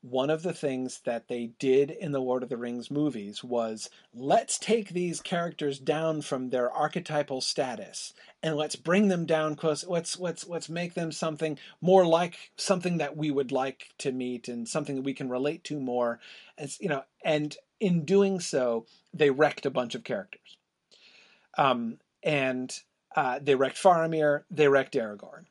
[0.00, 3.88] One of the things that they did in the Lord of the Rings movies was
[4.12, 9.86] let's take these characters down from their archetypal status and let's bring them down close.
[9.86, 14.48] Let's let's let's make them something more like something that we would like to meet
[14.48, 16.18] and something that we can relate to more.
[16.58, 20.56] As you know, and in doing so, they wrecked a bunch of characters.
[21.56, 22.76] Um, and
[23.16, 25.44] uh, they wrecked Faramir, they wrecked Aragorn.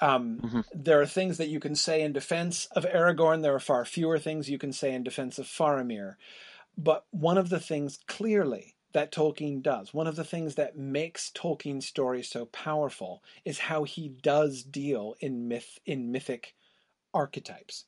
[0.00, 0.60] Um, mm-hmm.
[0.74, 3.42] There are things that you can say in defense of Aragorn.
[3.42, 6.14] There are far fewer things you can say in defense of Faramir.
[6.76, 11.30] But one of the things clearly that Tolkien does, one of the things that makes
[11.30, 16.54] Tolkien's story so powerful, is how he does deal in myth in mythic
[17.12, 17.84] archetypes.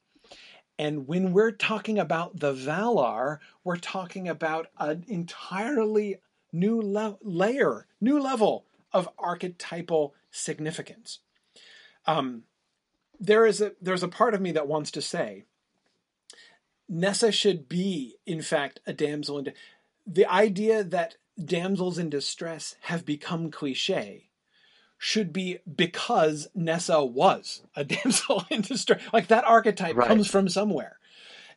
[0.78, 6.18] And when we're talking about the Valar, we're talking about an entirely
[6.52, 11.20] new le- layer, new level of archetypal significance.
[12.06, 12.44] Um,
[13.20, 15.44] there is a there's a part of me that wants to say
[16.89, 19.52] Nessa should be, in fact, a damsel in.
[20.06, 24.28] the idea that damsels in distress have become cliche
[24.98, 29.02] should be because Nessa was a damsel in distress.
[29.12, 30.06] Like that archetype right.
[30.06, 30.98] comes from somewhere.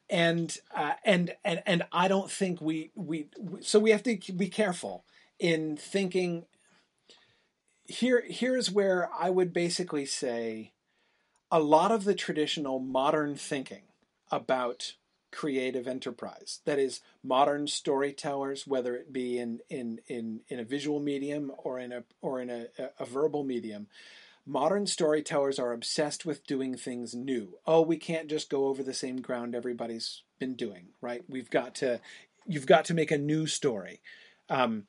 [0.09, 4.17] And uh, and and and I don't think we, we we so we have to
[4.33, 5.03] be careful
[5.39, 6.45] in thinking
[7.85, 10.71] here here's where I would basically say
[11.51, 13.83] a lot of the traditional modern thinking
[14.31, 14.95] about
[15.31, 20.99] creative enterprise that is modern storytellers whether it be in in in, in a visual
[20.99, 22.67] medium or in a or in a,
[22.99, 23.87] a verbal medium
[24.45, 27.57] modern storytellers are obsessed with doing things new.
[27.67, 31.23] Oh we can't just go over the same ground everybody's been doing right?
[31.27, 31.99] We've got to
[32.47, 34.01] you've got to make a new story.
[34.49, 34.85] Um,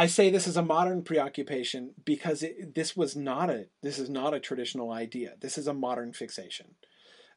[0.00, 4.08] I say this is a modern preoccupation because it, this was not a this is
[4.08, 5.34] not a traditional idea.
[5.38, 6.68] This is a modern fixation.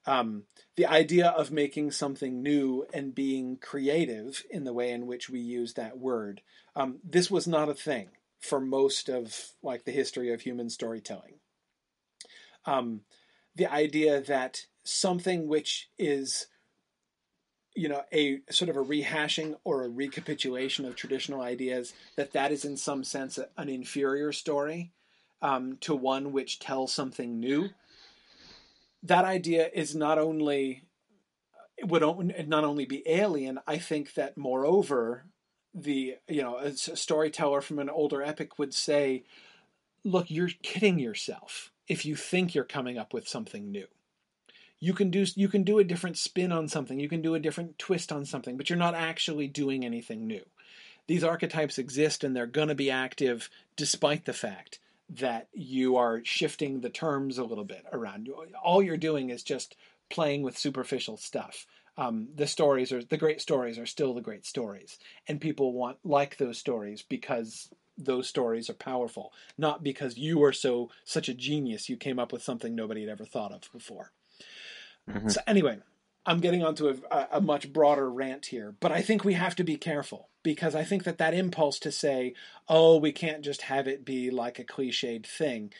[0.06, 0.44] Um,
[0.78, 5.42] the idea of making something new and being creative in the way in which we
[5.42, 6.40] use that word.
[6.74, 11.40] Um, this was not a thing for most of like the history of human storytelling.
[12.66, 13.02] Um,
[13.58, 16.48] the idea that something which is
[17.76, 22.52] you know a sort of a rehashing or a recapitulation of traditional ideas that that
[22.52, 24.92] is in some sense an inferior story
[25.42, 27.70] um, to one which tells something new.
[29.02, 30.84] That idea is not only
[31.82, 35.26] would not only be alien i think that moreover
[35.74, 39.24] the you know a storyteller from an older epic would say
[40.04, 43.88] look you're kidding yourself if you think you're coming up with something new
[44.84, 47.00] you can do you can do a different spin on something.
[47.00, 50.44] You can do a different twist on something but you're not actually doing anything new.
[51.08, 54.80] These archetypes exist and they're going to be active despite the fact
[55.10, 58.28] that you are shifting the terms a little bit around.
[58.62, 59.78] All you're doing is just
[60.10, 61.66] playing with superficial stuff.
[61.98, 65.00] Um, the stories are the great stories are still the great stories
[65.30, 70.52] and people want like those stories because those stories are powerful not because you are
[70.52, 74.12] so such a genius you came up with something nobody had ever thought of before
[75.10, 75.30] Mm-hmm.
[75.30, 75.80] So anyway,
[76.26, 79.64] I'm getting onto a, a, much broader rant here, but I think we have to
[79.64, 82.34] be careful because I think that that impulse to say,
[82.70, 85.74] "Oh, we can't just have it be like a cliched thing,"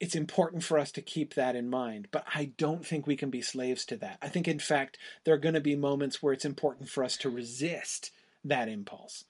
[0.00, 2.08] it's important for us to keep that in mind.
[2.10, 4.18] But I don't think we can be slaves to that.
[4.22, 7.18] I think, in fact, there are going to be moments where it's important for us
[7.18, 8.12] to resist
[8.44, 9.24] that impulse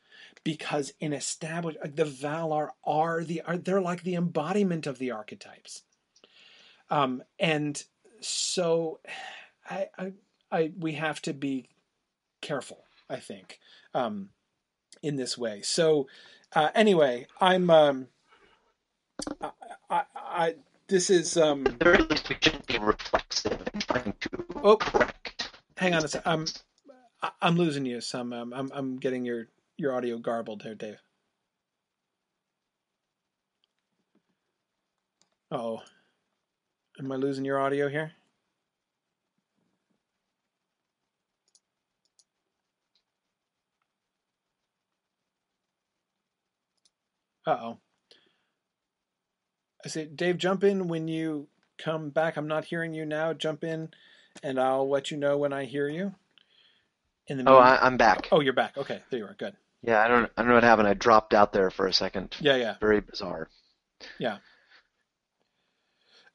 [0.44, 5.82] because in established the Valar are the are they're like the embodiment of the archetypes,
[6.88, 7.82] um, and
[8.20, 9.00] so
[9.68, 10.12] I, I,
[10.50, 11.68] I, we have to be
[12.40, 13.58] careful, I think,
[13.94, 14.30] um,
[15.02, 15.62] in this way.
[15.62, 16.08] So,
[16.54, 18.08] uh, anyway, I'm, um,
[19.40, 19.50] I,
[19.90, 20.54] I, I,
[20.88, 24.30] this is, um, there is, we shouldn't be reflexive and trying to
[24.62, 25.50] oh, correct.
[25.76, 26.22] Hang on a sec.
[26.26, 26.46] I'm,
[27.42, 28.32] I'm losing you some.
[28.32, 30.98] Um, I'm, I'm getting your, your audio garbled here, Dave.
[35.50, 35.82] Oh.
[36.98, 38.12] Am I losing your audio here?
[47.46, 47.78] Uh oh.
[49.84, 51.46] I say, Dave, jump in when you
[51.78, 52.36] come back.
[52.36, 53.32] I'm not hearing you now.
[53.34, 53.90] Jump in,
[54.42, 56.14] and I'll let you know when I hear you.
[57.28, 58.28] In the oh, I, am back.
[58.32, 58.76] Oh, you're back.
[58.76, 59.36] Okay, there you are.
[59.38, 59.54] Good.
[59.82, 60.88] Yeah, I don't, I don't know what happened.
[60.88, 62.34] I dropped out there for a second.
[62.40, 62.74] Yeah, yeah.
[62.80, 63.48] Very bizarre.
[64.18, 64.38] Yeah.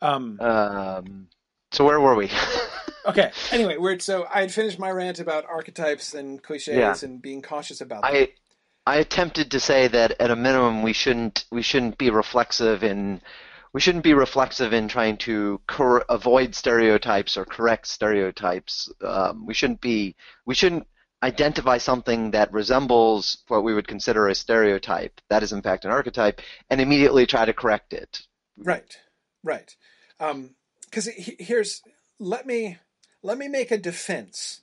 [0.01, 1.27] Um, um,
[1.71, 2.29] so where were we?
[3.05, 3.31] okay.
[3.51, 6.95] Anyway, we're so I had finished my rant about archetypes and cliches yeah.
[7.01, 8.11] and being cautious about them.
[8.13, 8.29] I
[8.85, 13.21] I attempted to say that at a minimum we shouldn't we shouldn't be reflexive in
[13.73, 18.91] we shouldn't be reflexive in trying to cor- avoid stereotypes or correct stereotypes.
[19.01, 20.15] Um, we shouldn't be
[20.45, 20.87] we shouldn't
[21.23, 25.91] identify something that resembles what we would consider a stereotype that is in fact an
[25.91, 28.21] archetype and immediately try to correct it.
[28.57, 28.97] Right,
[29.43, 29.75] right.
[30.17, 31.81] Because um, here's
[32.19, 32.77] let me
[33.23, 34.61] let me make a defense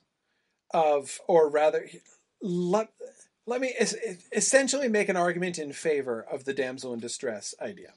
[0.73, 1.87] of, or rather,
[2.41, 2.89] let
[3.45, 3.73] let me
[4.31, 7.93] essentially make an argument in favor of the damsel in distress idea.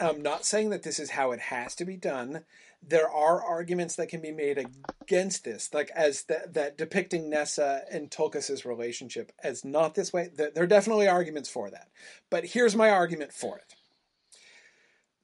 [0.00, 2.44] I'm not saying that this is how it has to be done.
[2.82, 4.58] There are arguments that can be made
[5.02, 10.28] against this, like as the, that depicting Nessa and Tulkas's relationship as not this way.
[10.34, 11.88] There are definitely arguments for that.
[12.28, 13.76] But here's my argument for it.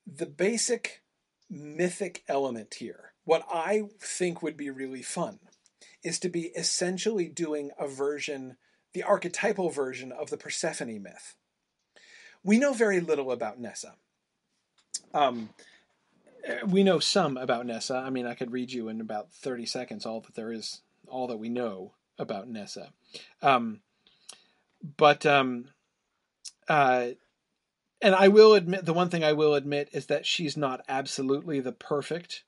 [0.07, 1.03] The basic
[1.49, 5.39] mythic element here, what I think would be really fun,
[6.03, 8.57] is to be essentially doing a version,
[8.93, 11.35] the archetypal version of the Persephone myth.
[12.43, 13.95] We know very little about Nessa.
[15.13, 15.51] Um,
[16.67, 17.97] we know some about Nessa.
[17.97, 21.27] I mean, I could read you in about 30 seconds all that there is, all
[21.27, 22.93] that we know about Nessa.
[23.43, 23.81] Um,
[24.97, 25.67] but, um,
[26.69, 27.09] uh,
[28.03, 31.61] and I will admit, the one thing I will admit is that she's not absolutely
[31.61, 32.45] the perfect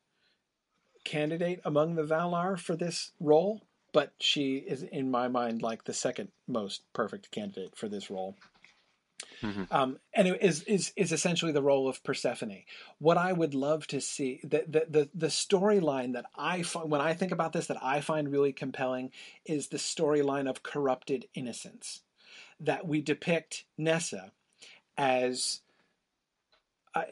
[1.05, 3.63] candidate among the Valar for this role,
[3.93, 8.37] but she is, in my mind, like the second most perfect candidate for this role.
[9.43, 9.65] Mm-hmm.
[9.71, 12.63] Um, and it is, is is essentially the role of Persephone.
[12.99, 17.01] What I would love to see the the the, the storyline that I find when
[17.01, 19.11] I think about this that I find really compelling
[19.45, 22.03] is the storyline of corrupted innocence.
[22.61, 24.33] That we depict Nessa
[24.97, 25.61] as
[26.95, 27.03] uh,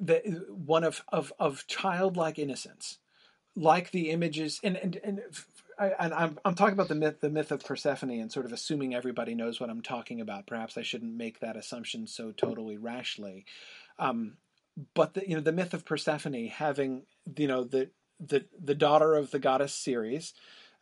[0.00, 2.98] the one of, of of childlike innocence,
[3.54, 5.20] like the images and and, and
[5.78, 8.52] I, and I'm I'm talking about the myth the myth of Persephone and sort of
[8.52, 10.46] assuming everybody knows what I'm talking about.
[10.46, 13.44] Perhaps I shouldn't make that assumption so totally rashly.
[13.98, 14.36] Um,
[14.94, 17.02] but the you know the myth of Persephone having
[17.36, 20.34] you know the the the daughter of the goddess Ceres,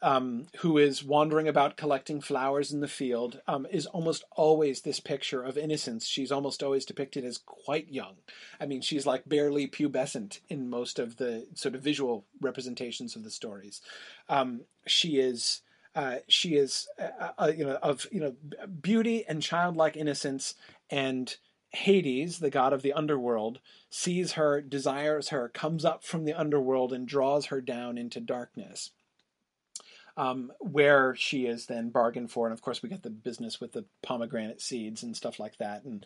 [0.02, 4.98] um, who is wandering about collecting flowers in the field, um, is almost always this
[4.98, 6.06] picture of innocence.
[6.06, 8.16] She's almost always depicted as quite young.
[8.60, 13.22] I mean, she's like barely pubescent in most of the sort of visual representations of
[13.22, 13.80] the stories.
[14.28, 15.62] Um, she is.
[15.94, 18.34] Uh, she is, uh, uh, you know, of you know,
[18.80, 20.54] beauty and childlike innocence,
[20.88, 21.36] and
[21.68, 23.60] Hades, the god of the underworld,
[23.90, 28.92] sees her, desires her, comes up from the underworld, and draws her down into darkness
[30.16, 32.46] um, where she is then bargained for.
[32.46, 35.84] And of course, we get the business with the pomegranate seeds and stuff like that.
[35.84, 36.04] And,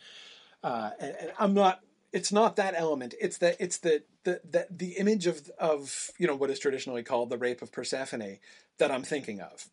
[0.62, 1.80] uh, and, and I'm not.
[2.12, 3.14] It's not that element.
[3.20, 7.02] It's the it's the the the, the image of of you know what is traditionally
[7.02, 8.38] called the rape of Persephone
[8.78, 9.68] that I'm thinking of.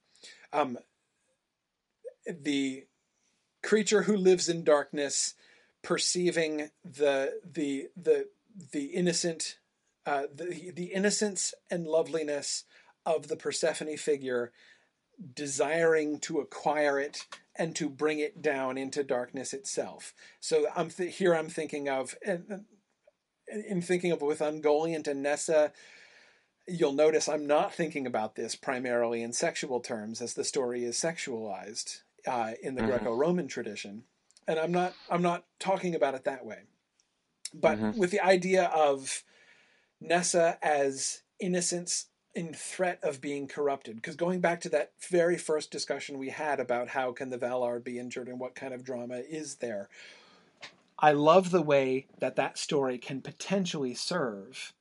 [0.51, 0.77] Um,
[2.27, 2.85] the
[3.61, 5.35] creature who lives in darkness,
[5.81, 8.27] perceiving the the the
[8.71, 9.57] the innocent,
[10.05, 12.65] uh, the the innocence and loveliness
[13.05, 14.51] of the Persephone figure
[15.33, 20.13] desiring to acquire it and to bring it down into darkness itself.
[20.39, 21.35] So I'm th- here.
[21.35, 25.71] I'm thinking of in thinking of with Ungoliant and Nessa.
[26.67, 30.95] You'll notice I'm not thinking about this primarily in sexual terms, as the story is
[30.97, 32.91] sexualized uh, in the mm-hmm.
[32.91, 34.03] Greco-Roman tradition,
[34.47, 34.93] and I'm not.
[35.09, 36.59] I'm not talking about it that way,
[37.53, 37.99] but mm-hmm.
[37.99, 39.23] with the idea of
[39.99, 43.95] Nessa as innocence in threat of being corrupted.
[43.95, 47.83] Because going back to that very first discussion we had about how can the Valar
[47.83, 49.89] be injured and what kind of drama is there,
[50.97, 54.73] I love the way that that story can potentially serve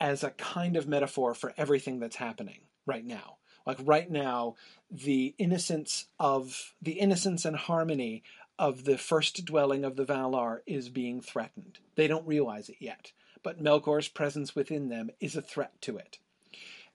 [0.00, 3.36] as a kind of metaphor for everything that's happening right now.
[3.66, 4.54] Like right now,
[4.90, 8.22] the innocence of the innocence and harmony
[8.58, 11.78] of the first dwelling of the Valar is being threatened.
[11.94, 13.12] They don't realize it yet,
[13.42, 16.18] but Melkor's presence within them is a threat to it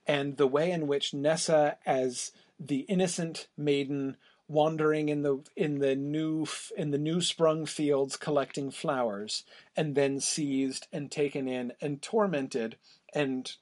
[0.06, 4.18] and the way in which Nessa, as the innocent maiden
[4.48, 6.46] wandering in the in the new
[6.78, 9.44] in the new sprung fields collecting flowers,
[9.76, 12.78] and then seized and taken in and tormented
[13.14, 13.56] and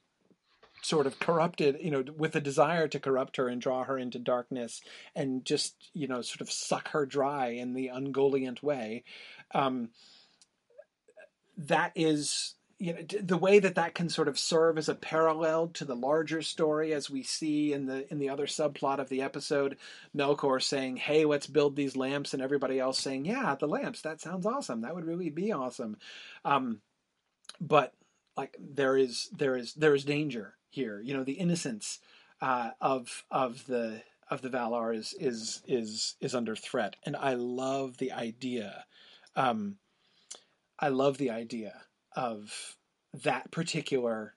[0.82, 4.18] sort of corrupted, you know, with a desire to corrupt her and draw her into
[4.18, 4.82] darkness
[5.14, 9.04] and just, you know, sort of suck her dry in the Ungoliant way.
[9.54, 9.90] Um,
[11.56, 15.68] that is you know the way that that can sort of serve as a parallel
[15.68, 19.22] to the larger story as we see in the in the other subplot of the
[19.22, 19.76] episode
[20.16, 24.20] melkor saying hey let's build these lamps and everybody else saying yeah the lamps that
[24.20, 24.80] sounds awesome.
[24.80, 25.96] That would really be awesome.
[26.44, 26.80] Um,
[27.60, 27.94] but
[28.36, 31.00] like there is there is there is danger here.
[31.00, 32.00] You know the innocence
[32.40, 36.96] uh, of of the of the valar is is is is under threat.
[37.06, 38.86] And i love the idea
[39.36, 39.76] um,
[40.80, 41.82] i love the idea
[42.16, 42.76] of
[43.12, 44.34] that particular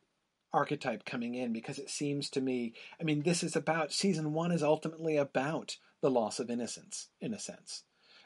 [0.53, 4.53] archetype coming in because it seems to me i mean this is about season one
[4.53, 5.75] is ultimately about
[6.05, 7.81] the loss of innocence in a sense.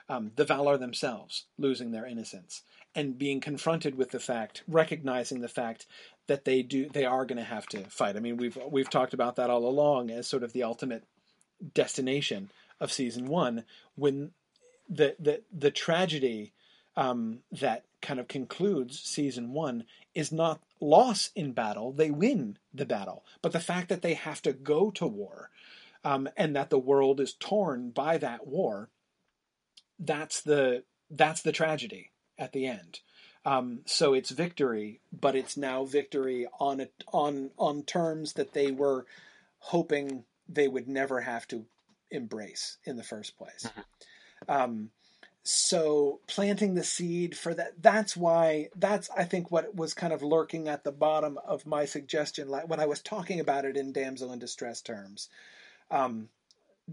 [0.10, 2.64] Um, the Valar themselves losing their innocence
[2.94, 5.86] and being confronted with the fact recognizing the fact
[6.28, 8.18] that they do they are going to have to fight.
[8.18, 11.06] I mean we've we've talked about that all along as sort of the ultimate
[11.74, 12.52] destination
[12.82, 13.64] of season one
[13.96, 14.32] when
[14.90, 16.52] the the the tragedy
[16.96, 19.84] um, that kind of concludes season one
[20.14, 23.24] is not loss in battle; they win the battle.
[23.42, 25.50] But the fact that they have to go to war,
[26.04, 28.90] um, and that the world is torn by that war,
[30.00, 33.00] that's the that's the tragedy at the end.
[33.46, 38.72] Um, so it's victory, but it's now victory on a, on on terms that they
[38.72, 39.06] were
[39.60, 41.66] hoping they would never have to
[42.12, 43.66] embrace in the first place.
[43.68, 44.52] Mm-hmm.
[44.52, 44.90] Um,
[45.52, 50.22] so planting the seed for that that's why that's i think what was kind of
[50.22, 53.92] lurking at the bottom of my suggestion like when i was talking about it in
[53.92, 55.30] damsel in distress terms.
[55.92, 56.30] Um,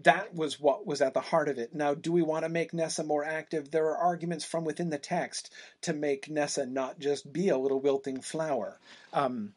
[0.02, 1.74] that was what was at the heart of it.
[1.74, 3.70] Now do we want to make nessa more active?
[3.70, 5.52] There are arguments from within the text
[5.82, 8.78] to make nessa not just be a little wilting flower.
[9.12, 9.54] Um,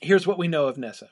[0.00, 1.10] here's what we know of nessa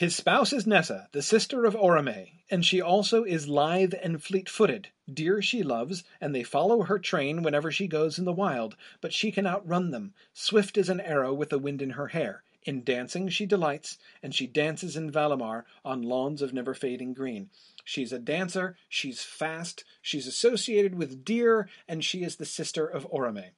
[0.00, 4.88] his spouse is Nessa, the sister of Orome, and she also is lithe and fleet-footed.
[5.12, 9.12] Deer she loves, and they follow her train whenever she goes in the wild, but
[9.12, 12.42] she can outrun them, swift as an arrow with the wind in her hair.
[12.64, 17.50] In dancing she delights, and she dances in Valimar on lawns of never-fading green.
[17.84, 23.06] She's a dancer, she's fast, she's associated with deer, and she is the sister of
[23.10, 23.50] Orome.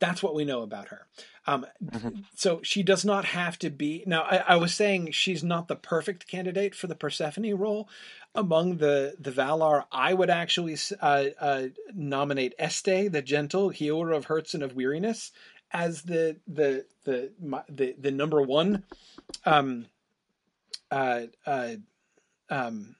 [0.00, 1.06] That's what we know about her.
[1.46, 2.20] Um, mm-hmm.
[2.34, 4.04] So she does not have to be.
[4.06, 7.88] Now, I, I, was saying she's not the perfect candidate for the Persephone role.
[8.34, 11.62] Among the the Valar, I would actually uh, uh,
[11.94, 15.32] nominate Este, the gentle healer of hurts and of weariness,
[15.72, 17.30] as the the the
[17.68, 18.84] the, the number one.
[19.44, 19.86] Um,
[20.90, 21.74] uh, uh,
[22.48, 22.96] um,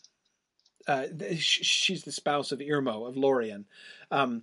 [0.86, 1.06] uh,
[1.36, 3.66] she's the spouse of Irmo of Lorien.
[4.10, 4.43] Um,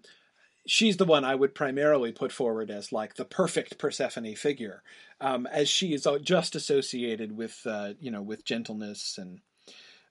[0.68, 4.84] she's the one I would primarily put forward as like the perfect Persephone figure,
[5.19, 9.39] um, as she is just associated with uh, you know with gentleness and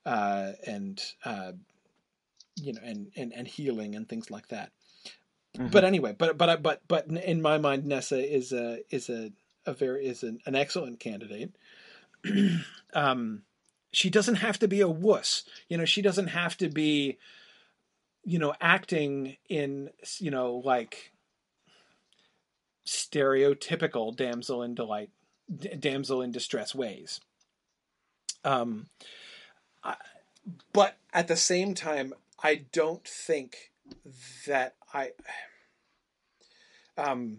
[0.05, 1.53] uh, and uh,
[2.57, 4.73] you know and, and and healing and things like that.
[5.57, 5.69] Mm-hmm.
[5.69, 9.31] But anyway, but but but but in my mind, Nessa is a is a,
[9.67, 11.55] a very is an, an excellent candidate.
[12.95, 13.43] um,
[13.93, 15.85] she doesn't have to be a wuss, you know.
[15.85, 17.19] She doesn't have to be
[18.27, 19.89] you know, acting in,
[20.19, 21.13] you know, like
[22.85, 25.11] stereotypical damsel in delight,
[25.57, 27.21] d- damsel in distress ways.
[28.45, 28.89] Um,
[29.85, 29.95] I,
[30.73, 33.71] but at the same time, I don't think
[34.49, 35.13] that I,
[36.99, 37.39] um,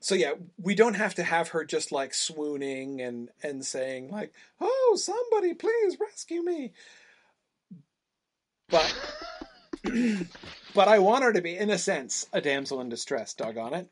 [0.00, 4.32] so yeah, we don't have to have her just like swooning and and saying like,
[4.58, 6.72] "Oh, somebody please rescue me."
[8.70, 8.94] But
[10.74, 13.34] but I want her to be, in a sense, a damsel in distress.
[13.34, 13.88] Doggone it.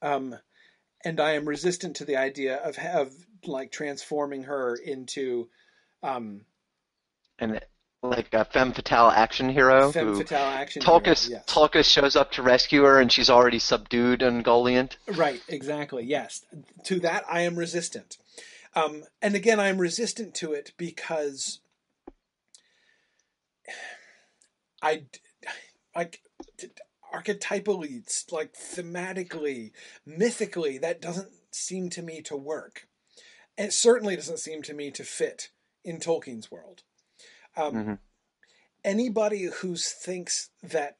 [0.00, 0.36] Um,
[1.04, 3.12] and I am resistant to the idea of of
[3.44, 5.48] like transforming her into,
[6.02, 6.42] um,
[7.38, 7.60] and
[8.02, 9.92] like a femme fatale action hero.
[9.92, 11.42] Femme fatale action Tulkas, hero.
[11.74, 11.86] Yes.
[11.86, 14.96] Shows up to rescue her, and she's already subdued Ungoliant.
[15.06, 15.42] Right.
[15.48, 16.04] Exactly.
[16.04, 16.44] Yes.
[16.84, 18.18] To that, I am resistant.
[18.74, 21.60] Um, and again, I am resistant to it because
[24.82, 25.04] I
[25.96, 26.20] like
[27.12, 29.72] archetypally, like thematically,
[30.06, 32.88] mythically, that doesn't seem to me to work.
[33.56, 35.50] And it certainly doesn't seem to me to fit
[35.84, 36.82] in Tolkien's world.
[37.56, 37.94] Um, mm-hmm.
[38.84, 40.96] Anybody who thinks that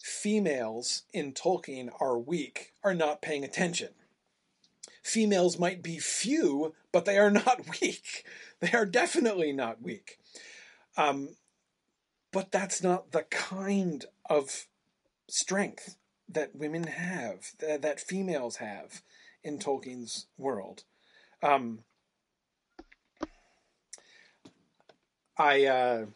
[0.00, 3.88] females in Tolkien are weak are not paying attention.
[5.02, 8.24] Females might be few, but they are not weak.
[8.60, 10.18] They are definitely not weak.
[10.96, 11.30] Um,
[12.34, 14.66] but that's not the kind of
[15.28, 15.96] strength
[16.28, 19.02] that women have, that, that females have
[19.44, 20.82] in Tolkien's world.
[21.44, 21.84] Um,
[25.38, 26.06] I uh,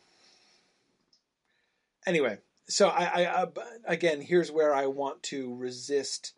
[2.04, 3.46] anyway, so I, I uh,
[3.84, 6.32] again, here's where I want to resist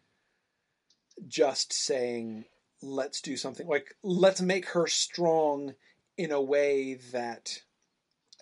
[1.26, 2.44] just saying
[2.82, 5.74] let's do something like let's make her strong
[6.16, 7.60] in a way that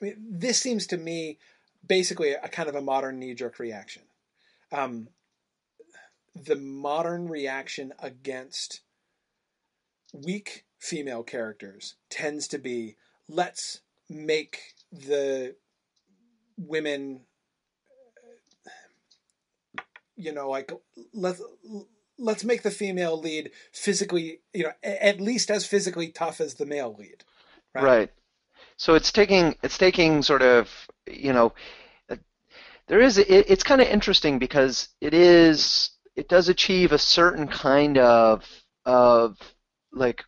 [0.00, 1.38] I mean, this seems to me
[1.86, 4.02] basically a kind of a modern knee jerk reaction.
[4.72, 5.08] Um,
[6.34, 8.80] the modern reaction against
[10.12, 12.96] weak female characters tends to be
[13.28, 15.56] let's make the
[16.56, 17.20] women
[20.18, 20.70] you know, like
[21.14, 21.40] let's
[22.18, 26.66] let's make the female lead physically, you know, at least as physically tough as the
[26.66, 27.24] male lead.
[27.74, 27.84] Right.
[27.84, 28.12] right.
[28.78, 30.70] So it's taking it's taking sort of
[31.06, 31.52] you know
[32.88, 37.46] there is it, it's kind of interesting because it is it does achieve a certain
[37.46, 38.44] kind of
[38.86, 39.36] of
[39.92, 40.24] like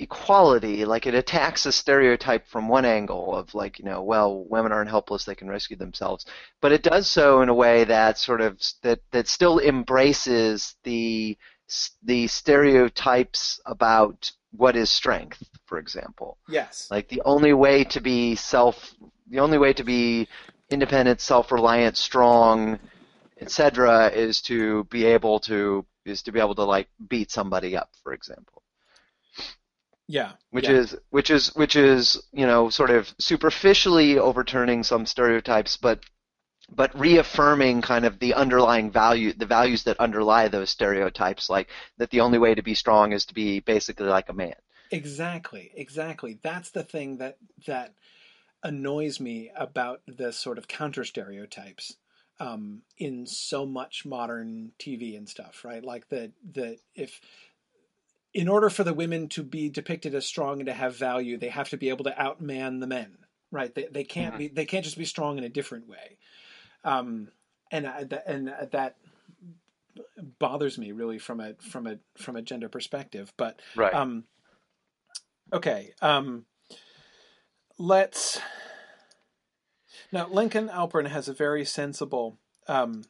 [0.00, 0.84] equality.
[0.84, 4.90] Like it attacks a stereotype from one angle of like you know well women aren't
[4.90, 6.26] helpless they can rescue themselves.
[6.60, 11.38] But it does so in a way that sort of that that still embraces the
[12.02, 18.34] the stereotypes about what is strength for example yes like the only way to be
[18.36, 18.94] self
[19.32, 20.28] the only way to be
[20.72, 22.78] independent, self-reliant, strong,
[23.40, 27.90] etc., is to be able to is to be able to like beat somebody up,
[28.02, 28.62] for example.
[30.08, 30.32] Yeah.
[30.50, 30.76] Which yeah.
[30.76, 36.00] is which is which is you know sort of superficially overturning some stereotypes, but
[36.74, 41.68] but reaffirming kind of the underlying value, the values that underlie those stereotypes, like
[41.98, 44.54] that the only way to be strong is to be basically like a man.
[44.90, 46.38] Exactly, exactly.
[46.42, 47.94] That's the thing that that
[48.62, 51.96] annoys me about the sort of counter stereotypes
[52.38, 55.84] um, in so much modern TV and stuff, right?
[55.84, 57.20] Like that that if
[58.34, 61.48] in order for the women to be depicted as strong and to have value, they
[61.48, 63.18] have to be able to outman the men,
[63.50, 63.74] right?
[63.74, 64.38] They they can't mm-hmm.
[64.38, 66.18] be they can't just be strong in a different way,
[66.84, 67.28] um,
[67.70, 67.86] and
[68.26, 68.96] and that
[70.38, 73.32] bothers me really from a from a from a gender perspective.
[73.36, 73.92] But right.
[73.94, 74.24] um,
[75.52, 75.92] okay.
[76.00, 76.46] Um,
[77.78, 78.40] let's
[80.10, 82.38] now Lincoln Alpern has a very sensible.
[82.68, 83.04] Um,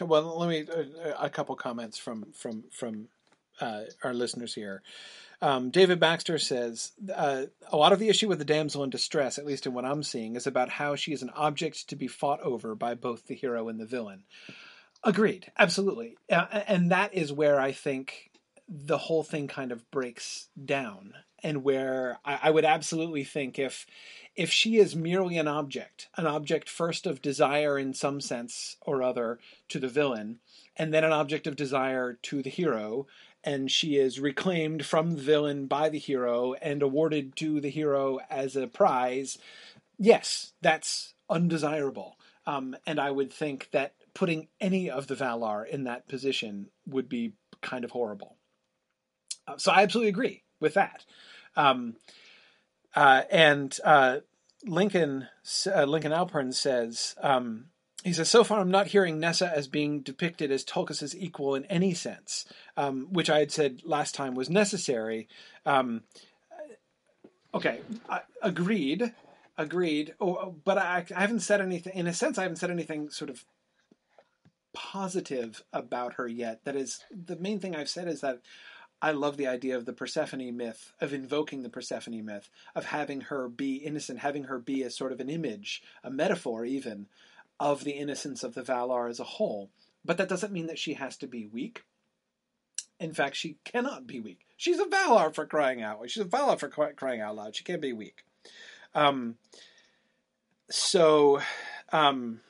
[0.00, 0.66] well, let me
[1.18, 3.08] a couple comments from from from
[3.60, 4.82] uh, our listeners here.
[5.40, 9.38] Um, David Baxter says uh, a lot of the issue with the damsel in distress,
[9.38, 12.06] at least in what I'm seeing, is about how she is an object to be
[12.06, 14.22] fought over by both the hero and the villain.
[15.02, 18.30] Agreed, absolutely, uh, and that is where I think
[18.68, 23.84] the whole thing kind of breaks down and where I, I, would absolutely think if
[24.36, 29.02] if she is merely an object, an object first of desire in some sense or
[29.02, 30.38] other to the villain,
[30.76, 33.06] and then an object of desire to the hero,
[33.44, 38.18] and she is reclaimed from the villain by the hero and awarded to the hero
[38.30, 39.38] as a prize,
[39.98, 42.16] yes, that's undesirable.
[42.46, 47.08] Um, and I would think that putting any of the Valar in that position would
[47.08, 48.36] be kind of horrible.
[49.46, 51.04] Uh, so I absolutely agree with that.
[51.56, 51.96] Um,
[52.94, 54.18] uh, and uh,
[54.64, 55.28] Lincoln
[55.66, 57.66] uh, Lincoln Alpern says um,
[58.04, 61.64] he says so far I'm not hearing Nessa as being depicted as Tulkas's equal in
[61.66, 62.46] any sense,
[62.76, 65.28] um, which I had said last time was necessary.
[65.64, 66.02] Um,
[67.54, 69.12] okay, I, agreed,
[69.56, 70.14] agreed.
[70.20, 71.94] Oh, but I, I haven't said anything.
[71.94, 73.44] In a sense, I haven't said anything sort of
[74.72, 76.64] positive about her yet.
[76.64, 78.40] That is the main thing I've said is that
[79.00, 83.22] I love the idea of the Persephone myth, of invoking the Persephone myth, of having
[83.22, 87.08] her be innocent, having her be a sort of an image, a metaphor even,
[87.62, 89.70] of the innocence of the Valar as a whole.
[90.04, 91.84] But that doesn't mean that she has to be weak.
[92.98, 94.40] In fact, she cannot be weak.
[94.56, 96.10] She's a Valar for crying out.
[96.10, 97.54] She's a Valar for crying out loud.
[97.54, 98.24] She can't be weak.
[98.96, 99.36] Um,
[100.70, 101.40] so,
[101.92, 102.40] um,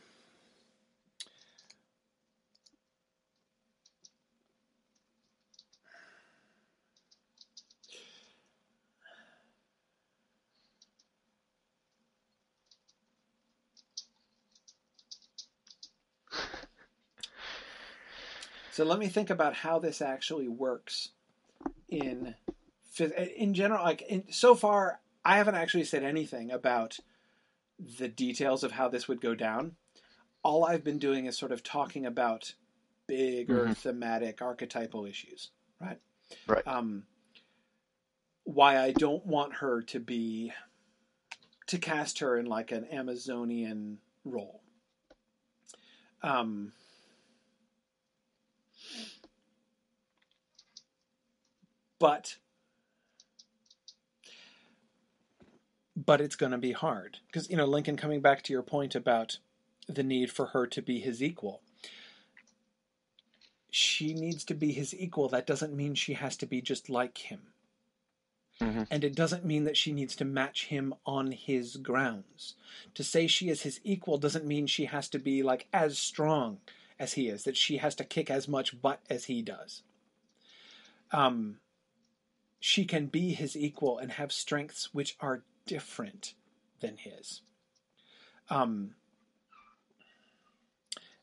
[18.73, 21.11] So let me think about how this actually works
[21.91, 22.35] in
[22.99, 23.85] in general.
[23.85, 26.97] Like in, so far, I haven't actually said anything about
[27.99, 29.77] the details of how this would go down.
[30.43, 32.55] All I've been doing is sort of talking about
[33.07, 33.73] bigger mm-hmm.
[33.73, 35.99] thematic archetypal issues, right?
[36.47, 36.67] Right.
[36.67, 37.05] Um,
[38.45, 40.51] why I don't want her to be
[41.67, 44.63] to cast her in like an Amazonian role.
[46.23, 46.73] Um,
[52.03, 52.37] but
[55.95, 57.19] but it's going to be hard.
[57.27, 59.39] Because you know Lincoln coming back to your point about
[59.89, 61.63] the need for her to be his equal
[63.75, 65.31] she needs to be his equal.
[65.31, 67.41] That doesn't mean she has to be just like him.
[68.61, 68.83] Mm-hmm.
[68.91, 72.55] and it doesn't mean that she needs to match him on his grounds.
[72.95, 76.59] To say she is his equal doesn't mean she has to be like as strong
[76.99, 79.83] as he is that she has to kick as much butt as he does.
[81.13, 81.57] Um
[82.65, 86.35] she can be his equal and have strengths which are different
[86.79, 87.41] than his.
[88.49, 88.95] Um,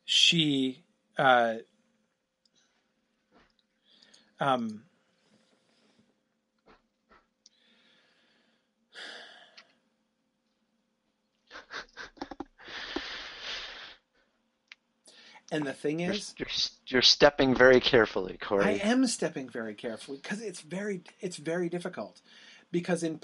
[0.03, 0.83] she
[1.17, 1.59] uh,
[4.37, 4.83] um,
[15.51, 18.65] and the thing is, you're, you're, you're stepping very carefully, Corey.
[18.65, 22.21] I am stepping very carefully because it's very it's very difficult
[22.71, 23.19] because in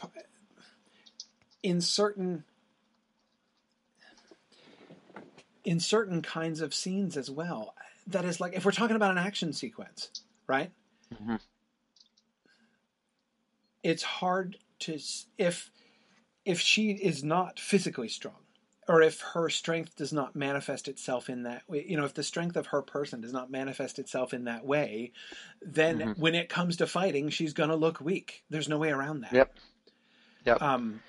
[1.61, 2.43] in certain
[5.63, 7.73] in certain kinds of scenes as well
[8.07, 10.09] that is like if we're talking about an action sequence
[10.47, 10.71] right
[11.13, 11.35] mm-hmm.
[13.83, 14.99] it's hard to
[15.37, 15.71] if
[16.45, 18.44] if she is not physically strong
[18.87, 22.23] or if her strength does not manifest itself in that way you know if the
[22.23, 25.11] strength of her person does not manifest itself in that way
[25.61, 26.21] then mm-hmm.
[26.21, 29.33] when it comes to fighting she's going to look weak there's no way around that
[29.33, 29.53] yep
[30.45, 31.01] yep um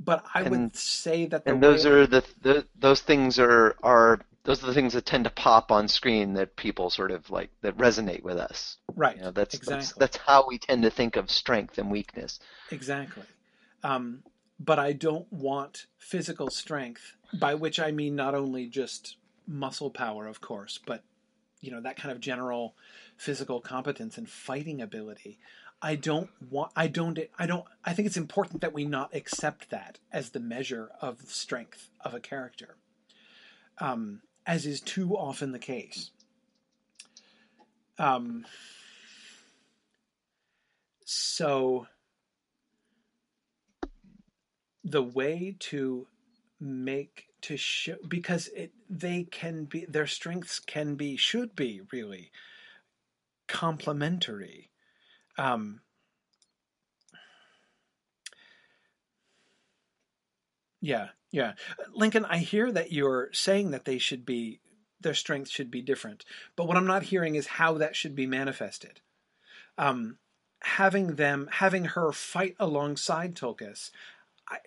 [0.00, 4.20] but I and, would say that and those are the, the those things are are
[4.48, 7.50] those are the things that tend to pop on screen that people sort of like
[7.60, 8.78] that resonate with us.
[8.96, 9.14] Right.
[9.16, 9.74] You know, that's, exactly.
[9.76, 12.40] that's that's how we tend to think of strength and weakness.
[12.70, 13.24] Exactly.
[13.82, 14.22] Um,
[14.58, 19.16] but I don't want physical strength, by which I mean not only just
[19.46, 21.02] muscle power, of course, but
[21.60, 22.74] you know that kind of general
[23.16, 25.38] physical competence and fighting ability.
[25.80, 29.70] I don't want I don't I don't I think it's important that we not accept
[29.70, 32.76] that as the measure of strength of a character.
[33.78, 36.10] Um, as is too often the case.
[37.98, 38.44] Um,
[41.04, 41.86] so
[44.84, 46.06] the way to
[46.60, 52.30] make to show because it they can be their strengths can be should be really
[53.46, 54.68] complementary
[55.38, 55.80] um,
[60.80, 61.52] yeah, yeah.
[61.94, 64.60] Lincoln, I hear that you're saying that they should be,
[65.00, 66.24] their strengths should be different.
[66.56, 69.00] But what I'm not hearing is how that should be manifested.
[69.78, 70.18] Um,
[70.62, 73.92] having them, having her fight alongside Tulkas,
[74.48, 74.58] I,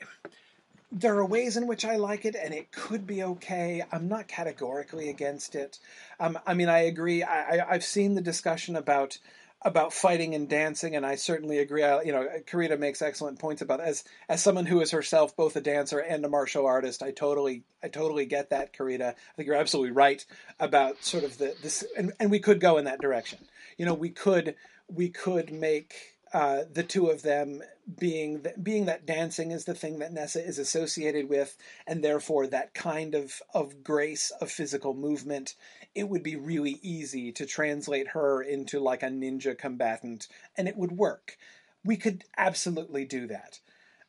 [0.91, 3.83] there are ways in which I like it, and it could be okay.
[3.91, 5.79] I'm not categorically against it.
[6.19, 7.23] Um, I mean, I agree.
[7.23, 9.17] I, I, I've seen the discussion about
[9.63, 11.83] about fighting and dancing, and I certainly agree.
[11.83, 15.55] I, you know, Karita makes excellent points about as as someone who is herself both
[15.55, 17.03] a dancer and a martial artist.
[17.03, 19.09] I totally, I totally get that, Karita.
[19.09, 20.25] I think you're absolutely right
[20.59, 23.39] about sort of the this, and, and we could go in that direction.
[23.77, 24.55] You know, we could
[24.93, 27.61] we could make uh, the two of them
[27.99, 32.73] being being that dancing is the thing that Nessa is associated with, and therefore that
[32.73, 35.55] kind of of grace of physical movement
[35.93, 40.27] it would be really easy to translate her into like a ninja combatant
[40.57, 41.37] and it would work.
[41.83, 43.59] We could absolutely do that.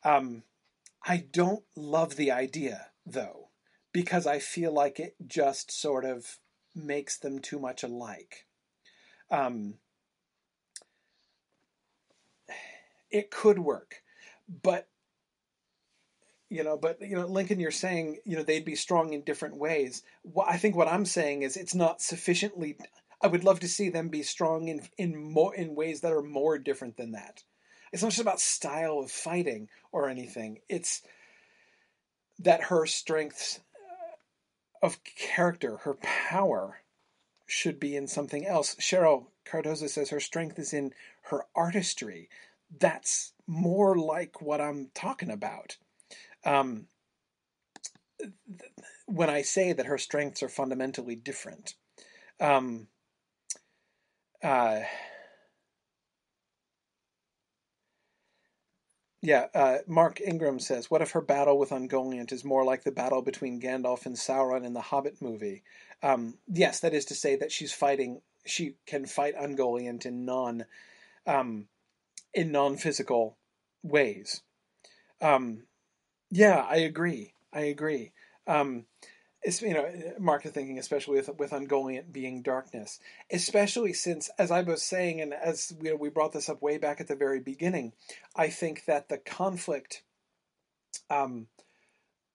[0.03, 0.43] Um,
[1.05, 3.49] I don't love the idea though,
[3.91, 6.39] because I feel like it just sort of
[6.75, 8.45] makes them too much alike.
[9.29, 9.75] Um,
[13.13, 14.01] it could work,
[14.61, 14.89] but
[16.49, 19.55] you know but you know lincoln you're saying you know they'd be strong in different
[19.55, 20.03] ways.
[20.47, 22.77] I think what i'm saying is it's not sufficiently
[23.21, 26.21] i would love to see them be strong in in more in ways that are
[26.21, 27.43] more different than that.
[27.91, 30.59] It's not just about style of fighting or anything.
[30.67, 31.03] It's
[32.39, 36.81] that her strengths uh, of character her power
[37.45, 38.75] should be in something else.
[38.75, 42.29] Cheryl cardoza says her strength is in her artistry
[42.79, 45.77] that's more like what i'm talking about
[46.45, 46.87] um,
[49.05, 51.75] when I say that her strengths are fundamentally different.
[52.39, 52.87] Um,
[54.43, 54.81] uh,
[59.21, 62.91] yeah, uh, Mark Ingram says, "What if her battle with Ungoliant is more like the
[62.91, 65.63] battle between Gandalf and Sauron in the Hobbit movie?"
[66.01, 68.21] Um, yes, that is to say that she's fighting.
[68.45, 70.65] She can fight Ungoliant in non,
[71.25, 71.67] um,
[72.33, 73.37] in non physical
[73.83, 74.41] ways.
[75.21, 75.63] Um,
[76.31, 77.33] yeah, I agree.
[77.53, 78.11] I agree.
[78.47, 78.85] Um,
[79.43, 79.89] it's, you know,
[80.19, 82.99] Mark is thinking especially with with Ungoliant being darkness,
[83.31, 87.01] especially since, as I was saying, and as we, we brought this up way back
[87.01, 87.93] at the very beginning,
[88.35, 90.03] I think that the conflict,
[91.09, 91.47] um,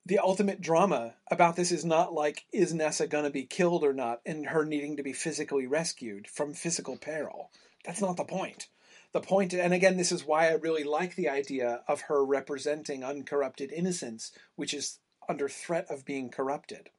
[0.05, 4.20] the ultimate drama about this is not like is Nessa to be killed or not,
[4.27, 7.51] and her needing to be physically rescued from physical peril.
[7.85, 8.69] That's not the point
[9.13, 13.03] the point, and again, this is why I really like the idea of her representing
[13.03, 14.99] uncorrupted innocence, which is
[15.29, 16.91] under threat of being corrupted.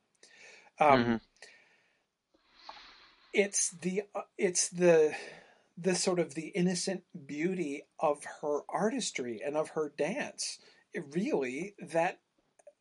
[0.79, 1.15] Um, mm-hmm.
[3.33, 4.03] It's the
[4.37, 5.13] it's the
[5.77, 10.59] the sort of the innocent beauty of her artistry and of her dance,
[10.93, 12.19] it really that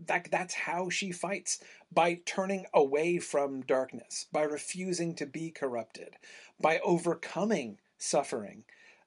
[0.00, 1.60] that that's how she fights
[1.92, 6.16] by turning away from darkness, by refusing to be corrupted,
[6.60, 8.64] by overcoming suffering.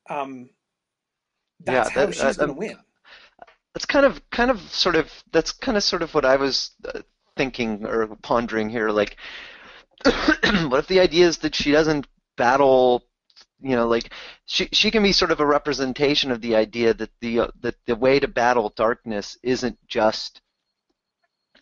[0.10, 0.50] Um,
[1.60, 2.78] that's Yeah, how she's uh, going to um, win.
[3.74, 6.72] That's kind of kind of sort of that's kind of sort of what I was
[6.86, 7.02] uh,
[7.38, 8.90] thinking or pondering here.
[8.90, 9.18] Like,
[10.06, 12.08] what if the idea is that she doesn't
[12.38, 13.04] battle?
[13.62, 14.14] You know, like
[14.46, 17.76] she she can be sort of a representation of the idea that the uh, that
[17.88, 20.42] the way to battle darkness isn't just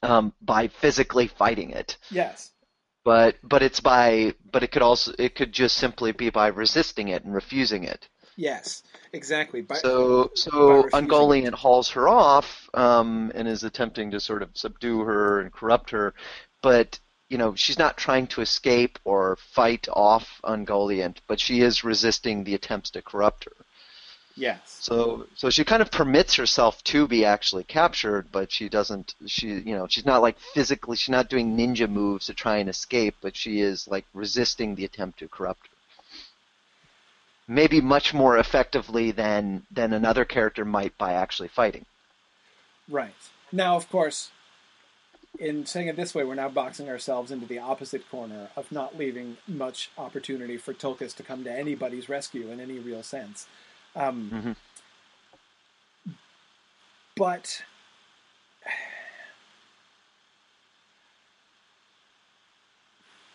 [0.04, 2.54] um, by physically fighting it, Yes.
[3.04, 7.10] but but it's by but it could also it could just simply be by resisting
[7.10, 8.08] it and refusing it.
[8.40, 8.84] Yes.
[9.12, 9.62] Exactly.
[9.62, 15.00] By, So, so Ungoliant hauls her off um, and is attempting to sort of subdue
[15.02, 16.14] her and corrupt her,
[16.62, 21.84] but you know she's not trying to escape or fight off Ungoliant, but she is
[21.84, 23.66] resisting the attempts to corrupt her.
[24.36, 24.78] yes.
[24.80, 29.16] So, so she kind of permits herself to be actually captured, but she doesn't.
[29.26, 30.96] She, you know, she's not like physically.
[30.96, 34.86] She's not doing ninja moves to try and escape, but she is like resisting the
[34.86, 35.69] attempt to corrupt her.
[37.52, 41.88] Maybe much more effectively than than another character might by actually fighting.
[42.88, 43.16] Right.
[43.52, 44.30] Now, of course,
[45.40, 48.98] in saying it this way, we're now boxing ourselves into the opposite corner of not
[49.00, 53.48] leaving much opportunity for Tulkas to come to anybody's rescue in any real sense.
[53.96, 54.56] Um, Mhm.
[57.16, 57.64] But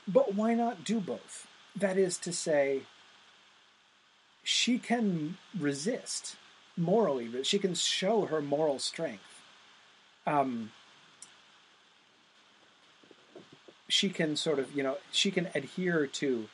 [0.06, 1.48] but why not do both?
[1.74, 2.82] That is to say,
[4.44, 6.36] she can resist
[6.76, 7.42] morally.
[7.42, 9.40] She can show her moral strength.
[10.26, 10.70] Um,
[13.88, 16.48] she can sort of, you know, she can adhere to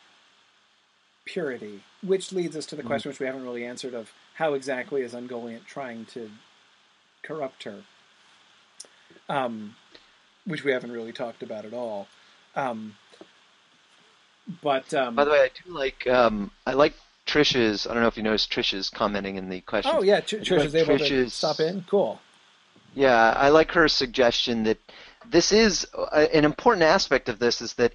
[1.25, 5.03] purity, which leads us to the question which we haven't really answered of how exactly
[5.03, 6.31] is Ungoliant trying to
[7.23, 7.83] corrupt her,
[9.29, 9.75] um,
[10.45, 12.09] which we haven't really talked about at all.
[12.55, 12.97] Um,
[14.62, 16.95] but um, By the way, I do like um, I like
[17.31, 17.86] Trish's.
[17.86, 19.93] I don't know if you noticed Trish's commenting in the question.
[19.94, 21.85] oh yeah, Tr- Trish is able to Trish's- stop in.
[21.89, 22.20] Cool.
[22.94, 24.78] Yeah, I like her suggestion that
[25.31, 27.93] this is uh, an important aspect of this is that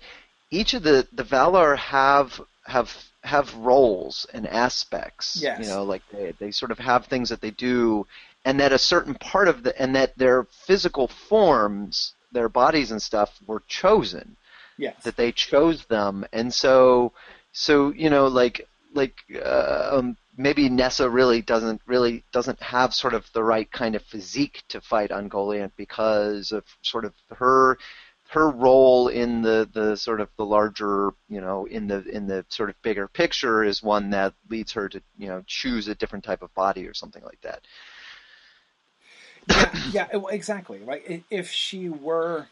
[0.52, 5.38] each of the the Valar have have have roles and aspects.
[5.42, 5.60] Yes.
[5.62, 8.08] You know, like they they sort of have things that they do,
[8.46, 13.02] and that a certain part of the and that their physical forms, their bodies and
[13.02, 14.38] stuff, were chosen
[14.78, 14.96] Yes.
[15.04, 17.12] that they chose them, and so
[17.52, 23.14] so you know like like uh, um, maybe Nessa really doesn't really doesn't have sort
[23.14, 27.78] of the right kind of physique to fight Ungoliant because of sort of her
[28.30, 32.46] her role in the, the sort of the larger you know in the in the
[32.50, 36.26] sort of bigger picture is one that leads her to you know choose a different
[36.26, 37.62] type of body or something like that.
[39.48, 40.80] yeah, yeah, exactly.
[40.80, 41.24] Right.
[41.30, 42.48] If she were,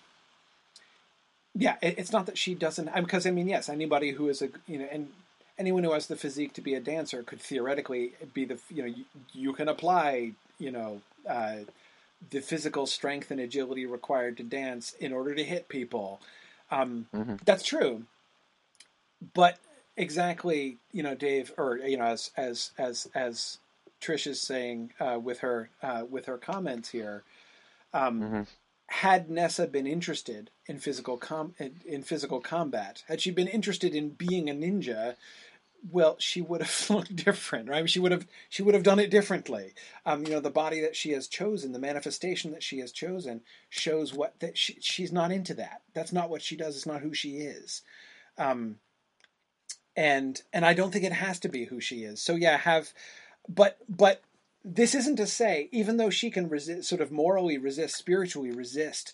[1.55, 2.93] yeah, it's not that she doesn't.
[2.93, 5.09] Because I mean, yes, anybody who is a you know, and
[5.57, 8.87] anyone who has the physique to be a dancer could theoretically be the you know
[8.87, 11.57] you, you can apply you know uh,
[12.31, 16.19] the physical strength and agility required to dance in order to hit people.
[16.71, 17.39] Um, Mhm.
[17.45, 18.05] That's true,
[19.33, 19.59] but
[19.97, 23.59] exactly you know Dave or you know as as as as
[24.01, 27.23] Trish is saying uh, with her uh, with her comments here.
[27.93, 28.47] Um, Mhm.
[28.99, 34.09] Had Nessa been interested in physical com- in, physical combat, had she been interested in
[34.09, 35.15] being a ninja,
[35.91, 37.89] well, she would have looked different, right?
[37.89, 39.73] She would have she would have done it differently.
[40.05, 43.41] Um, you know, the body that she has chosen, the manifestation that she has chosen,
[43.69, 45.81] shows what that she, she's not into that.
[45.93, 46.75] That's not what she does.
[46.75, 47.81] It's not who she is.
[48.37, 48.77] Um,
[49.95, 52.21] and and I don't think it has to be who she is.
[52.21, 52.93] So yeah, have,
[53.49, 54.21] but but
[54.63, 59.13] this isn't to say even though she can resist, sort of morally resist, spiritually resist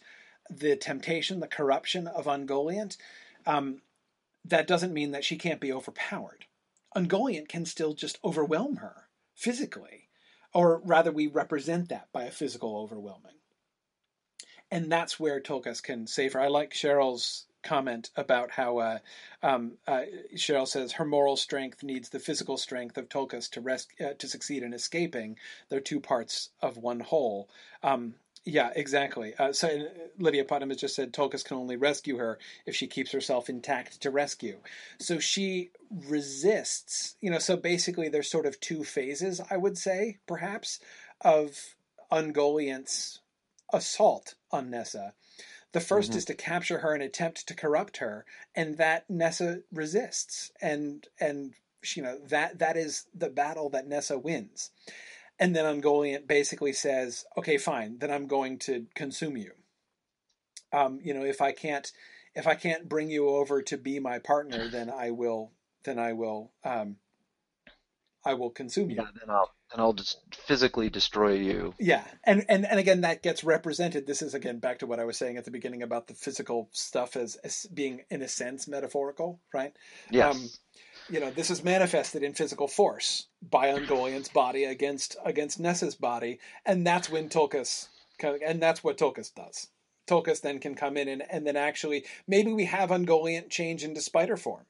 [0.49, 2.97] the temptation, the corruption of Ungoliant,
[3.45, 3.81] um,
[4.45, 6.45] that doesn't mean that she can't be overpowered.
[6.95, 10.09] Ungoliant can still just overwhelm her physically,
[10.53, 13.35] or rather, we represent that by a physical overwhelming.
[14.71, 16.39] And that's where Tulkas can save her.
[16.39, 18.99] I like Cheryl's comment about how uh,
[19.43, 20.01] um, uh,
[20.35, 24.27] Cheryl says her moral strength needs the physical strength of Tulkas to res- uh, to
[24.27, 25.37] succeed in escaping.
[25.69, 27.49] They're two parts of one whole.
[27.83, 28.15] Um,
[28.45, 29.33] yeah, exactly.
[29.37, 29.83] Uh, so uh,
[30.17, 34.01] Lydia Putnam has just said Tulkas can only rescue her if she keeps herself intact
[34.01, 34.57] to rescue.
[34.99, 35.71] So she
[36.07, 37.15] resists.
[37.21, 40.79] You know, so basically there's sort of two phases, I would say, perhaps,
[41.21, 41.75] of
[42.11, 43.19] Ungoliant's
[43.71, 45.13] assault on Nessa.
[45.71, 46.15] The 1st Mhm.
[46.15, 48.25] is to capture her and attempt to corrupt her,
[48.55, 51.53] and that Nessa resists, and and
[51.95, 54.71] you know that that is the battle that Nessa wins.
[55.37, 59.53] And then Ungoliant basically says, "Okay, fine, then I'm going to consume you."
[60.71, 61.91] Um, you know, if I can't
[62.35, 65.51] if I can't bring you over to be my partner, then I will
[65.83, 66.97] then I will um,
[68.25, 68.97] I will consume you.
[68.97, 71.73] Yeah, then I'll then I'll just physically destroy you.
[71.79, 74.07] Yeah, and and and again, that gets represented.
[74.07, 76.69] This is again back to what I was saying at the beginning about the physical
[76.71, 79.73] stuff as, as being in a sense metaphorical, right?
[80.09, 80.35] Yes.
[80.35, 80.49] Um,
[81.09, 86.39] you know, this is manifested in physical force by Ungoliant's body against against Nessa's body,
[86.65, 87.87] and that's when Tulkas,
[88.21, 89.67] and that's what Tulkas does.
[90.07, 94.01] Tulkas then can come in and, and then actually maybe we have Ungoliant change into
[94.01, 94.65] spider form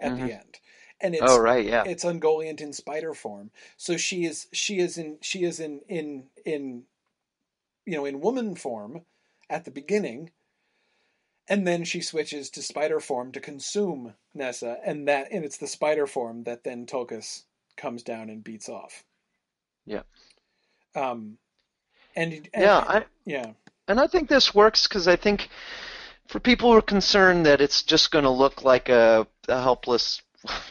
[0.00, 0.26] at Mhm.
[0.26, 0.58] the end,
[1.00, 1.84] and it's oh right, yeah.
[1.86, 3.50] it's Ungoliant in spider form.
[3.76, 6.84] So she is she is in she is in in in
[7.84, 9.02] you know in woman form
[9.48, 10.30] at the beginning,
[11.48, 15.66] and then she switches to spider form to consume Nessa, and that and it's the
[15.66, 17.44] spider form that then Tulkas
[17.76, 19.04] comes down and beats off.
[19.86, 20.02] Yeah.
[20.94, 21.38] Um,
[22.16, 23.52] and, and yeah, I yeah
[23.88, 25.48] and I think this works because I think
[26.28, 30.20] for people who are concerned that it's just going to look like a, a helpless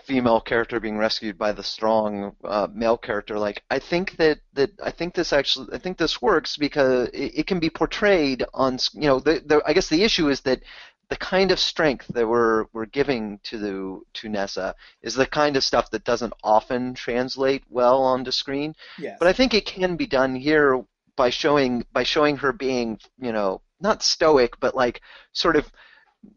[0.04, 4.72] female character being rescued by the strong uh, male character, like I think that, that
[4.84, 8.80] I think this actually I think this works because it, it can be portrayed on
[8.94, 10.62] you know the, the I guess the issue is that
[11.10, 15.58] the kind of strength that we're we're giving to the to Nessa is the kind
[15.58, 18.74] of stuff that doesn't often translate well onto screen.
[18.98, 20.84] yes But I think it can be done here
[21.16, 25.02] by showing by showing her being, you know, not stoic, but like
[25.34, 25.72] sort of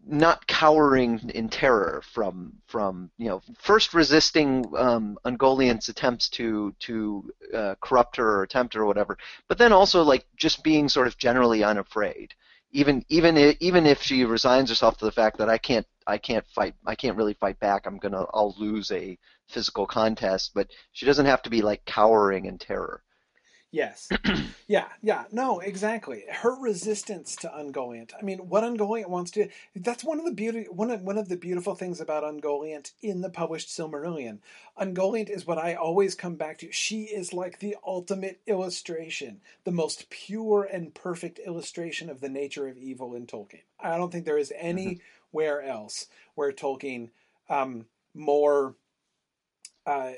[0.07, 7.31] not cowering in terror from from you know first resisting um, Ungoliant's attempts to to
[7.55, 9.19] uh, corrupt her or tempt her or whatever,
[9.49, 12.35] but then also like just being sort of generally unafraid.
[12.73, 16.19] Even even i- even if she resigns herself to the fact that I can't I
[16.19, 19.19] can't fight I can't really fight back I'm gonna I'll lose a
[19.49, 23.03] physical contest, but she doesn't have to be like cowering in terror.
[23.73, 24.09] Yes.
[24.67, 25.25] yeah, yeah.
[25.31, 26.25] No, exactly.
[26.29, 28.11] Her resistance to Ungoliant.
[28.19, 31.29] I mean, what Ungoliant wants to that's one of the beauty one of one of
[31.29, 34.39] the beautiful things about Ungoliant in the published Silmarillion.
[34.81, 36.73] Ungoliant is what I always come back to.
[36.73, 42.67] She is like the ultimate illustration, the most pure and perfect illustration of the nature
[42.67, 43.63] of evil in Tolkien.
[43.79, 47.11] I don't think there is anywhere else where Tolkien
[47.49, 48.75] um, more
[49.87, 50.13] uh,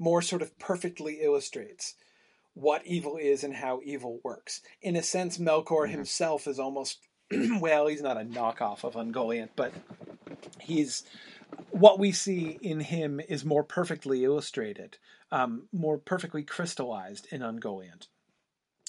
[0.00, 1.94] more sort of perfectly illustrates
[2.54, 4.60] what evil is and how evil works.
[4.80, 6.98] In a sense, Melkor himself is almost
[7.60, 9.72] well, he's not a knockoff of Ungoliant, but
[10.60, 11.04] he's
[11.70, 14.98] what we see in him is more perfectly illustrated,
[15.30, 18.08] um, more perfectly crystallized in Ungoliant.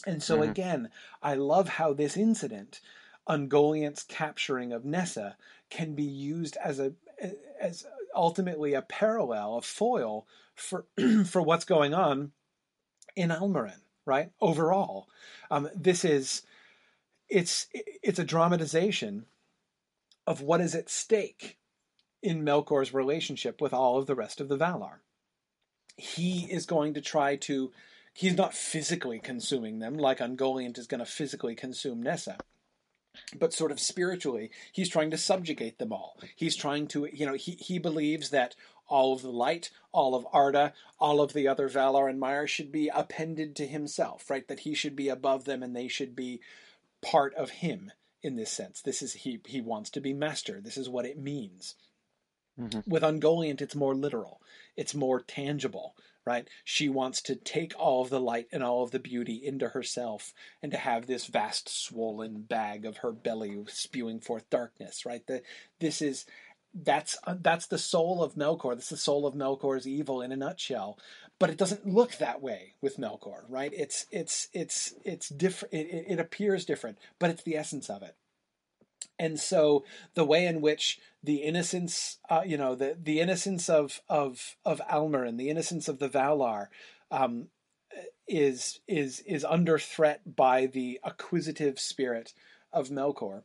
[0.06, 0.50] And so Mhm.
[0.50, 2.82] again, I love how this incident,
[3.28, 5.38] Ungoliant's capturing of Nessa,
[5.70, 6.94] can be used as a
[7.60, 10.86] as ultimately a parallel, a foil for
[11.26, 12.34] for what's going on
[13.16, 14.32] in Almaren, right?
[14.42, 15.08] Overall,
[15.50, 16.44] um, this is
[17.30, 19.26] it's it's a dramatization
[20.28, 21.58] of what is at stake
[22.22, 25.00] in Melkor's relationship with all of the rest of the Valar.
[25.98, 27.72] He is going to try to.
[28.14, 32.38] He's not physically consuming them like Ungoliant is going to physically consume Nessa,
[33.38, 36.18] but sort of spiritually, he's trying to subjugate them all.
[36.36, 38.56] He's trying to, you know, he, he believes that
[38.88, 42.72] all of the light, all of Arda, all of the other Valar and Maiar should
[42.72, 44.48] be appended to himself, right?
[44.48, 46.42] That he should be above them and they should be
[47.02, 47.92] part of him
[48.22, 48.82] in this sense.
[48.82, 50.60] This is he he wants to be master.
[50.62, 51.76] This is what it means.
[52.60, 52.88] Mhm.
[52.88, 54.42] With Ungoliant, it's more literal.
[54.76, 56.48] It's more tangible, right?
[56.64, 60.34] She wants to take all of the light and all of the beauty into herself
[60.62, 65.26] and to have this vast swollen bag of her belly spewing forth darkness, right?
[65.28, 65.44] The,
[65.80, 66.26] this is
[66.76, 68.76] that's uh, that's the soul of Melkor.
[68.76, 71.00] That's the soul of Melkor's evil in a nutshell.
[71.40, 73.72] But it doesn't look that way with Melkor, right?
[73.74, 75.74] It's it's it's it's different.
[75.74, 78.16] It, it appears different, but it's the essence of it.
[79.18, 84.02] And so the way in which the innocence, uh, you know, the the innocence of
[84.10, 86.68] of of Almaren, the innocence of the Valar,
[87.12, 87.48] um,
[88.28, 92.34] is is is under threat by the acquisitive spirit
[92.74, 93.44] of Melkor.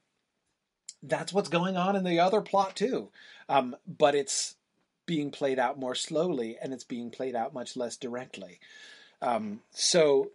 [1.02, 3.08] That's what's going on in the other plot too,
[3.48, 4.56] um, but it's
[5.06, 8.60] being played out more slowly and it's being played out much less directly.
[9.22, 10.30] Um, so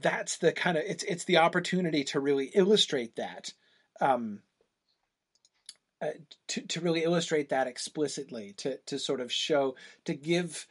[0.00, 3.52] that's the kind of it's it's the opportunity to really illustrate that.
[4.00, 4.40] Um,
[6.00, 6.10] uh,
[6.46, 9.74] to, to really illustrate that explicitly, to, to sort of show,
[10.04, 10.68] to give,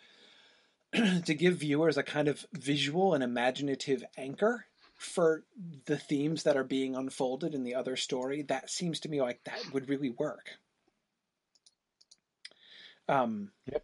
[0.93, 4.67] to give viewers a kind of visual and imaginative anchor
[4.97, 5.43] for
[5.85, 8.43] the themes that are being unfolded in the other story.
[8.43, 10.51] That seems to me like that would really work.
[13.09, 13.83] Um, Yep.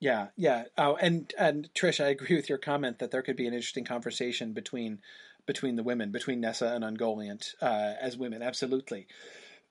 [0.00, 0.64] Yeah, yeah.
[0.76, 3.84] Oh, and and Trish, I agree with your comment that there could be an interesting
[3.84, 5.00] conversation between
[5.46, 8.42] between the women, between Nessa and Ungoliant uh, as women.
[8.42, 9.06] Absolutely,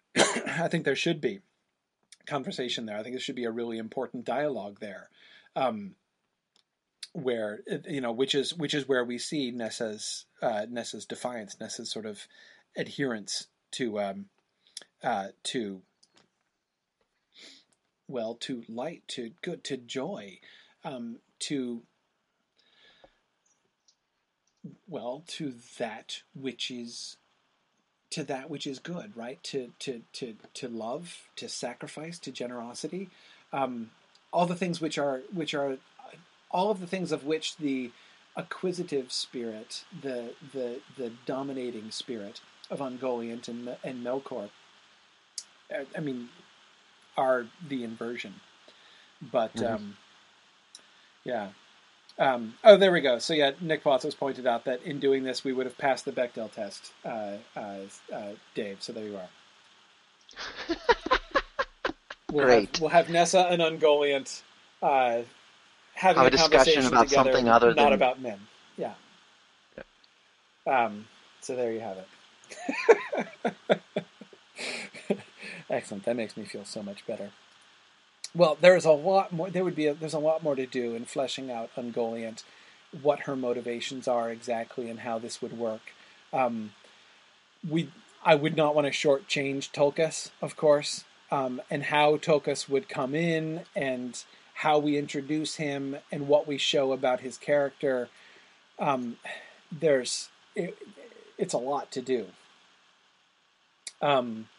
[0.18, 1.42] I think there should be
[2.28, 2.98] conversation there.
[2.98, 5.10] I think there should be a really important dialogue there,
[5.56, 5.96] um,
[7.14, 11.92] where you know, which is which is where we see Nessa's uh, Nessa's defiance, Nessa's
[11.92, 12.28] sort of
[12.78, 14.26] adherence to um,
[15.04, 15.82] uh, to
[18.08, 20.40] well, to light, to good, to joy,
[20.84, 21.84] um, to
[24.88, 27.18] well, to that which is
[28.12, 29.42] to that which is good, right?
[29.44, 33.10] To to to to love, to sacrifice, to generosity,
[33.54, 33.92] um,
[34.32, 35.78] all the things which are which are
[36.52, 37.92] all of the things of which the
[38.36, 44.50] acquisitive spirit, the the the dominating spirit of Ungoliant and and Melkor.
[45.74, 46.30] Uh, I mean,
[47.18, 48.36] are the inversion,
[49.22, 49.74] but mm-hmm.
[49.74, 49.98] um,
[51.24, 51.50] yeah,
[52.18, 53.20] um, oh, there we go.
[53.20, 56.12] So yeah, Nick Potts pointed out that in doing this, we would have passed the
[56.12, 57.78] Bechdel test, uh, uh,
[58.14, 58.78] uh, Dave.
[58.82, 60.76] So there you are.
[62.32, 62.76] we'll Great.
[62.76, 64.42] Have, we'll have Nessa and Ungoliant
[64.82, 65.22] uh,
[66.02, 68.40] having have a, a discussion about together, something other than not about men.
[68.76, 68.94] Yeah.
[70.66, 71.06] Um,
[71.42, 73.82] so there you have it.
[75.70, 76.06] Excellent.
[76.06, 77.30] That makes me feel so much better.
[78.34, 79.50] Well, there's a lot more.
[79.50, 82.44] There would be a, there's a lot more to do in fleshing out Ungoliant,
[83.02, 85.94] what her motivations are exactly, and how this would work.
[86.34, 86.72] Um,
[87.68, 87.90] we
[88.24, 93.14] I would not want to shortchange Tulkas, of course, um, and how Tulkas would come
[93.14, 94.24] in, and
[94.62, 98.10] how we introduce him, and what we show about his character.
[98.78, 99.18] Um,
[99.72, 100.78] there's it,
[101.38, 102.28] it's a lot to do.
[104.04, 104.50] Um,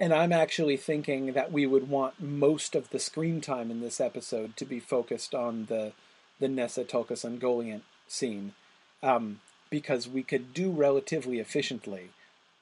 [0.00, 4.00] and I'm actually thinking that we would want most of the screen time in this
[4.00, 5.92] episode to be focused on the
[6.40, 8.54] the Nessa Tulkas Ungoliant scene,
[9.02, 12.10] um, because we could do relatively efficiently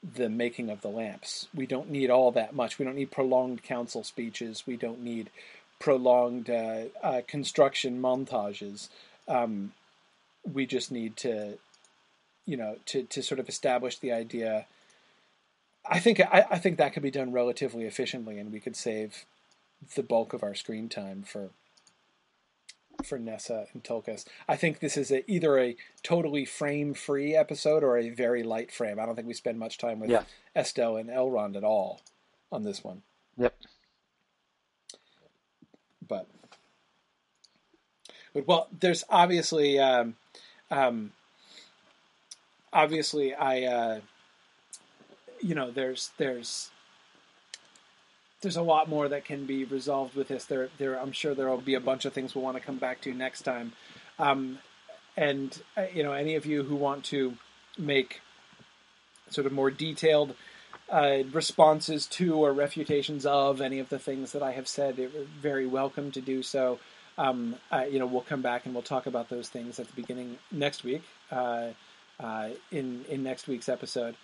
[0.03, 1.49] the making of the lamps.
[1.55, 2.79] We don't need all that much.
[2.79, 4.65] We don't need prolonged council speeches.
[4.67, 5.31] We don't need
[5.79, 8.89] prolonged uh, uh, construction montages.
[9.29, 9.73] Um,
[10.45, 11.59] we just need to,
[12.45, 14.67] you know, to to sort of establish the idea
[15.89, 19.25] I think I, I, think that could be done relatively efficiently, and we could save
[19.95, 21.51] the bulk of our screen time for
[23.05, 24.25] for Nessa and Tulkas.
[24.49, 28.73] I think this is a, either a totally frame free episode or a very light
[28.73, 28.99] frame.
[28.99, 30.23] I don't think we spend much time with yeah.
[30.55, 32.01] Estel and Elrond at all
[32.51, 33.03] on this one.
[33.37, 33.55] Yep.
[36.09, 36.27] But,
[38.35, 40.17] but well, there's obviously um,
[40.71, 41.13] um,
[42.73, 43.63] obviously I.
[43.65, 44.01] Uh,
[45.41, 46.71] you know, there's there's
[48.41, 50.45] there's a lot more that can be resolved with this.
[50.45, 52.79] There, there, I'm sure there will be a bunch of things we'll want to come
[52.79, 53.73] back to next time.
[54.19, 54.59] Um,
[55.17, 57.35] and uh, you know, any of you who want to
[57.79, 58.21] make
[59.31, 60.35] sort of more detailed
[60.91, 65.09] uh, responses to or refutations of any of the things that I have said, are
[65.41, 66.79] very welcome to do so.
[67.19, 69.95] Um, uh, you know, we'll come back and we'll talk about those things at the
[69.95, 71.69] beginning next week uh,
[72.21, 74.17] uh, in in next week's episode.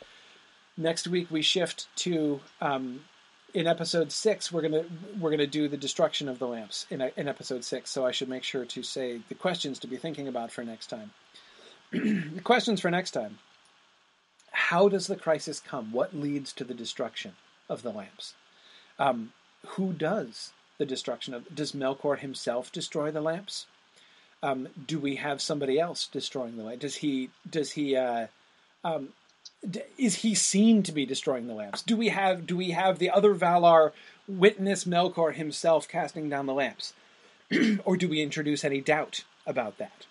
[0.77, 3.05] Next week we shift to um,
[3.55, 4.53] in episode six.
[4.53, 4.85] We're gonna
[5.19, 7.91] we're gonna do the destruction of the lamps in in episode six.
[7.91, 10.89] So I should make sure to say the questions to be thinking about for next
[10.89, 11.11] time.
[12.45, 13.39] questions for next time.
[14.53, 15.93] How does the crisis come?
[15.93, 17.33] What leads to the destruction
[17.69, 18.35] of the lamps?
[18.99, 19.33] Um,
[19.67, 21.55] who does the destruction of?
[21.55, 23.67] Does Melkor himself destroy the lamps?
[24.43, 26.81] Um, do we have somebody else destroying the lamp?
[26.81, 27.31] Does he?
[27.49, 27.97] Does he?
[27.97, 28.27] Uh,
[28.85, 29.11] um,
[29.97, 31.83] is he seen to be destroying the lamps?
[31.83, 33.93] Do we have do we have the other Valar
[34.27, 36.95] witness Melkor himself casting down the lamps,
[37.85, 40.07] or do we introduce any doubt about that?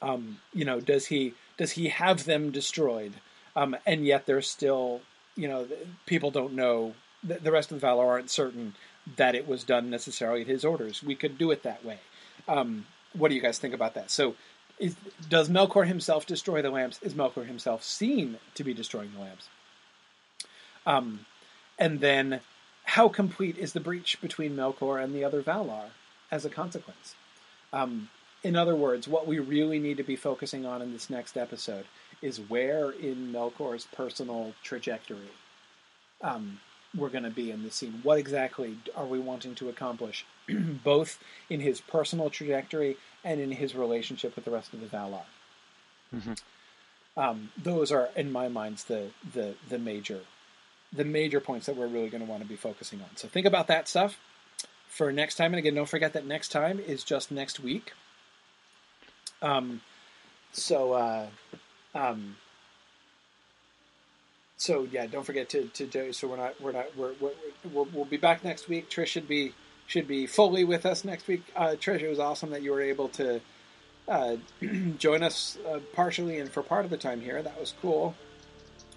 [0.00, 3.14] Um, you know, does he does he have them destroyed,
[3.56, 5.00] um, and yet they're still
[5.34, 5.66] you know
[6.06, 8.74] people don't know the rest of the Valar aren't certain
[9.16, 11.02] that it was done necessarily at his orders.
[11.02, 11.98] We could do it that way.
[12.46, 14.10] Um, what do you guys think about that?
[14.10, 14.36] So
[14.78, 14.96] is,
[15.28, 17.00] does Melkor himself destroy the lamps?
[17.02, 19.48] Is Melkor himself seen to be destroying the lamps?
[20.84, 21.26] Um,
[21.78, 22.40] and then,
[22.84, 25.90] how complete is the breach between Melkor and the other Valar
[26.30, 27.14] as a consequence?
[27.72, 28.08] Um,
[28.42, 31.86] in other words, what we really need to be focusing on in this next episode
[32.22, 35.30] is where in Melkor's personal trajectory
[36.22, 36.60] um,
[36.96, 38.00] we're going to be in this scene.
[38.02, 41.18] What exactly are we wanting to accomplish, both
[41.50, 45.24] in his personal trajectory and in his relationship with the rest of the Valar?
[46.14, 46.32] Mm-hmm.
[47.18, 50.20] Um, those are, in my mind, the, the the major
[50.92, 53.08] the major points that we're really going to want to be focusing on.
[53.16, 54.18] So think about that stuff
[54.88, 55.52] for next time.
[55.52, 57.92] And again, don't forget that next time is just next week.
[59.42, 59.82] Um,
[60.52, 61.26] so uh,
[61.96, 62.36] Um,
[64.56, 66.12] so yeah, don't forget to to do.
[66.12, 67.32] So we're not we're not we're, we're
[67.72, 68.88] we'll, we'll be back next week.
[68.90, 69.54] Trish should be
[69.86, 71.42] should be fully with us next week.
[71.54, 73.40] Uh, Trish, it was awesome that you were able to
[74.08, 74.36] uh,
[74.98, 77.42] join us uh, partially and for part of the time here.
[77.42, 78.14] That was cool.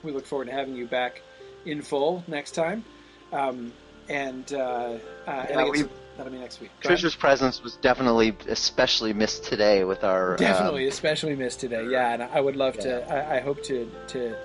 [0.03, 1.21] We look forward to having you back
[1.65, 2.83] in full next time.
[3.31, 3.73] Um,
[4.07, 4.97] and, uh, uh,
[5.27, 5.89] and Yeah, we-
[6.19, 6.69] that'll be next week.
[6.81, 7.13] Go ahead.
[7.17, 11.87] Presence was definitely especially missed today with our Definitely, um, especially missed today.
[11.89, 12.99] Yeah, and I would love Yeah.
[12.99, 13.13] to.
[13.13, 14.35] I, I hope to to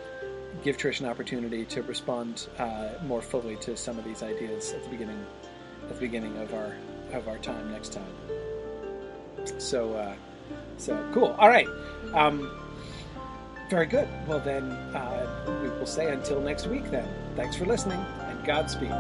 [0.63, 4.85] give Trish an opportunity to respond uh, more fully to some of these ideas at
[4.85, 5.27] the beginning
[5.83, 6.77] at the beginning of our
[7.13, 8.15] of our time next time.
[9.59, 10.15] So uh,
[10.79, 11.35] so cool.
[11.39, 11.69] All right.
[12.15, 12.51] Um,
[13.69, 14.09] very good.
[14.29, 16.89] Well then, uh, we will say until next week.
[16.91, 18.93] Then, thanks for listening and Godspeed.